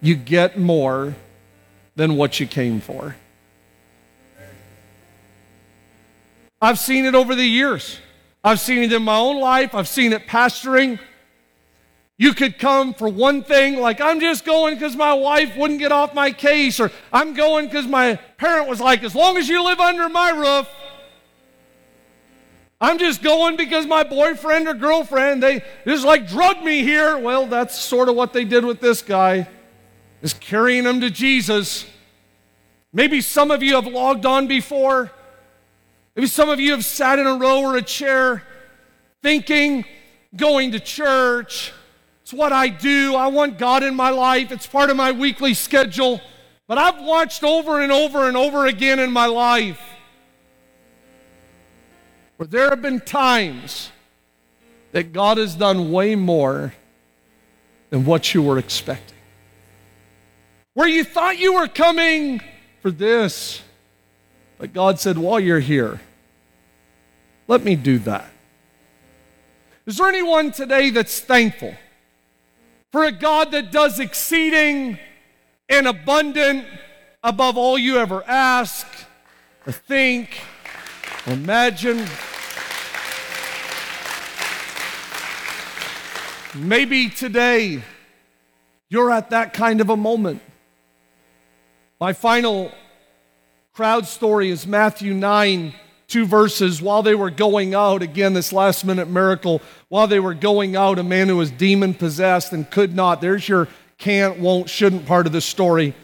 you 0.00 0.14
get 0.14 0.58
more 0.58 1.14
than 1.96 2.16
what 2.16 2.38
you 2.38 2.46
came 2.46 2.80
for. 2.80 3.16
I've 6.60 6.78
seen 6.78 7.06
it 7.06 7.14
over 7.14 7.34
the 7.34 7.44
years. 7.44 7.98
I've 8.44 8.60
seen 8.60 8.82
it 8.82 8.92
in 8.92 9.02
my 9.02 9.16
own 9.16 9.40
life, 9.40 9.74
I've 9.74 9.88
seen 9.88 10.12
it 10.12 10.26
pastoring. 10.26 10.98
You 12.18 12.34
could 12.34 12.58
come 12.58 12.94
for 12.94 13.08
one 13.08 13.42
thing, 13.42 13.80
like 13.80 14.00
I'm 14.00 14.20
just 14.20 14.44
going 14.44 14.74
because 14.74 14.96
my 14.96 15.12
wife 15.12 15.56
wouldn't 15.56 15.80
get 15.80 15.92
off 15.92 16.14
my 16.14 16.30
case, 16.30 16.78
or 16.78 16.90
I'm 17.12 17.34
going 17.34 17.66
because 17.66 17.86
my 17.86 18.16
parent 18.36 18.68
was 18.68 18.80
like, 18.80 19.02
as 19.02 19.14
long 19.14 19.36
as 19.36 19.48
you 19.48 19.64
live 19.64 19.80
under 19.80 20.08
my 20.08 20.30
roof. 20.30 20.68
I'm 22.80 22.98
just 22.98 23.22
going 23.22 23.56
because 23.56 23.86
my 23.86 24.02
boyfriend 24.02 24.66
or 24.66 24.74
girlfriend, 24.74 25.40
they 25.40 25.62
just 25.86 26.04
like 26.04 26.26
drug 26.26 26.62
me 26.64 26.82
here. 26.82 27.16
Well, 27.16 27.46
that's 27.46 27.78
sort 27.78 28.08
of 28.08 28.16
what 28.16 28.32
they 28.32 28.44
did 28.44 28.64
with 28.64 28.80
this 28.80 29.02
guy, 29.02 29.48
is 30.20 30.34
carrying 30.34 30.84
him 30.84 31.00
to 31.00 31.10
Jesus. 31.10 31.86
Maybe 32.92 33.20
some 33.20 33.52
of 33.52 33.62
you 33.62 33.76
have 33.76 33.86
logged 33.86 34.26
on 34.26 34.48
before 34.48 35.12
Maybe 36.14 36.26
some 36.26 36.48
of 36.48 36.60
you 36.60 36.72
have 36.72 36.84
sat 36.84 37.18
in 37.18 37.26
a 37.26 37.34
row 37.36 37.62
or 37.62 37.76
a 37.76 37.82
chair 37.82 38.42
thinking, 39.22 39.84
going 40.36 40.72
to 40.72 40.80
church, 40.80 41.72
it's 42.22 42.32
what 42.32 42.52
I 42.52 42.68
do. 42.68 43.14
I 43.14 43.26
want 43.28 43.58
God 43.58 43.82
in 43.82 43.94
my 43.94 44.10
life, 44.10 44.52
it's 44.52 44.66
part 44.66 44.90
of 44.90 44.96
my 44.96 45.12
weekly 45.12 45.54
schedule. 45.54 46.20
But 46.66 46.78
I've 46.78 47.02
watched 47.02 47.44
over 47.44 47.80
and 47.80 47.92
over 47.92 48.28
and 48.28 48.36
over 48.36 48.66
again 48.66 48.98
in 48.98 49.12
my 49.12 49.26
life 49.26 49.80
where 52.36 52.46
there 52.46 52.70
have 52.70 52.82
been 52.82 53.00
times 53.00 53.90
that 54.92 55.12
God 55.12 55.38
has 55.38 55.54
done 55.54 55.92
way 55.92 56.14
more 56.14 56.74
than 57.90 58.04
what 58.04 58.34
you 58.34 58.42
were 58.42 58.58
expecting. 58.58 59.18
Where 60.74 60.88
you 60.88 61.04
thought 61.04 61.38
you 61.38 61.54
were 61.54 61.68
coming 61.68 62.40
for 62.80 62.90
this 62.90 63.62
but 64.62 64.72
God 64.72 65.00
said, 65.00 65.18
while 65.18 65.40
you're 65.40 65.58
here, 65.58 66.00
let 67.48 67.64
me 67.64 67.74
do 67.74 67.98
that. 67.98 68.30
Is 69.86 69.96
there 69.96 70.06
anyone 70.06 70.52
today 70.52 70.90
that's 70.90 71.18
thankful 71.18 71.74
for 72.92 73.02
a 73.02 73.10
God 73.10 73.50
that 73.50 73.72
does 73.72 73.98
exceeding 73.98 75.00
and 75.68 75.88
abundant 75.88 76.64
above 77.24 77.56
all 77.56 77.76
you 77.76 77.96
ever 77.96 78.22
ask 78.24 78.86
or 79.66 79.72
think 79.72 80.40
or 81.26 81.32
imagine? 81.32 82.06
Maybe 86.54 87.08
today 87.08 87.82
you're 88.88 89.10
at 89.10 89.30
that 89.30 89.54
kind 89.54 89.80
of 89.80 89.90
a 89.90 89.96
moment. 89.96 90.40
My 91.98 92.12
final 92.12 92.70
crowd 93.72 94.06
story 94.06 94.50
is 94.50 94.66
Matthew 94.66 95.14
9, 95.14 95.72
two 96.06 96.26
verses. 96.26 96.82
While 96.82 97.02
they 97.02 97.14
were 97.14 97.30
going 97.30 97.74
out, 97.74 98.02
again, 98.02 98.34
this 98.34 98.52
last 98.52 98.84
minute 98.84 99.08
miracle, 99.08 99.62
while 99.88 100.06
they 100.06 100.20
were 100.20 100.34
going 100.34 100.76
out, 100.76 100.98
a 100.98 101.02
man 101.02 101.28
who 101.28 101.38
was 101.38 101.50
demon 101.50 101.94
possessed 101.94 102.52
and 102.52 102.70
could 102.70 102.94
not, 102.94 103.22
there's 103.22 103.48
your 103.48 103.68
can't, 103.96 104.38
won't, 104.38 104.68
shouldn't 104.68 105.06
part 105.06 105.26
of 105.26 105.32
the 105.32 105.40
story, 105.40 105.94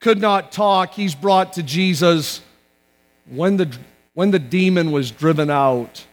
could 0.00 0.22
not 0.22 0.52
talk. 0.52 0.94
He's 0.94 1.14
brought 1.14 1.52
to 1.54 1.62
Jesus. 1.62 2.40
When 3.28 3.58
the, 3.58 3.76
when 4.14 4.30
the 4.30 4.38
demon 4.38 4.90
was 4.90 5.10
driven 5.10 5.50
out, 5.50 6.06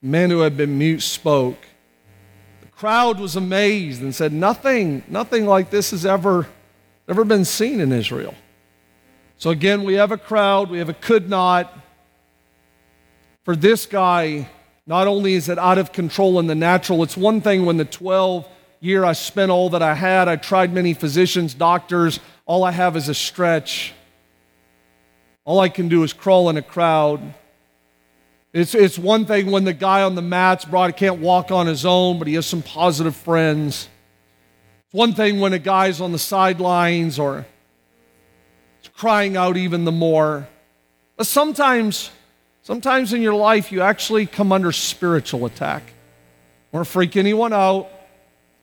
men 0.00 0.30
who 0.30 0.40
had 0.40 0.56
been 0.56 0.78
mute 0.78 1.02
spoke. 1.02 1.58
The 2.60 2.68
crowd 2.68 3.18
was 3.18 3.34
amazed 3.34 4.00
and 4.00 4.14
said, 4.14 4.32
Nothing, 4.32 5.02
nothing 5.08 5.44
like 5.44 5.70
this 5.70 5.90
has 5.90 6.06
ever, 6.06 6.46
ever 7.08 7.24
been 7.24 7.44
seen 7.44 7.80
in 7.80 7.90
Israel. 7.90 8.34
So 9.44 9.50
again, 9.50 9.84
we 9.84 9.92
have 9.96 10.10
a 10.10 10.16
crowd, 10.16 10.70
we 10.70 10.78
have 10.78 10.88
a 10.88 10.94
could 10.94 11.28
not. 11.28 11.70
For 13.42 13.54
this 13.54 13.84
guy, 13.84 14.48
not 14.86 15.06
only 15.06 15.34
is 15.34 15.50
it 15.50 15.58
out 15.58 15.76
of 15.76 15.92
control 15.92 16.40
in 16.40 16.46
the 16.46 16.54
natural, 16.54 17.02
it's 17.02 17.14
one 17.14 17.42
thing 17.42 17.66
when 17.66 17.76
the 17.76 17.84
12 17.84 18.48
year 18.80 19.04
I 19.04 19.12
spent 19.12 19.50
all 19.50 19.68
that 19.68 19.82
I 19.82 19.96
had, 19.96 20.28
I 20.28 20.36
tried 20.36 20.72
many 20.72 20.94
physicians, 20.94 21.52
doctors, 21.52 22.20
all 22.46 22.64
I 22.64 22.70
have 22.70 22.96
is 22.96 23.10
a 23.10 23.14
stretch. 23.14 23.92
All 25.44 25.60
I 25.60 25.68
can 25.68 25.90
do 25.90 26.04
is 26.04 26.14
crawl 26.14 26.48
in 26.48 26.56
a 26.56 26.62
crowd. 26.62 27.34
It's, 28.54 28.74
it's 28.74 28.98
one 28.98 29.26
thing 29.26 29.50
when 29.50 29.64
the 29.64 29.74
guy 29.74 30.04
on 30.04 30.14
the 30.14 30.22
mat's 30.22 30.64
brought, 30.64 30.96
can't 30.96 31.20
walk 31.20 31.50
on 31.50 31.66
his 31.66 31.84
own, 31.84 32.18
but 32.18 32.28
he 32.28 32.32
has 32.36 32.46
some 32.46 32.62
positive 32.62 33.14
friends. 33.14 33.90
It's 34.86 34.94
one 34.94 35.12
thing 35.12 35.38
when 35.38 35.52
a 35.52 35.58
guy's 35.58 36.00
on 36.00 36.12
the 36.12 36.18
sidelines 36.18 37.18
or 37.18 37.44
crying 38.88 39.36
out 39.36 39.56
even 39.56 39.84
the 39.84 39.92
more. 39.92 40.48
But 41.16 41.26
sometimes, 41.26 42.10
sometimes 42.62 43.12
in 43.12 43.22
your 43.22 43.34
life, 43.34 43.72
you 43.72 43.80
actually 43.80 44.26
come 44.26 44.52
under 44.52 44.72
spiritual 44.72 45.46
attack. 45.46 45.82
To 46.72 46.84
freak 46.84 47.16
anyone 47.16 47.52
out. 47.52 47.88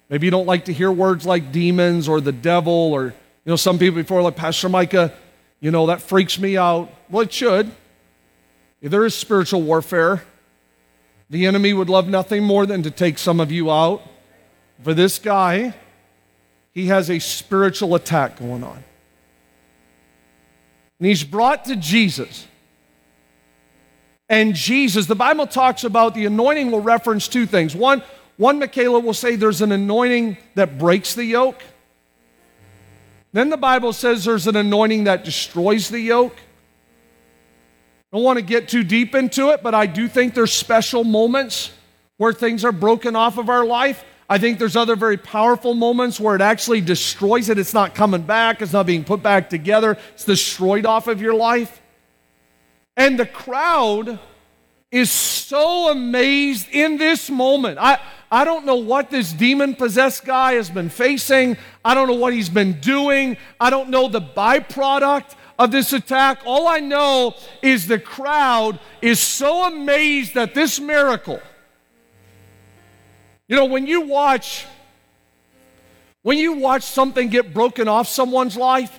Maybe 0.09 0.27
you 0.27 0.31
don't 0.31 0.45
like 0.45 0.65
to 0.65 0.73
hear 0.73 0.91
words 0.91 1.25
like 1.25 1.53
demons 1.53 2.09
or 2.09 2.19
the 2.19 2.33
devil, 2.33 2.73
or, 2.73 3.05
you 3.05 3.13
know, 3.45 3.55
some 3.55 3.79
people 3.79 4.01
before, 4.01 4.21
like 4.21 4.35
Pastor 4.35 4.67
Micah, 4.67 5.13
you 5.61 5.71
know, 5.71 5.87
that 5.87 6.01
freaks 6.01 6.37
me 6.37 6.57
out. 6.57 6.91
Well, 7.09 7.21
it 7.21 7.31
should. 7.31 7.71
If 8.81 8.91
there 8.91 9.05
is 9.05 9.15
spiritual 9.15 9.61
warfare. 9.61 10.23
The 11.29 11.45
enemy 11.45 11.71
would 11.71 11.89
love 11.89 12.09
nothing 12.09 12.43
more 12.43 12.65
than 12.65 12.83
to 12.83 12.91
take 12.91 13.17
some 13.17 13.39
of 13.39 13.53
you 13.53 13.71
out. 13.71 14.01
For 14.83 14.93
this 14.93 15.17
guy, 15.17 15.73
he 16.73 16.87
has 16.87 17.09
a 17.09 17.19
spiritual 17.19 17.95
attack 17.95 18.37
going 18.37 18.65
on. 18.65 18.83
And 21.01 21.07
he's 21.07 21.23
brought 21.23 21.65
to 21.65 21.75
Jesus. 21.75 22.47
And 24.29 24.53
Jesus, 24.53 25.07
the 25.07 25.15
Bible 25.15 25.47
talks 25.47 25.83
about 25.83 26.13
the 26.13 26.27
anointing 26.27 26.69
will 26.69 26.79
reference 26.79 27.27
two 27.27 27.47
things. 27.47 27.75
One, 27.75 28.03
one 28.37 28.59
Michaela 28.59 28.99
will 28.99 29.15
say 29.15 29.35
there's 29.35 29.63
an 29.63 29.71
anointing 29.71 30.37
that 30.53 30.77
breaks 30.77 31.15
the 31.15 31.25
yoke. 31.25 31.63
Then 33.33 33.49
the 33.49 33.57
Bible 33.57 33.93
says 33.93 34.25
there's 34.25 34.45
an 34.45 34.55
anointing 34.55 35.05
that 35.05 35.23
destroys 35.23 35.89
the 35.89 35.99
yoke. 35.99 36.35
I 38.13 38.17
don't 38.17 38.23
want 38.23 38.37
to 38.37 38.45
get 38.45 38.69
too 38.69 38.83
deep 38.83 39.15
into 39.15 39.49
it, 39.49 39.63
but 39.63 39.73
I 39.73 39.87
do 39.87 40.07
think 40.07 40.35
there's 40.35 40.53
special 40.53 41.03
moments 41.03 41.71
where 42.17 42.31
things 42.31 42.63
are 42.63 42.71
broken 42.71 43.15
off 43.15 43.39
of 43.39 43.49
our 43.49 43.65
life. 43.65 44.05
I 44.31 44.37
think 44.37 44.59
there's 44.59 44.77
other 44.77 44.95
very 44.95 45.17
powerful 45.17 45.73
moments 45.73 46.17
where 46.17 46.37
it 46.37 46.41
actually 46.41 46.79
destroys 46.79 47.49
it. 47.49 47.59
It's 47.59 47.73
not 47.73 47.93
coming 47.93 48.21
back, 48.21 48.61
it's 48.61 48.71
not 48.71 48.85
being 48.85 49.03
put 49.03 49.21
back 49.21 49.49
together, 49.49 49.97
it's 50.13 50.23
destroyed 50.23 50.85
off 50.85 51.07
of 51.07 51.21
your 51.21 51.33
life. 51.33 51.81
And 52.95 53.19
the 53.19 53.25
crowd 53.25 54.19
is 54.89 55.11
so 55.11 55.91
amazed 55.91 56.69
in 56.71 56.95
this 56.95 57.29
moment. 57.29 57.77
I, 57.77 57.99
I 58.31 58.45
don't 58.45 58.65
know 58.65 58.77
what 58.77 59.09
this 59.09 59.33
demon 59.33 59.75
possessed 59.75 60.23
guy 60.23 60.53
has 60.53 60.69
been 60.69 60.87
facing. 60.87 61.57
I 61.83 61.93
don't 61.93 62.07
know 62.07 62.13
what 62.13 62.31
he's 62.31 62.47
been 62.47 62.79
doing. 62.79 63.35
I 63.59 63.69
don't 63.69 63.89
know 63.89 64.07
the 64.07 64.21
byproduct 64.21 65.35
of 65.59 65.71
this 65.71 65.91
attack. 65.91 66.39
All 66.45 66.69
I 66.69 66.79
know 66.79 67.35
is 67.61 67.85
the 67.85 67.99
crowd 67.99 68.79
is 69.01 69.19
so 69.19 69.65
amazed 69.65 70.37
at 70.37 70.53
this 70.53 70.79
miracle 70.79 71.41
you 73.51 73.57
know, 73.57 73.65
when 73.65 73.85
you 73.85 73.99
watch 74.07 74.65
when 76.21 76.37
you 76.37 76.53
watch 76.53 76.83
something 76.83 77.27
get 77.27 77.53
broken 77.53 77.89
off 77.89 78.07
someone's 78.07 78.55
life, 78.55 78.97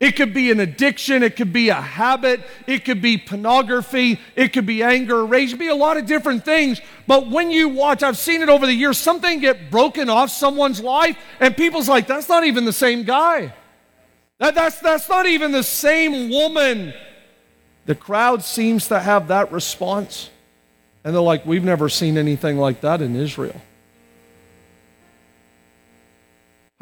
it 0.00 0.16
could 0.16 0.34
be 0.34 0.50
an 0.50 0.58
addiction, 0.58 1.22
it 1.22 1.36
could 1.36 1.52
be 1.52 1.68
a 1.68 1.80
habit, 1.80 2.40
it 2.66 2.84
could 2.84 3.00
be 3.00 3.16
pornography, 3.16 4.18
it 4.34 4.52
could 4.52 4.66
be 4.66 4.82
anger, 4.82 5.24
rage, 5.24 5.50
it 5.50 5.52
could 5.52 5.58
be 5.60 5.68
a 5.68 5.74
lot 5.76 5.98
of 5.98 6.06
different 6.06 6.44
things. 6.44 6.80
But 7.06 7.30
when 7.30 7.52
you 7.52 7.68
watch, 7.68 8.02
I've 8.02 8.18
seen 8.18 8.42
it 8.42 8.48
over 8.48 8.66
the 8.66 8.74
years, 8.74 8.98
something 8.98 9.38
get 9.38 9.70
broken 9.70 10.10
off 10.10 10.30
someone's 10.30 10.80
life, 10.80 11.16
and 11.38 11.56
people's 11.56 11.88
like, 11.88 12.08
that's 12.08 12.28
not 12.28 12.42
even 12.42 12.64
the 12.64 12.72
same 12.72 13.04
guy. 13.04 13.54
That, 14.38 14.56
that's, 14.56 14.80
that's 14.80 15.08
not 15.08 15.26
even 15.26 15.52
the 15.52 15.62
same 15.62 16.28
woman. 16.28 16.92
The 17.86 17.94
crowd 17.94 18.42
seems 18.42 18.88
to 18.88 18.98
have 18.98 19.28
that 19.28 19.52
response. 19.52 20.28
And 21.04 21.14
they're 21.14 21.22
like, 21.22 21.46
we've 21.46 21.62
never 21.62 21.88
seen 21.88 22.18
anything 22.18 22.58
like 22.58 22.80
that 22.80 23.00
in 23.00 23.14
Israel. 23.14 23.60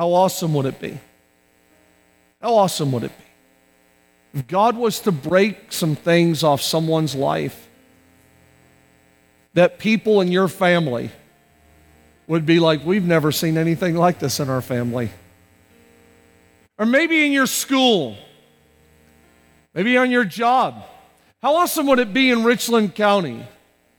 How 0.01 0.14
awesome 0.14 0.55
would 0.55 0.64
it 0.64 0.80
be? 0.80 0.98
How 2.40 2.55
awesome 2.55 2.90
would 2.92 3.05
it 3.05 3.12
be? 3.18 4.38
If 4.38 4.46
God 4.46 4.74
was 4.74 5.01
to 5.01 5.12
break 5.12 5.74
some 5.74 5.94
things 5.94 6.42
off 6.42 6.62
someone's 6.62 7.14
life, 7.14 7.68
that 9.53 9.78
people 9.78 10.22
in 10.22 10.32
your 10.32 10.48
family 10.48 11.11
would 12.26 12.46
be 12.46 12.61
like, 12.61 12.82
We've 12.82 13.05
never 13.05 13.30
seen 13.30 13.59
anything 13.59 13.94
like 13.94 14.20
this 14.20 14.40
in 14.40 14.48
our 14.48 14.62
family. 14.62 15.11
Or 16.78 16.86
maybe 16.86 17.26
in 17.26 17.32
your 17.32 17.46
school, 17.46 18.16
maybe 19.74 19.98
on 19.98 20.11
your 20.11 20.24
job. 20.24 20.82
How 21.42 21.57
awesome 21.57 21.86
would 21.88 21.98
it 21.98 22.14
be 22.14 22.30
in 22.30 22.42
Richland 22.42 22.94
County, 22.94 23.46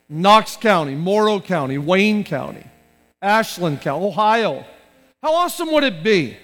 Knox 0.10 0.58
County, 0.58 0.96
Morrow 0.96 1.40
County, 1.40 1.78
Wayne 1.78 2.24
County, 2.24 2.66
Ashland 3.22 3.82
County, 3.82 4.04
Ohio? 4.04 4.66
How 5.22 5.36
awesome 5.36 5.72
would 5.72 5.84
it 5.84 6.04
be 6.04 6.38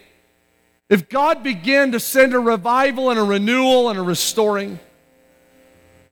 if 0.89 1.09
God 1.09 1.41
began 1.41 1.91
to 1.93 1.99
send 1.99 2.34
a 2.34 2.39
revival 2.39 3.09
and 3.09 3.19
a 3.19 3.23
renewal 3.23 3.89
and 3.89 3.97
a 3.97 4.03
restoring? 4.03 4.80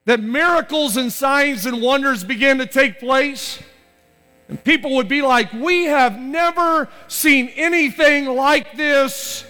That 0.04 0.20
miracles 0.20 0.96
and 0.96 1.12
signs 1.12 1.66
and 1.66 1.80
wonders 1.82 2.22
began 2.22 2.58
to 2.58 2.66
take 2.66 3.00
place? 3.00 3.60
And 4.48 4.62
people 4.62 4.94
would 4.96 5.08
be 5.08 5.22
like, 5.22 5.52
We 5.52 5.84
have 5.84 6.18
never 6.18 6.88
seen 7.08 7.48
anything 7.50 8.26
like 8.26 8.76
this 8.76 9.44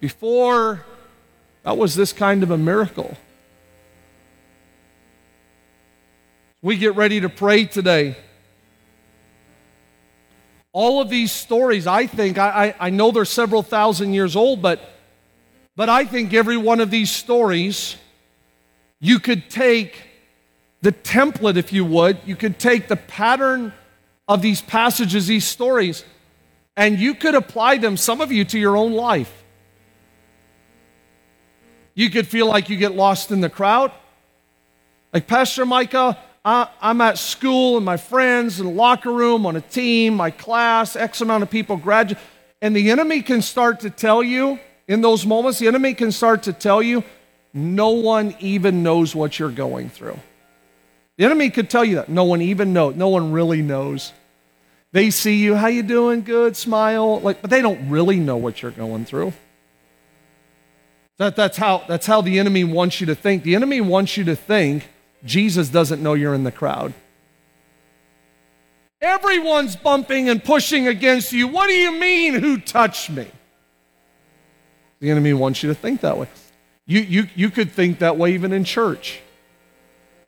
before. 0.00 0.84
That 1.62 1.78
was 1.78 1.94
this 1.94 2.12
kind 2.12 2.42
of 2.42 2.50
a 2.50 2.58
miracle. 2.58 3.16
We 6.62 6.76
get 6.76 6.96
ready 6.96 7.20
to 7.20 7.28
pray 7.28 7.64
today 7.64 8.16
all 10.76 11.00
of 11.00 11.08
these 11.08 11.32
stories, 11.32 11.86
I 11.86 12.06
think, 12.06 12.36
I, 12.36 12.66
I, 12.78 12.88
I 12.88 12.90
know 12.90 13.10
they're 13.10 13.24
several 13.24 13.62
thousand 13.62 14.12
years 14.12 14.36
old, 14.36 14.60
but, 14.60 14.78
but 15.74 15.88
I 15.88 16.04
think 16.04 16.34
every 16.34 16.58
one 16.58 16.80
of 16.80 16.90
these 16.90 17.10
stories, 17.10 17.96
you 19.00 19.18
could 19.18 19.48
take 19.48 19.96
the 20.82 20.92
template, 20.92 21.56
if 21.56 21.72
you 21.72 21.82
would, 21.86 22.18
you 22.26 22.36
could 22.36 22.58
take 22.58 22.88
the 22.88 22.96
pattern 22.96 23.72
of 24.28 24.42
these 24.42 24.60
passages, 24.60 25.26
these 25.26 25.46
stories, 25.46 26.04
and 26.76 26.98
you 26.98 27.14
could 27.14 27.34
apply 27.34 27.78
them, 27.78 27.96
some 27.96 28.20
of 28.20 28.30
you, 28.30 28.44
to 28.44 28.58
your 28.58 28.76
own 28.76 28.92
life. 28.92 29.44
You 31.94 32.10
could 32.10 32.28
feel 32.28 32.48
like 32.48 32.68
you 32.68 32.76
get 32.76 32.94
lost 32.94 33.30
in 33.30 33.40
the 33.40 33.48
crowd. 33.48 33.92
Like, 35.10 35.26
Pastor 35.26 35.64
Micah, 35.64 36.18
I, 36.46 36.68
am 36.80 37.00
at 37.00 37.18
school 37.18 37.76
and 37.76 37.84
my 37.84 37.96
friends 37.96 38.60
in 38.60 38.66
the 38.66 38.72
locker 38.72 39.10
room 39.10 39.46
on 39.46 39.56
a 39.56 39.60
team, 39.60 40.14
my 40.14 40.30
class, 40.30 40.94
X 40.94 41.20
amount 41.20 41.42
of 41.42 41.50
people 41.50 41.76
graduate. 41.76 42.22
And 42.62 42.74
the 42.74 42.92
enemy 42.92 43.20
can 43.20 43.42
start 43.42 43.80
to 43.80 43.90
tell 43.90 44.22
you 44.22 44.60
in 44.86 45.00
those 45.00 45.26
moments, 45.26 45.58
the 45.58 45.66
enemy 45.66 45.92
can 45.92 46.12
start 46.12 46.44
to 46.44 46.52
tell 46.52 46.80
you, 46.80 47.02
no 47.52 47.90
one 47.90 48.36
even 48.38 48.84
knows 48.84 49.12
what 49.12 49.40
you're 49.40 49.50
going 49.50 49.88
through. 49.88 50.20
The 51.16 51.24
enemy 51.24 51.50
could 51.50 51.68
tell 51.68 51.84
you 51.84 51.96
that. 51.96 52.08
No 52.08 52.22
one 52.22 52.40
even 52.40 52.72
knows. 52.72 52.94
No 52.94 53.08
one 53.08 53.32
really 53.32 53.60
knows. 53.62 54.12
They 54.92 55.10
see 55.10 55.36
you, 55.36 55.56
how 55.56 55.66
you 55.66 55.82
doing? 55.82 56.22
Good, 56.22 56.56
smile. 56.56 57.18
Like, 57.20 57.42
but 57.42 57.50
they 57.50 57.60
don't 57.60 57.88
really 57.88 58.20
know 58.20 58.36
what 58.36 58.62
you're 58.62 58.70
going 58.70 59.04
through. 59.04 59.32
That, 61.16 61.34
that's, 61.34 61.56
how, 61.56 61.82
that's 61.88 62.06
how 62.06 62.20
the 62.20 62.38
enemy 62.38 62.62
wants 62.62 63.00
you 63.00 63.06
to 63.08 63.16
think. 63.16 63.42
The 63.42 63.56
enemy 63.56 63.80
wants 63.80 64.16
you 64.16 64.22
to 64.24 64.36
think 64.36 64.86
Jesus 65.26 65.68
doesn't 65.68 66.02
know 66.02 66.14
you're 66.14 66.34
in 66.34 66.44
the 66.44 66.52
crowd. 66.52 66.94
Everyone's 69.00 69.76
bumping 69.76 70.28
and 70.28 70.42
pushing 70.42 70.88
against 70.88 71.32
you. 71.32 71.48
What 71.48 71.66
do 71.66 71.74
you 71.74 71.92
mean, 71.92 72.34
who 72.34 72.58
touched 72.58 73.10
me? 73.10 73.26
The 75.00 75.10
enemy 75.10 75.34
wants 75.34 75.62
you 75.62 75.68
to 75.68 75.74
think 75.74 76.00
that 76.00 76.16
way. 76.16 76.28
You, 76.86 77.00
you, 77.00 77.28
you 77.34 77.50
could 77.50 77.72
think 77.72 77.98
that 77.98 78.16
way 78.16 78.32
even 78.34 78.52
in 78.52 78.64
church. 78.64 79.20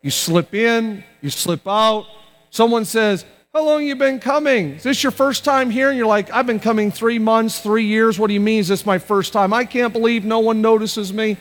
You 0.02 0.10
slip 0.10 0.54
in, 0.54 1.02
you 1.22 1.30
slip 1.30 1.66
out. 1.66 2.06
Someone 2.50 2.84
says, 2.84 3.24
How 3.52 3.64
long 3.64 3.84
you 3.84 3.96
been 3.96 4.20
coming? 4.20 4.74
Is 4.74 4.82
this 4.82 5.02
your 5.02 5.12
first 5.12 5.44
time 5.44 5.70
here? 5.70 5.88
And 5.88 5.96
you're 5.96 6.06
like, 6.06 6.30
I've 6.30 6.46
been 6.46 6.60
coming 6.60 6.90
three 6.90 7.18
months, 7.18 7.60
three 7.60 7.84
years. 7.84 8.18
What 8.18 8.28
do 8.28 8.34
you 8.34 8.40
mean? 8.40 8.60
Is 8.60 8.68
this 8.68 8.84
my 8.84 8.98
first 8.98 9.32
time? 9.32 9.52
I 9.52 9.64
can't 9.64 9.92
believe 9.92 10.24
no 10.24 10.40
one 10.40 10.60
notices 10.60 11.12
me. 11.12 11.36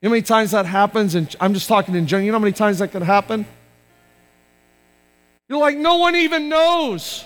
You 0.00 0.08
know 0.08 0.10
how 0.10 0.14
many 0.14 0.22
times 0.22 0.50
that 0.50 0.66
happens? 0.66 1.14
And 1.14 1.34
I'm 1.40 1.54
just 1.54 1.68
talking 1.68 1.94
in 1.94 2.06
general. 2.06 2.26
You 2.26 2.32
know 2.32 2.38
how 2.38 2.42
many 2.42 2.52
times 2.52 2.80
that 2.80 2.88
could 2.88 3.02
happen? 3.02 3.46
You're 5.48 5.58
like, 5.58 5.76
no 5.76 5.96
one 5.96 6.14
even 6.16 6.48
knows. 6.48 7.24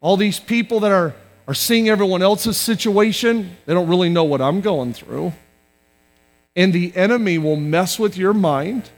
All 0.00 0.16
these 0.16 0.40
people 0.40 0.80
that 0.80 0.92
are, 0.92 1.14
are 1.46 1.54
seeing 1.54 1.88
everyone 1.88 2.22
else's 2.22 2.56
situation, 2.56 3.56
they 3.66 3.74
don't 3.74 3.88
really 3.88 4.08
know 4.08 4.24
what 4.24 4.40
I'm 4.40 4.60
going 4.60 4.94
through. 4.94 5.32
And 6.54 6.72
the 6.72 6.96
enemy 6.96 7.36
will 7.36 7.56
mess 7.56 7.98
with 7.98 8.16
your 8.16 8.32
mind 8.32 8.88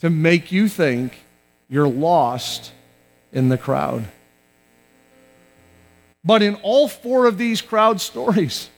to 0.00 0.08
make 0.08 0.50
you 0.50 0.68
think 0.68 1.12
you're 1.68 1.88
lost 1.88 2.72
in 3.32 3.50
the 3.50 3.58
crowd. 3.58 4.06
But 6.24 6.42
in 6.42 6.54
all 6.56 6.88
four 6.88 7.26
of 7.26 7.36
these 7.36 7.60
crowd 7.60 8.00
stories, 8.00 8.70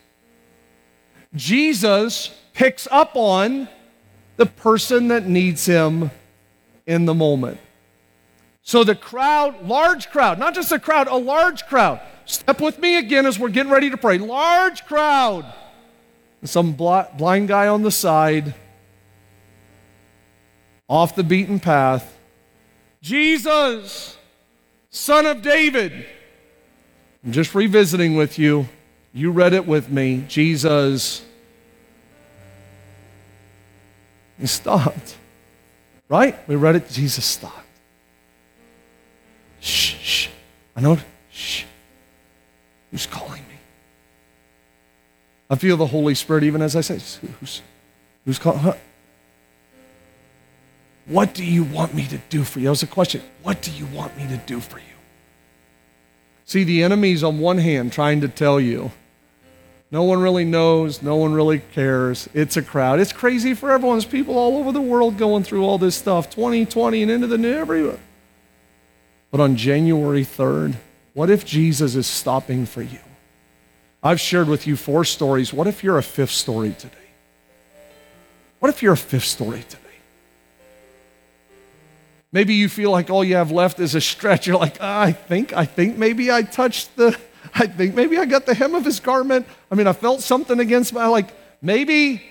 Jesus 1.35 2.35
picks 2.59 2.89
up 2.91 3.13
on 3.15 3.69
the 4.37 4.45
person 4.45 5.09
that 5.09 5.27
needs 5.27 5.65
him 5.65 6.11
in 6.87 7.05
the 7.05 7.15
moment. 7.15 7.59
So 8.63 8.85
the 8.85 8.95
crowd, 8.95 9.67
large 9.67 10.11
crowd, 10.11 10.39
not 10.39 10.55
just 10.55 10.73
a 10.73 10.79
crowd, 10.79 11.07
a 11.07 11.17
large 11.17 11.67
crowd. 11.67 12.01
Step 12.25 12.61
with 12.61 12.79
me 12.79 12.99
again 12.99 13.25
as 13.27 13.39
we're 13.39 13.49
getting 13.49 13.73
ready 13.73 13.89
to 13.91 13.97
pray. 13.97 14.19
Large 14.19 14.85
crowd 14.85 15.47
some 16.45 16.73
blind 16.73 17.49
guy 17.49 17.67
on 17.67 17.83
the 17.83 17.91
side, 17.91 18.55
off 20.89 21.15
the 21.15 21.25
beaten 21.25 21.59
path. 21.59 22.17
Jesus, 23.03 24.17
son 24.91 25.27
of 25.27 25.43
David. 25.43 26.07
I'm 27.25 27.33
just 27.33 27.55
revisiting 27.55 28.17
with 28.17 28.39
you. 28.39 28.69
You 29.13 29.31
read 29.31 29.53
it 29.53 29.67
with 29.67 29.91
me. 29.91 30.25
Jesus. 30.29 31.25
He 34.39 34.47
stopped. 34.47 35.17
Right? 36.09 36.37
We 36.49 36.57
read 36.57 36.77
it. 36.77 36.89
Jesus 36.89 37.25
stopped. 37.25 37.67
Shh, 39.61 39.97
shh. 40.01 40.29
I 40.77 40.81
know. 40.81 40.99
Shh. 41.31 41.65
Who's 42.91 43.07
calling 43.07 43.43
me? 43.43 43.59
I 45.51 45.57
feel 45.57 45.77
the 45.77 45.87
Holy 45.87 46.15
Spirit 46.15 46.45
even 46.45 46.63
as 46.63 46.77
I 46.77 46.81
say, 46.81 46.95
who's, 47.41 47.63
who's 48.25 48.39
calling? 48.39 48.61
Huh? 48.61 48.75
What 51.07 51.33
do 51.33 51.45
you 51.45 51.65
want 51.65 51.95
me 51.95 52.07
to 52.07 52.19
do 52.29 52.45
for 52.45 52.61
you? 52.61 52.65
That 52.65 52.71
was 52.71 52.83
a 52.83 52.87
question. 52.87 53.23
What 53.43 53.63
do 53.63 53.71
you 53.71 53.87
want 53.87 54.17
me 54.17 54.27
to 54.29 54.37
do 54.37 54.61
for 54.61 54.79
you? 54.79 54.85
See, 56.45 56.65
the 56.65 56.83
enemy's 56.83 57.23
on 57.23 57.41
one 57.41 57.59
hand 57.59 57.93
trying 57.93 58.21
to 58.21 58.29
tell 58.29 58.61
you, 58.61 58.91
no 59.91 60.03
one 60.03 60.21
really 60.21 60.45
knows, 60.45 61.03
no 61.03 61.17
one 61.17 61.33
really 61.33 61.61
cares. 61.61 62.29
It's 62.35 62.57
a 62.57 62.63
crowd. 62.63 63.01
It's 63.01 63.13
crazy 63.13 63.55
for 63.55 63.71
everyone. 63.71 63.97
There's 63.97 64.11
people 64.11 64.37
all 64.37 64.59
over 64.59 64.71
the 64.71 64.81
world 64.81 65.17
going 65.17 65.45
through 65.45 65.65
all 65.65 65.79
this 65.79 65.97
stuff, 65.97 66.29
2020 66.29 67.03
and 67.03 67.11
into 67.11 67.27
the 67.27 67.39
new 67.39 67.55
everywhere. 67.55 67.99
But 69.31 69.41
on 69.41 69.57
January 69.57 70.25
3rd, 70.25 70.77
what 71.15 71.31
if 71.31 71.45
Jesus 71.45 71.95
is 71.95 72.07
stopping 72.07 72.67
for 72.67 72.83
you? 72.83 72.99
I've 74.03 74.21
shared 74.21 74.49
with 74.49 74.67
you 74.67 74.77
four 74.77 75.05
stories. 75.05 75.53
What 75.53 75.67
if 75.67 75.83
you're 75.83 75.99
a 75.99 76.03
fifth 76.03 76.31
story 76.31 76.75
today? 76.79 76.95
What 78.61 78.69
if 78.69 78.83
you're 78.83 78.93
a 78.93 78.97
fifth 78.97 79.25
story 79.25 79.63
today? 79.69 79.83
Maybe 82.31 82.55
you 82.55 82.69
feel 82.69 82.91
like 82.91 83.09
all 83.09 83.25
you 83.25 83.37
have 83.37 83.51
left 83.51 83.81
is 83.81 83.95
a 83.95 84.01
stretch. 84.01 84.47
You're 84.47 84.59
like, 84.59 84.77
ah, 84.81 85.01
I 85.01 85.13
think, 85.13 85.53
I 85.55 85.65
think 85.65 85.97
maybe 85.97 86.31
I 86.31 86.43
touched 86.43 86.95
the, 86.97 87.19
I 87.55 87.67
think 87.67 87.95
maybe 87.95 88.19
I 88.19 88.25
got 88.25 88.47
the 88.47 88.55
hem 88.55 88.75
of 88.75 88.85
his 88.85 89.01
garment. 89.01 89.47
I 89.71 89.75
mean, 89.75 89.87
I 89.87 89.93
felt 89.93 90.23
something 90.23 90.59
against 90.61 90.93
my, 90.93 91.07
like, 91.07 91.29
maybe. 91.63 92.23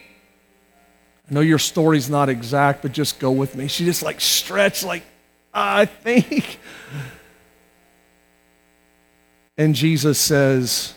I 1.30 1.34
know 1.34 1.41
your 1.41 1.59
story's 1.59 2.09
not 2.09 2.30
exact, 2.30 2.82
but 2.82 2.91
just 2.91 3.20
go 3.20 3.32
with 3.32 3.55
me. 3.55 3.68
She 3.68 3.86
just 3.86 4.01
like 4.01 4.22
stretched, 4.22 4.84
like, 4.84 5.03
I 5.53 5.86
think. 5.86 6.59
And 9.57 9.74
Jesus 9.74 10.20
says, 10.20 10.93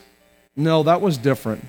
No, 0.54 0.82
that 0.82 1.00
was 1.00 1.16
different. 1.16 1.64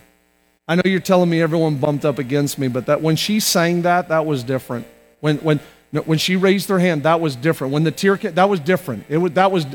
I 0.68 0.76
know 0.76 0.84
you're 0.86 1.00
telling 1.00 1.30
me 1.30 1.42
everyone 1.42 1.78
bumped 1.78 2.06
up 2.06 2.20
against 2.20 2.60
me, 2.60 2.68
but 2.68 2.86
that 2.86 3.02
when 3.02 3.16
she 3.16 3.40
sang 3.40 3.82
that, 3.84 4.10
that 4.10 4.26
was 4.26 4.44
different. 4.44 4.86
When 5.22 5.38
when 5.38 5.60
when 6.06 6.18
she 6.18 6.36
raised 6.36 6.70
her 6.70 6.80
hand, 6.80 7.04
that 7.04 7.20
was 7.20 7.36
different. 7.36 7.74
When 7.74 7.84
the 7.84 7.92
tear 7.92 8.18
came, 8.18 8.34
that 8.36 8.50
was 8.50 8.60
different. 8.60 9.06
It 9.10 9.18
was 9.18 9.32
that 9.34 9.52
was 9.52 9.66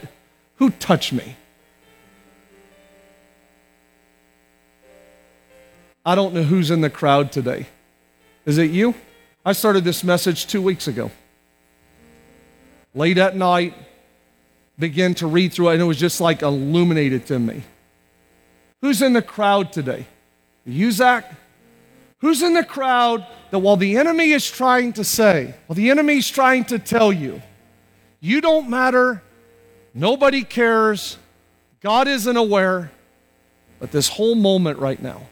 who 0.57 0.71
touched 0.71 1.13
me. 1.13 1.37
I 6.07 6.15
don't 6.15 6.35
know 6.35 6.45
who's 6.45 6.71
in 6.71 6.83
the 6.83 6.89
crowd 6.89 7.33
today. 7.33 7.67
Is 8.45 8.59
it 8.59 8.71
you? 8.71 8.95
I 9.45 9.53
started 9.53 9.83
this 9.83 10.05
message 10.05 10.47
two 10.47 10.63
weeks 10.63 10.87
ago. 10.87 11.11
Late 12.95 13.19
at 13.19 13.35
night, 13.35 13.75
began 14.79 15.15
to 15.15 15.27
read 15.27 15.53
through 15.53 15.71
it, 15.71 15.73
and 15.75 15.83
it 15.83 15.87
was 15.87 15.99
just 15.99 16.21
like 16.21 16.43
illuminated 16.43 17.27
to 17.27 17.41
me. 17.41 17.65
Who's 18.83 19.03
in 19.03 19.15
the 19.15 19.23
crowd 19.23 19.73
today? 19.73 20.07
You, 20.65 20.93
Zach? 20.93 21.35
Who's 22.19 22.41
in 22.41 22.55
the 22.55 22.65
crowd 22.65 23.27
that 23.51 23.59
while 23.59 23.77
the 23.77 23.97
enemy 23.97 24.31
is 24.31 24.49
trying 24.49 24.93
to 24.93 25.03
say, 25.03 25.55
while 25.67 25.75
the 25.75 25.91
enemy 25.91 26.19
is 26.19 26.31
trying 26.31 26.67
to 26.67 26.79
tell 26.79 27.13
you, 27.13 27.43
you 28.21 28.41
don't 28.41 28.71
matter, 28.71 29.23
nobody 29.93 30.45
cares, 30.45 31.19
God 31.81 32.07
isn't 32.07 32.37
aware, 32.37 32.93
but 33.81 33.91
this 33.91 34.09
whole 34.09 34.37
moment 34.37 34.79
right 34.79 35.03
now, 35.03 35.23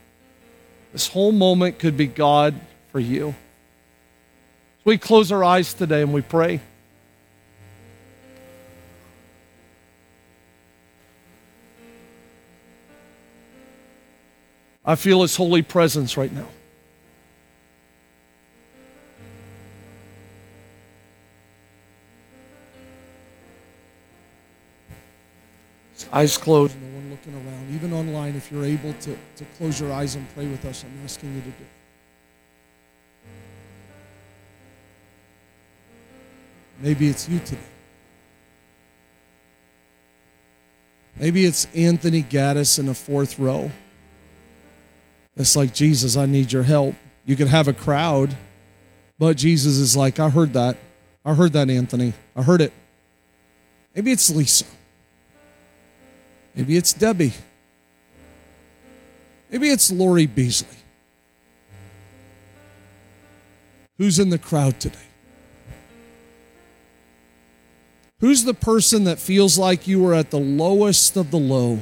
this 0.94 1.08
whole 1.08 1.32
moment 1.32 1.80
could 1.80 1.96
be 1.96 2.06
God 2.06 2.54
for 2.92 3.00
you. 3.00 3.34
So 4.78 4.82
we 4.84 4.96
close 4.96 5.32
our 5.32 5.42
eyes 5.42 5.74
today 5.74 6.02
and 6.02 6.12
we 6.12 6.22
pray. 6.22 6.60
I 14.86 14.94
feel 14.94 15.22
His 15.22 15.34
holy 15.34 15.62
presence 15.62 16.16
right 16.16 16.32
now. 16.32 16.46
eyes 26.12 26.38
closed, 26.38 26.76
no 26.80 26.86
one 26.94 27.10
looking 27.10 27.34
around. 27.34 27.63
Even 27.74 27.92
online, 27.92 28.36
if 28.36 28.52
you're 28.52 28.64
able 28.64 28.92
to, 28.92 29.16
to 29.36 29.44
close 29.58 29.80
your 29.80 29.92
eyes 29.92 30.14
and 30.14 30.26
pray 30.34 30.46
with 30.46 30.64
us, 30.64 30.84
I'm 30.84 31.04
asking 31.04 31.34
you 31.34 31.40
to 31.40 31.46
do 31.46 31.54
Maybe 36.80 37.08
it's 37.08 37.28
you 37.28 37.38
today. 37.40 37.60
Maybe 41.16 41.46
it's 41.46 41.66
Anthony 41.74 42.22
Gaddis 42.22 42.78
in 42.78 42.86
the 42.86 42.94
fourth 42.94 43.38
row. 43.38 43.70
It's 45.36 45.56
like, 45.56 45.72
Jesus, 45.72 46.16
I 46.16 46.26
need 46.26 46.52
your 46.52 46.64
help. 46.64 46.94
You 47.24 47.36
could 47.36 47.48
have 47.48 47.68
a 47.68 47.72
crowd, 47.72 48.36
but 49.18 49.36
Jesus 49.36 49.78
is 49.78 49.96
like, 49.96 50.20
I 50.20 50.28
heard 50.28 50.52
that. 50.52 50.76
I 51.24 51.34
heard 51.34 51.52
that, 51.54 51.70
Anthony. 51.70 52.12
I 52.36 52.42
heard 52.42 52.60
it. 52.60 52.72
Maybe 53.94 54.12
it's 54.12 54.30
Lisa. 54.30 54.66
Maybe 56.54 56.76
it's 56.76 56.92
Debbie. 56.92 57.32
Maybe 59.54 59.70
it's 59.70 59.92
Lori 59.92 60.26
Beasley. 60.26 60.76
Who's 63.98 64.18
in 64.18 64.30
the 64.30 64.38
crowd 64.38 64.80
today? 64.80 64.98
Who's 68.18 68.42
the 68.42 68.52
person 68.52 69.04
that 69.04 69.20
feels 69.20 69.56
like 69.56 69.86
you 69.86 70.04
are 70.08 70.14
at 70.14 70.32
the 70.32 70.40
lowest 70.40 71.16
of 71.16 71.30
the 71.30 71.38
low? 71.38 71.78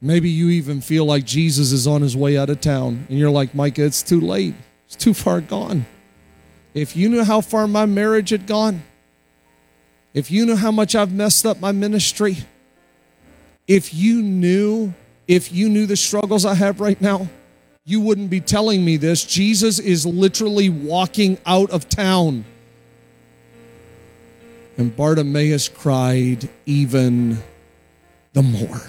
Maybe 0.00 0.28
you 0.28 0.48
even 0.48 0.80
feel 0.80 1.04
like 1.04 1.24
Jesus 1.24 1.70
is 1.70 1.86
on 1.86 2.02
his 2.02 2.16
way 2.16 2.36
out 2.36 2.50
of 2.50 2.60
town 2.60 3.06
and 3.08 3.16
you're 3.16 3.30
like, 3.30 3.54
Micah, 3.54 3.84
it's 3.84 4.02
too 4.02 4.20
late. 4.20 4.56
It's 4.86 4.96
too 4.96 5.14
far 5.14 5.40
gone. 5.40 5.86
If 6.74 6.96
you 6.96 7.08
knew 7.08 7.22
how 7.22 7.40
far 7.40 7.68
my 7.68 7.86
marriage 7.86 8.30
had 8.30 8.48
gone, 8.48 8.82
if 10.12 10.28
you 10.28 10.44
knew 10.44 10.56
how 10.56 10.72
much 10.72 10.96
I've 10.96 11.12
messed 11.12 11.46
up 11.46 11.60
my 11.60 11.70
ministry, 11.70 12.38
if 13.68 13.94
you 13.94 14.22
knew, 14.22 14.92
if 15.28 15.52
you 15.52 15.68
knew 15.68 15.86
the 15.86 15.96
struggles 15.96 16.44
I 16.44 16.54
have 16.54 16.80
right 16.80 17.00
now, 17.00 17.28
you 17.84 18.00
wouldn't 18.00 18.30
be 18.30 18.40
telling 18.40 18.84
me 18.84 18.96
this. 18.96 19.24
Jesus 19.24 19.78
is 19.78 20.04
literally 20.06 20.68
walking 20.68 21.38
out 21.46 21.70
of 21.70 21.88
town. 21.88 22.44
And 24.76 24.94
Bartimaeus 24.96 25.68
cried 25.68 26.48
even 26.66 27.38
the 28.32 28.42
more 28.42 28.80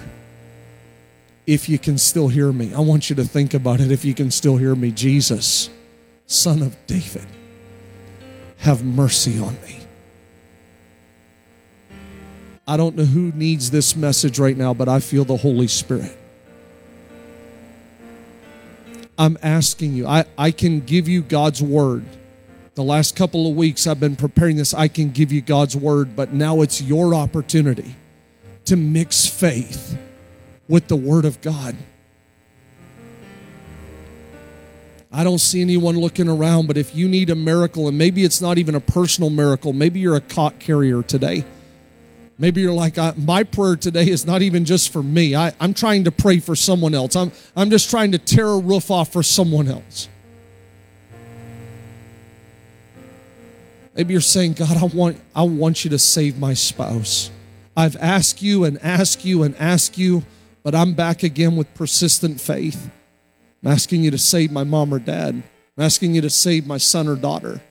if 1.47 1.67
you 1.67 1.79
can 1.79 1.97
still 1.97 2.27
hear 2.27 2.51
me. 2.51 2.73
I 2.73 2.79
want 2.79 3.09
you 3.09 3.15
to 3.17 3.25
think 3.25 3.53
about 3.53 3.79
it 3.79 3.91
if 3.91 4.05
you 4.05 4.13
can 4.13 4.31
still 4.31 4.57
hear 4.57 4.75
me. 4.75 4.91
Jesus, 4.91 5.69
Son 6.27 6.61
of 6.61 6.77
David, 6.87 7.25
have 8.57 8.83
mercy 8.83 9.39
on 9.39 9.53
me. 9.61 9.79
I 12.67 12.77
don't 12.77 12.95
know 12.95 13.03
who 13.03 13.31
needs 13.33 13.71
this 13.71 13.95
message 13.95 14.39
right 14.39 14.55
now, 14.55 14.73
but 14.73 14.87
I 14.87 14.99
feel 14.99 15.25
the 15.25 15.35
Holy 15.35 15.67
Spirit. 15.67 16.17
I'm 19.17 19.37
asking 19.41 19.93
you, 19.93 20.07
I, 20.07 20.25
I 20.37 20.51
can 20.51 20.79
give 20.81 21.07
you 21.07 21.21
God's 21.21 21.61
word. 21.61 22.05
The 22.73 22.83
last 22.83 23.15
couple 23.15 23.49
of 23.49 23.55
weeks 23.55 23.85
I've 23.85 23.99
been 23.99 24.15
preparing 24.15 24.55
this, 24.55 24.73
I 24.73 24.87
can 24.87 25.11
give 25.11 25.31
you 25.31 25.41
God's 25.41 25.75
word, 25.75 26.15
but 26.15 26.33
now 26.33 26.61
it's 26.61 26.81
your 26.81 27.13
opportunity 27.13 27.95
to 28.65 28.75
mix 28.75 29.27
faith 29.27 29.97
with 30.67 30.87
the 30.87 30.95
Word 30.95 31.25
of 31.25 31.41
God. 31.41 31.75
I 35.11 35.25
don't 35.25 35.39
see 35.39 35.59
anyone 35.59 35.99
looking 35.99 36.29
around, 36.29 36.67
but 36.67 36.77
if 36.77 36.95
you 36.95 37.09
need 37.09 37.29
a 37.29 37.35
miracle, 37.35 37.89
and 37.89 37.97
maybe 37.97 38.23
it's 38.23 38.39
not 38.39 38.57
even 38.57 38.75
a 38.75 38.79
personal 38.79 39.29
miracle, 39.29 39.73
maybe 39.73 39.99
you're 39.99 40.15
a 40.15 40.21
cot 40.21 40.57
carrier 40.59 41.03
today. 41.03 41.43
Maybe 42.37 42.61
you're 42.61 42.73
like, 42.73 42.97
my 43.17 43.43
prayer 43.43 43.75
today 43.75 44.09
is 44.09 44.25
not 44.25 44.41
even 44.41 44.65
just 44.65 44.91
for 44.91 45.03
me. 45.03 45.35
I, 45.35 45.53
I'm 45.59 45.73
trying 45.73 46.05
to 46.05 46.11
pray 46.11 46.39
for 46.39 46.55
someone 46.55 46.95
else. 46.95 47.15
I'm, 47.15 47.31
I'm 47.55 47.69
just 47.69 47.89
trying 47.89 48.13
to 48.13 48.17
tear 48.17 48.47
a 48.47 48.57
roof 48.57 48.89
off 48.89 49.13
for 49.13 49.21
someone 49.21 49.67
else. 49.67 50.09
Maybe 53.93 54.13
you're 54.13 54.21
saying, 54.21 54.53
God, 54.53 54.77
I 54.77 54.85
want, 54.85 55.19
I 55.35 55.43
want 55.43 55.83
you 55.83 55.91
to 55.91 55.99
save 55.99 56.39
my 56.39 56.53
spouse. 56.53 57.29
I've 57.77 57.95
asked 57.97 58.41
you 58.41 58.63
and 58.63 58.81
asked 58.81 59.23
you 59.23 59.43
and 59.43 59.55
asked 59.57 59.97
you 59.97 60.23
but 60.63 60.75
I'm 60.75 60.93
back 60.93 61.23
again 61.23 61.55
with 61.55 61.73
persistent 61.73 62.39
faith. 62.39 62.89
I'm 63.63 63.71
asking 63.71 64.03
you 64.03 64.11
to 64.11 64.17
save 64.17 64.51
my 64.51 64.63
mom 64.63 64.93
or 64.93 64.99
dad. 64.99 65.35
I'm 65.77 65.83
asking 65.83 66.13
you 66.13 66.21
to 66.21 66.29
save 66.29 66.67
my 66.67 66.77
son 66.77 67.07
or 67.07 67.15
daughter. 67.15 67.61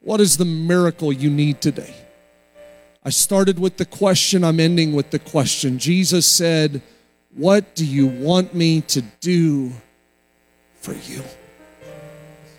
What 0.00 0.20
is 0.20 0.36
the 0.36 0.44
miracle 0.44 1.12
you 1.12 1.30
need 1.30 1.60
today? 1.60 1.94
I 3.02 3.10
started 3.10 3.58
with 3.58 3.78
the 3.78 3.86
question, 3.86 4.44
I'm 4.44 4.60
ending 4.60 4.92
with 4.92 5.10
the 5.10 5.18
question. 5.18 5.78
Jesus 5.78 6.26
said, 6.26 6.82
What 7.34 7.74
do 7.74 7.86
you 7.86 8.06
want 8.06 8.54
me 8.54 8.82
to 8.82 9.00
do 9.20 9.72
for 10.76 10.92
you? 10.92 11.22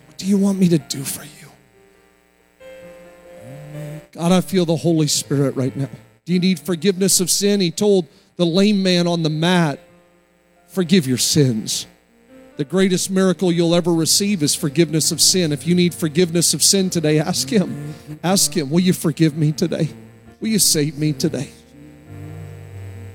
What 0.06 0.18
do 0.18 0.26
you 0.26 0.38
want 0.38 0.58
me 0.58 0.68
to 0.68 0.78
do 0.78 1.04
for 1.04 1.22
you? 1.22 1.30
God, 4.10 4.32
I 4.32 4.40
feel 4.40 4.64
the 4.64 4.76
Holy 4.76 5.06
Spirit 5.06 5.54
right 5.54 5.74
now. 5.76 5.88
Do 6.24 6.32
you 6.32 6.40
need 6.40 6.58
forgiveness 6.58 7.20
of 7.20 7.30
sin? 7.30 7.60
He 7.60 7.70
told 7.70 8.08
the 8.36 8.46
lame 8.46 8.82
man 8.82 9.06
on 9.06 9.22
the 9.22 9.30
mat, 9.30 9.78
Forgive 10.66 11.06
your 11.06 11.18
sins. 11.18 11.86
The 12.56 12.64
greatest 12.64 13.10
miracle 13.10 13.52
you'll 13.52 13.74
ever 13.74 13.92
receive 13.92 14.42
is 14.42 14.54
forgiveness 14.54 15.12
of 15.12 15.20
sin. 15.20 15.52
If 15.52 15.66
you 15.66 15.74
need 15.74 15.94
forgiveness 15.94 16.52
of 16.52 16.62
sin 16.62 16.90
today, 16.90 17.18
ask 17.18 17.48
Him. 17.48 17.94
Ask 18.24 18.56
Him, 18.56 18.70
Will 18.70 18.80
you 18.80 18.92
forgive 18.92 19.36
me 19.36 19.52
today? 19.52 19.88
Will 20.42 20.48
you 20.48 20.58
save 20.58 20.98
me 20.98 21.12
today? 21.12 21.50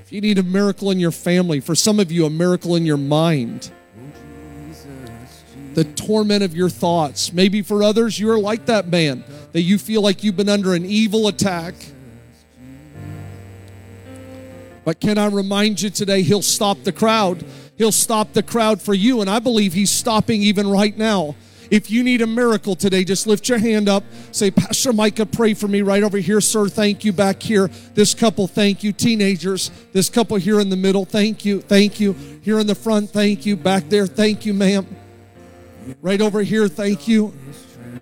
If 0.01 0.13
you 0.13 0.21
need 0.21 0.37
a 0.37 0.43
miracle 0.43 0.91
in 0.91 0.99
your 1.01 1.11
family, 1.11 1.59
for 1.59 1.75
some 1.75 1.99
of 1.99 2.09
you, 2.09 2.25
a 2.25 2.29
miracle 2.29 2.77
in 2.77 2.85
your 2.85 2.95
mind, 2.95 3.69
the 5.73 5.83
torment 5.83 6.41
of 6.41 6.55
your 6.55 6.69
thoughts. 6.69 7.33
Maybe 7.33 7.61
for 7.61 7.83
others, 7.83 8.17
you 8.17 8.31
are 8.31 8.39
like 8.39 8.67
that 8.67 8.87
man, 8.87 9.25
that 9.51 9.63
you 9.63 9.77
feel 9.77 10.01
like 10.01 10.23
you've 10.23 10.37
been 10.37 10.47
under 10.47 10.73
an 10.73 10.85
evil 10.85 11.27
attack. 11.27 11.75
But 14.85 15.01
can 15.01 15.17
I 15.17 15.25
remind 15.25 15.81
you 15.81 15.89
today, 15.89 16.21
He'll 16.21 16.41
stop 16.41 16.83
the 16.83 16.93
crowd. 16.93 17.43
He'll 17.77 17.91
stop 17.91 18.31
the 18.31 18.41
crowd 18.41 18.81
for 18.81 18.93
you. 18.93 19.19
And 19.19 19.29
I 19.29 19.39
believe 19.39 19.73
He's 19.73 19.91
stopping 19.91 20.41
even 20.43 20.65
right 20.69 20.97
now. 20.97 21.35
If 21.69 21.91
you 21.91 22.03
need 22.03 22.21
a 22.21 22.27
miracle 22.27 22.75
today, 22.75 23.03
just 23.03 23.27
lift 23.27 23.49
your 23.49 23.57
hand 23.57 23.89
up. 23.89 24.03
Say, 24.31 24.51
Pastor 24.51 24.93
Micah, 24.93 25.25
pray 25.25 25.53
for 25.53 25.67
me 25.67 25.81
right 25.81 26.03
over 26.03 26.17
here, 26.17 26.41
sir. 26.41 26.67
Thank 26.67 27.03
you. 27.03 27.13
Back 27.13 27.41
here. 27.41 27.69
This 27.93 28.13
couple, 28.13 28.47
thank 28.47 28.83
you. 28.83 28.91
Teenagers, 28.91 29.71
this 29.93 30.09
couple 30.09 30.37
here 30.37 30.59
in 30.59 30.69
the 30.69 30.75
middle, 30.75 31.05
thank 31.05 31.45
you. 31.45 31.61
Thank 31.61 31.99
you. 31.99 32.13
Here 32.41 32.59
in 32.59 32.67
the 32.67 32.75
front, 32.75 33.09
thank 33.09 33.45
you. 33.45 33.55
Back 33.55 33.89
there, 33.89 34.07
thank 34.07 34.45
you, 34.45 34.53
ma'am. 34.53 34.87
Right 36.01 36.21
over 36.21 36.41
here, 36.41 36.67
thank 36.67 37.07
you. 37.07 37.33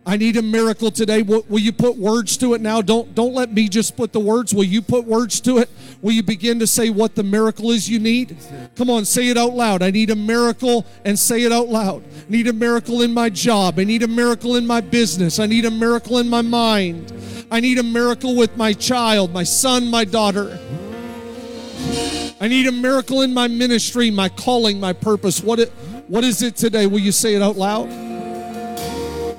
I 0.06 0.18
need 0.18 0.38
a 0.38 0.42
miracle 0.42 0.92
today. 0.92 1.22
Will, 1.22 1.46
will, 1.48 1.60
you 1.60 1.72
put 1.72 1.98
words 1.98 2.38
to 2.38 2.54
it 2.54 2.62
now? 2.62 2.82
Don't 2.82 3.14
don't 3.14 3.34
let 3.34 3.54
me 3.54 3.68
just 3.68 3.96
put 3.96 4.14
the 4.14 4.20
words. 4.20 4.54
Will 4.54 4.64
you 4.64 4.82
put 4.82 5.06
words 5.06 5.40
to 5.42 5.60
it? 5.60 5.70
Will 6.02 6.14
you 6.14 6.24
begin 6.24 6.60
to 6.60 6.68
say 6.68 6.90
what 6.90 7.16
the 7.16 7.24
miracle 7.24 7.72
is 7.72 7.90
you 7.90 8.00
need? 8.00 8.38
Come 8.76 8.90
on, 8.90 9.06
say 9.06 9.30
it 9.30 9.38
out 9.38 9.54
loud. 9.54 9.82
I 9.84 9.92
need 9.92 10.10
a 10.10 10.16
miracle 10.16 10.86
and 11.04 11.18
say 11.18 11.44
it 11.44 11.52
out 11.52 11.68
loud. 11.68 12.04
I 12.04 12.32
need 12.32 12.48
a 12.48 12.54
miracle 12.54 13.02
in 13.02 13.14
my 13.14 13.30
job. 13.30 13.80
I 13.80 13.84
need 13.84 14.04
a 14.04 14.08
miracle 14.08 14.56
in 14.56 14.66
my 14.66 14.82
business. 14.82 15.40
I 15.40 15.46
need 15.46 15.66
a 15.66 15.72
miracle 15.72 16.18
in 16.20 16.30
my 16.30 16.42
mind. 16.42 17.14
I 17.52 17.60
need 17.60 17.78
a 17.78 17.84
miracle 17.84 18.36
with 18.36 18.58
my 18.58 18.74
child, 18.74 19.32
my 19.32 19.44
son, 19.44 19.90
my 19.90 20.04
daughter. 20.04 20.60
I 22.40 22.48
need 22.48 22.68
a 22.68 22.72
miracle 22.72 23.22
in 23.22 23.34
my 23.34 23.48
ministry, 23.48 24.12
my 24.12 24.30
calling, 24.30 24.80
my 24.80 24.94
purpose. 24.94 25.42
What 25.42 25.60
it, 25.60 25.70
what 26.08 26.24
is 26.24 26.42
it 26.42 26.56
today? 26.56 26.86
Will 26.86 27.00
you 27.00 27.12
say 27.12 27.36
it 27.36 27.42
out 27.42 27.56
loud? 27.56 27.90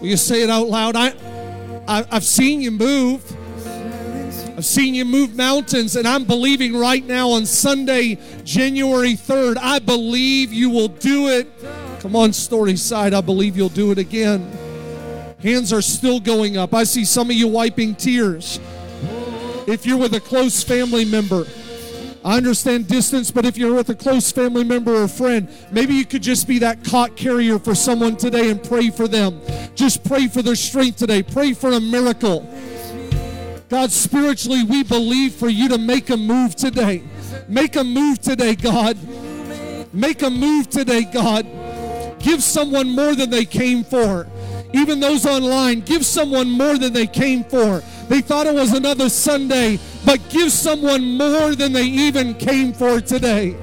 Will 0.00 0.08
you 0.08 0.16
say 0.16 0.42
it 0.42 0.50
out 0.50 0.68
loud? 0.68 0.96
I, 0.96 1.14
I 1.88 2.04
I've 2.10 2.24
seen 2.24 2.60
you 2.60 2.70
move. 2.70 3.24
I've 4.56 4.64
seen 4.64 4.94
you 4.94 5.04
move 5.04 5.36
mountains, 5.36 5.96
and 5.96 6.08
I'm 6.08 6.24
believing 6.24 6.74
right 6.74 7.04
now 7.04 7.28
on 7.30 7.44
Sunday, 7.44 8.18
January 8.42 9.12
3rd, 9.12 9.58
I 9.60 9.78
believe 9.80 10.50
you 10.50 10.70
will 10.70 10.88
do 10.88 11.28
it. 11.28 11.46
Come 12.00 12.16
on, 12.16 12.32
Story 12.32 12.76
Side, 12.76 13.12
I 13.12 13.20
believe 13.20 13.54
you'll 13.54 13.68
do 13.68 13.92
it 13.92 13.98
again. 13.98 14.50
Hands 15.42 15.72
are 15.74 15.82
still 15.82 16.20
going 16.20 16.56
up. 16.56 16.72
I 16.72 16.84
see 16.84 17.04
some 17.04 17.28
of 17.28 17.36
you 17.36 17.48
wiping 17.48 17.94
tears. 17.94 18.58
If 19.66 19.84
you're 19.84 19.98
with 19.98 20.14
a 20.14 20.20
close 20.20 20.62
family 20.64 21.04
member, 21.04 21.44
I 22.26 22.38
understand 22.38 22.88
distance, 22.88 23.30
but 23.30 23.44
if 23.44 23.56
you're 23.56 23.72
with 23.72 23.88
a 23.88 23.94
close 23.94 24.32
family 24.32 24.64
member 24.64 24.92
or 24.92 25.06
friend, 25.06 25.48
maybe 25.70 25.94
you 25.94 26.04
could 26.04 26.24
just 26.24 26.48
be 26.48 26.58
that 26.58 26.82
cot 26.82 27.14
carrier 27.14 27.56
for 27.60 27.72
someone 27.72 28.16
today 28.16 28.50
and 28.50 28.60
pray 28.60 28.90
for 28.90 29.06
them. 29.06 29.40
Just 29.76 30.02
pray 30.02 30.26
for 30.26 30.42
their 30.42 30.56
strength 30.56 30.96
today. 30.96 31.22
Pray 31.22 31.52
for 31.52 31.70
a 31.70 31.80
miracle. 31.80 32.40
God, 33.68 33.92
spiritually, 33.92 34.64
we 34.64 34.82
believe 34.82 35.34
for 35.36 35.48
you 35.48 35.68
to 35.68 35.78
make 35.78 36.10
a 36.10 36.16
move 36.16 36.56
today. 36.56 37.04
Make 37.46 37.76
a 37.76 37.84
move 37.84 38.20
today, 38.20 38.56
God. 38.56 38.98
Make 39.92 40.22
a 40.22 40.30
move 40.30 40.68
today, 40.68 41.04
God. 41.04 41.46
Give 42.18 42.42
someone 42.42 42.90
more 42.90 43.14
than 43.14 43.30
they 43.30 43.44
came 43.44 43.84
for. 43.84 44.26
Even 44.72 44.98
those 44.98 45.26
online, 45.26 45.80
give 45.80 46.04
someone 46.04 46.50
more 46.50 46.76
than 46.76 46.92
they 46.92 47.06
came 47.06 47.44
for. 47.44 47.84
They 48.08 48.20
thought 48.20 48.46
it 48.46 48.54
was 48.54 48.72
another 48.72 49.08
Sunday, 49.08 49.78
but 50.04 50.20
give 50.28 50.52
someone 50.52 51.16
more 51.16 51.54
than 51.54 51.72
they 51.72 51.84
even 51.86 52.34
came 52.34 52.72
for 52.72 53.00
today. 53.00 53.56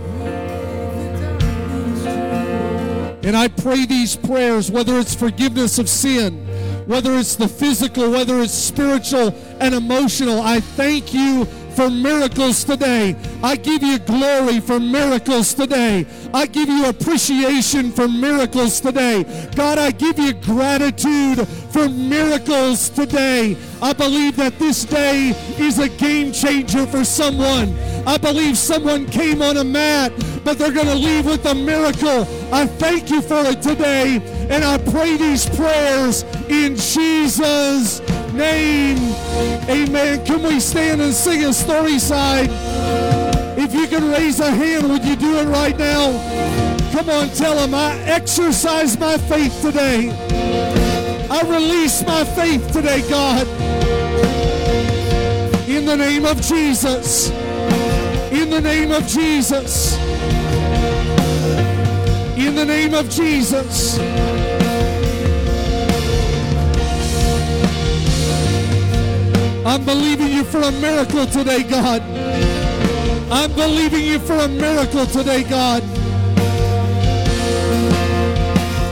And 3.24 3.38
I 3.38 3.48
pray 3.48 3.86
these 3.86 4.18
prayers, 4.18 4.70
whether 4.70 5.00
it's 5.00 5.16
forgiveness 5.16 5.80
of 5.80 5.88
sin, 5.88 6.46
whether 6.88 7.14
it's 7.14 7.38
the 7.38 7.48
physical, 7.48 8.12
whether 8.12 8.42
it's 8.42 8.54
spiritual 8.54 9.34
and 9.62 9.74
emotional, 9.74 10.42
I 10.42 10.60
thank 10.60 11.14
you 11.14 11.48
for 11.76 11.90
miracles 11.90 12.64
today. 12.64 13.16
I 13.44 13.56
give 13.56 13.84
you 13.84 14.00
glory 14.00 14.60
for 14.60 14.80
miracles 14.80 15.54
today. 15.54 16.06
I 16.34 16.46
give 16.46 16.70
you 16.70 16.86
appreciation 16.86 17.92
for 17.92 18.08
miracles 18.08 18.80
today. 18.80 19.24
God, 19.56 19.78
I 19.78 19.92
give 19.92 20.18
you 20.20 20.34
gratitude 20.34 21.48
for 21.72 21.90
miracles 21.90 22.90
today. 22.90 23.58
I 23.82 23.94
believe 23.94 24.36
that 24.38 24.58
this 24.60 24.86
day 24.86 25.30
is 25.58 25.80
a 25.80 25.90
game 25.90 26.32
changer 26.32 26.86
for 26.86 27.04
someone. 27.04 27.78
I 28.06 28.18
believe 28.18 28.58
someone 28.58 29.06
came 29.06 29.42
on 29.42 29.58
a 29.58 29.64
mat, 29.64 30.12
but 30.44 30.58
they're 30.58 30.72
going 30.72 30.88
to 30.88 30.96
leave 30.96 31.26
with 31.26 31.46
a 31.46 31.56
miracle. 31.56 32.28
I 32.54 32.68
thank 32.68 33.10
you 33.10 33.22
for 33.22 33.44
it 33.46 33.62
today, 33.62 34.22
and 34.50 34.64
I 34.64 34.78
pray 34.78 35.18
these 35.18 35.50
prayers 35.50 36.24
in 36.50 36.76
Jesus' 36.76 38.02
name. 38.34 38.98
Amen. 39.70 40.26
Can 40.26 40.44
we 40.44 40.60
stand 40.60 41.02
and 41.02 41.14
sing 41.14 41.44
a 41.46 41.54
story 41.54 42.00
side? 42.00 42.50
If 43.58 43.74
you 43.74 43.88
can 43.88 44.10
raise 44.10 44.40
a 44.40 44.52
hand, 44.52 44.90
would 44.90 45.06
you 45.06 45.16
do 45.16 45.38
it 45.38 45.46
right 45.46 45.78
now? 45.78 46.12
Come 46.92 47.10
on, 47.10 47.30
tell 47.30 47.56
them 47.56 47.74
I 47.74 47.98
exercise 48.02 49.00
my 49.00 49.18
faith 49.18 49.62
today. 49.62 50.12
I 51.30 51.42
release 51.42 52.06
my 52.06 52.24
faith 52.24 52.72
today, 52.72 53.02
God. 53.10 53.48
In 55.68 55.86
the 55.86 55.96
name 55.96 56.26
of 56.26 56.42
Jesus. 56.42 57.30
In 58.32 58.50
the 58.50 58.62
name 58.62 58.92
of 58.92 59.08
Jesus. 59.08 59.98
In 62.38 62.56
the 62.56 62.66
name 62.66 62.94
of 62.94 63.10
Jesus. 63.10 63.98
I'm 69.66 69.86
believing 69.86 70.28
you 70.28 70.44
for 70.44 70.60
a 70.60 70.72
miracle 70.72 71.26
today, 71.26 71.64
God. 71.64 72.02
I'm 73.32 73.54
believing 73.54 74.04
you 74.04 74.20
for 74.20 74.34
a 74.34 74.48
miracle 74.48 75.06
today, 75.06 75.44
God. 75.44 75.82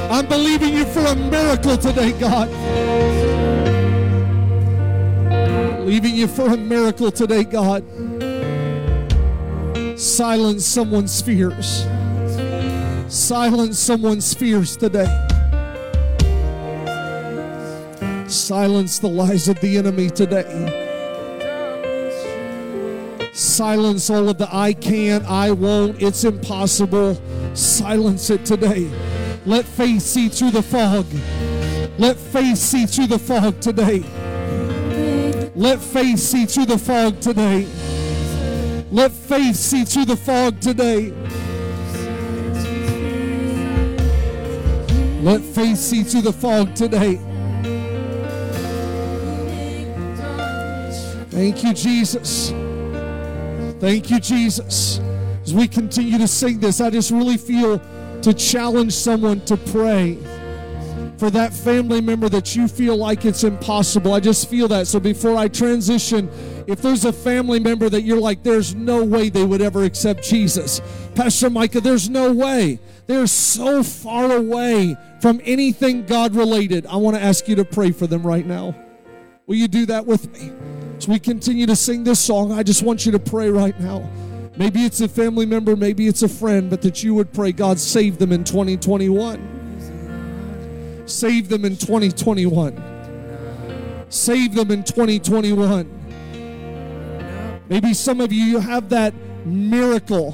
I'm 0.10 0.26
believing 0.28 0.74
you 0.74 0.86
for 0.86 1.02
a 1.02 1.16
miracle 1.16 1.78
today, 1.78 2.14
God. 2.14 2.50
Believing 5.80 6.16
you 6.16 6.28
for 6.28 6.54
a 6.54 6.58
miracle 6.58 7.12
today, 7.12 7.44
God. 7.44 7.84
Silence 10.00 10.66
someone's 10.66 11.22
fears. 11.22 11.86
Silence 13.10 13.78
someone's 13.78 14.34
fears 14.34 14.78
today. 14.78 15.31
Silence 18.32 18.98
the 18.98 19.10
lies 19.10 19.50
of 19.50 19.60
the 19.60 19.78
enemy 19.78 20.10
today. 20.10 20.88
Silence 23.34 24.10
all 24.10 24.30
of 24.30 24.38
the 24.38 24.48
I 24.50 24.72
can't, 24.72 25.26
I 25.26 25.52
won't, 25.52 26.02
it's 26.02 26.24
impossible. 26.24 27.22
Silence 27.54 28.30
it 28.30 28.46
today. 28.46 28.90
Let 29.46 29.66
faith 29.66 30.02
see 30.02 30.30
through 30.30 30.52
the 30.52 30.62
fog. 30.62 31.06
Let 32.00 32.16
faith 32.16 32.58
see 32.58 32.86
through 32.86 33.08
the 33.08 33.20
fog 33.20 33.60
today. 33.60 34.02
Let 35.54 35.82
faith 35.82 36.20
see 36.20 36.46
through 36.46 36.68
the 36.68 36.78
fog 36.78 37.20
today. 37.20 37.68
Let 38.92 39.12
faith 39.12 39.58
see 39.58 39.84
through 39.84 40.06
the 40.06 40.16
fog 40.16 40.62
today. 40.62 41.12
Let 45.22 45.42
faith 45.42 45.78
see 45.78 46.04
through 46.04 46.22
the 46.22 46.34
fog 46.34 46.74
today. 46.76 47.20
Thank 51.32 51.64
you, 51.64 51.74
Jesus. 51.74 52.50
Thank 53.80 54.12
you, 54.12 54.20
Jesus. 54.20 55.00
As 55.44 55.54
we 55.54 55.68
continue 55.68 56.18
to 56.18 56.28
sing 56.28 56.60
this, 56.60 56.82
I 56.82 56.90
just 56.90 57.10
really 57.10 57.38
feel 57.38 57.82
to 58.22 58.34
challenge 58.34 58.94
someone 58.94 59.40
to 59.46 59.56
pray 59.56 60.18
for 61.18 61.30
that 61.30 61.54
family 61.54 62.02
member 62.02 62.28
that 62.28 62.56
you 62.56 62.68
feel 62.68 62.98
like 62.98 63.24
it's 63.26 63.46
impossible. 63.46 64.14
I 64.14 64.20
just 64.20 64.50
feel 64.50 64.68
that. 64.68 64.88
So 64.88 65.00
before 65.00 65.38
I 65.38 65.48
transition, 65.48 66.30
if 66.68 66.82
there's 66.82 67.06
a 67.06 67.14
family 67.14 67.60
member 67.60 67.90
that 67.90 68.02
you're 68.02 68.20
like, 68.20 68.44
there's 68.44 68.76
no 68.76 69.04
way 69.04 69.30
they 69.30 69.46
would 69.46 69.62
ever 69.62 69.84
accept 69.86 70.24
Jesus, 70.24 70.82
Pastor 71.16 71.50
Micah, 71.50 71.80
there's 71.80 72.10
no 72.10 72.34
way. 72.34 72.78
They're 73.08 73.28
so 73.28 73.84
far 73.84 74.36
away 74.36 74.98
from 75.22 75.40
anything 75.46 76.06
God 76.06 76.36
related. 76.36 76.86
I 76.88 76.98
want 76.98 77.16
to 77.16 77.24
ask 77.24 77.48
you 77.48 77.56
to 77.56 77.66
pray 77.66 77.92
for 77.92 78.06
them 78.06 78.24
right 78.24 78.46
now. 78.46 78.76
Will 79.48 79.56
you 79.56 79.70
do 79.70 79.86
that 79.86 80.06
with 80.06 80.30
me? 80.34 80.52
As 81.02 81.08
we 81.08 81.18
continue 81.18 81.66
to 81.66 81.76
sing 81.76 82.04
this 82.04 82.20
song, 82.20 82.52
I 82.52 82.62
just 82.62 82.84
want 82.84 83.08
you 83.08 83.12
to 83.14 83.18
pray 83.18 83.50
right 83.50 83.74
now. 83.80 84.08
Maybe 84.56 84.86
it's 84.86 85.02
a 85.02 85.08
family 85.08 85.48
member, 85.48 85.76
maybe 85.76 86.06
it's 86.06 86.22
a 86.22 86.30
friend, 86.30 86.70
but 86.70 86.84
that 86.84 87.02
you 87.02 87.16
would 87.16 87.34
pray, 87.34 87.52
God, 87.52 87.80
save 87.80 88.20
them 88.20 88.32
in 88.32 88.44
2021. 88.44 91.08
Save 91.08 91.50
them 91.50 91.66
in 91.66 91.76
2021. 91.76 94.06
Save 94.10 94.54
them 94.54 94.70
in 94.70 94.84
2021. 94.84 97.62
Maybe 97.68 97.96
some 97.96 98.22
of 98.22 98.32
you, 98.32 98.44
you 98.44 98.60
have 98.60 98.88
that 98.90 99.16
miracle 99.44 100.34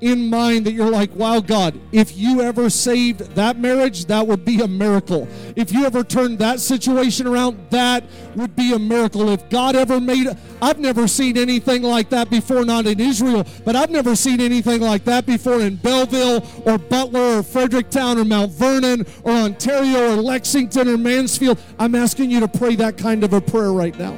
in 0.00 0.30
mind 0.30 0.66
that 0.66 0.72
you're 0.72 0.90
like, 0.90 1.14
wow, 1.14 1.40
God, 1.40 1.78
if 1.92 2.16
you 2.16 2.40
ever 2.40 2.70
saved 2.70 3.20
that 3.34 3.58
marriage, 3.58 4.06
that 4.06 4.26
would 4.26 4.44
be 4.44 4.60
a 4.60 4.68
miracle. 4.68 5.28
If 5.56 5.72
you 5.72 5.84
ever 5.84 6.02
turned 6.02 6.38
that 6.38 6.60
situation 6.60 7.26
around, 7.26 7.58
that 7.70 8.04
would 8.34 8.56
be 8.56 8.72
a 8.72 8.78
miracle. 8.78 9.28
If 9.28 9.48
God 9.50 9.76
ever 9.76 10.00
made, 10.00 10.28
I've 10.62 10.78
never 10.78 11.06
seen 11.06 11.36
anything 11.36 11.82
like 11.82 12.10
that 12.10 12.30
before, 12.30 12.64
not 12.64 12.86
in 12.86 13.00
Israel, 13.00 13.46
but 13.64 13.76
I've 13.76 13.90
never 13.90 14.16
seen 14.16 14.40
anything 14.40 14.80
like 14.80 15.04
that 15.04 15.26
before 15.26 15.60
in 15.60 15.76
Bellville 15.76 16.46
or 16.66 16.78
Butler 16.78 17.38
or 17.38 17.42
Fredericktown 17.42 18.18
or 18.18 18.24
Mount 18.24 18.52
Vernon 18.52 19.06
or 19.22 19.32
Ontario 19.32 20.14
or 20.14 20.16
Lexington 20.16 20.88
or 20.88 20.96
Mansfield. 20.96 21.58
I'm 21.78 21.94
asking 21.94 22.30
you 22.30 22.40
to 22.40 22.48
pray 22.48 22.74
that 22.76 22.96
kind 22.96 23.24
of 23.24 23.32
a 23.32 23.40
prayer 23.40 23.72
right 23.72 23.96
now. 23.98 24.16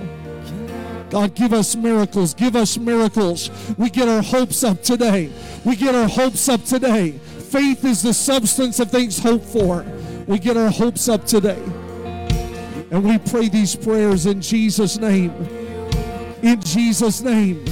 God, 1.13 1.35
give 1.35 1.53
us 1.53 1.77
miracles. 1.77 2.33
Give 2.33 2.57
us 2.57 2.79
miracles. 2.79 3.51
We 3.77 3.91
get 3.91 4.09
our 4.09 4.23
hopes 4.23 4.65
up 4.65 4.83
today. 4.83 5.31
We 5.63 5.77
get 5.77 5.95
our 5.95 6.09
hopes 6.09 6.49
up 6.49 6.65
today. 6.65 7.11
Faith 7.11 7.85
is 7.85 8.01
the 8.01 8.15
substance 8.15 8.81
of 8.81 8.91
things 8.91 9.19
hoped 9.19 9.45
for. 9.45 9.85
We 10.27 10.39
get 10.39 10.57
our 10.57 10.71
hopes 10.71 11.11
up 11.11 11.27
today. 11.27 11.63
And 12.91 13.05
we 13.05 13.19
pray 13.19 13.51
these 13.51 13.77
prayers 13.77 14.25
in 14.25 14.41
Jesus' 14.41 14.97
name. 14.97 15.33
In 16.41 16.63
Jesus' 16.63 17.21
name. 17.21 17.63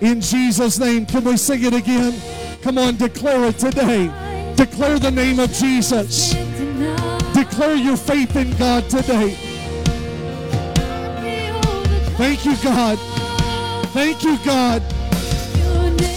In 0.00 0.20
Jesus' 0.20 0.78
name. 0.78 1.04
Can 1.04 1.24
we 1.24 1.36
sing 1.36 1.64
it 1.64 1.74
again? 1.74 2.14
Come 2.62 2.78
on, 2.78 2.96
declare 2.96 3.46
it 3.46 3.58
today. 3.58 4.06
Declare 4.54 5.00
the 5.00 5.10
name 5.10 5.40
of 5.40 5.50
Jesus. 5.52 6.34
Declare 7.34 7.74
your 7.74 7.96
faith 7.96 8.36
in 8.36 8.56
God 8.56 8.88
today. 8.88 9.47
Thank 12.18 12.44
you, 12.44 12.56
God. 12.56 12.98
Thank 13.94 14.24
you, 14.24 14.36
God. 14.44 14.82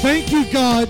Thank 0.01 0.31
you, 0.31 0.51
God. 0.51 0.89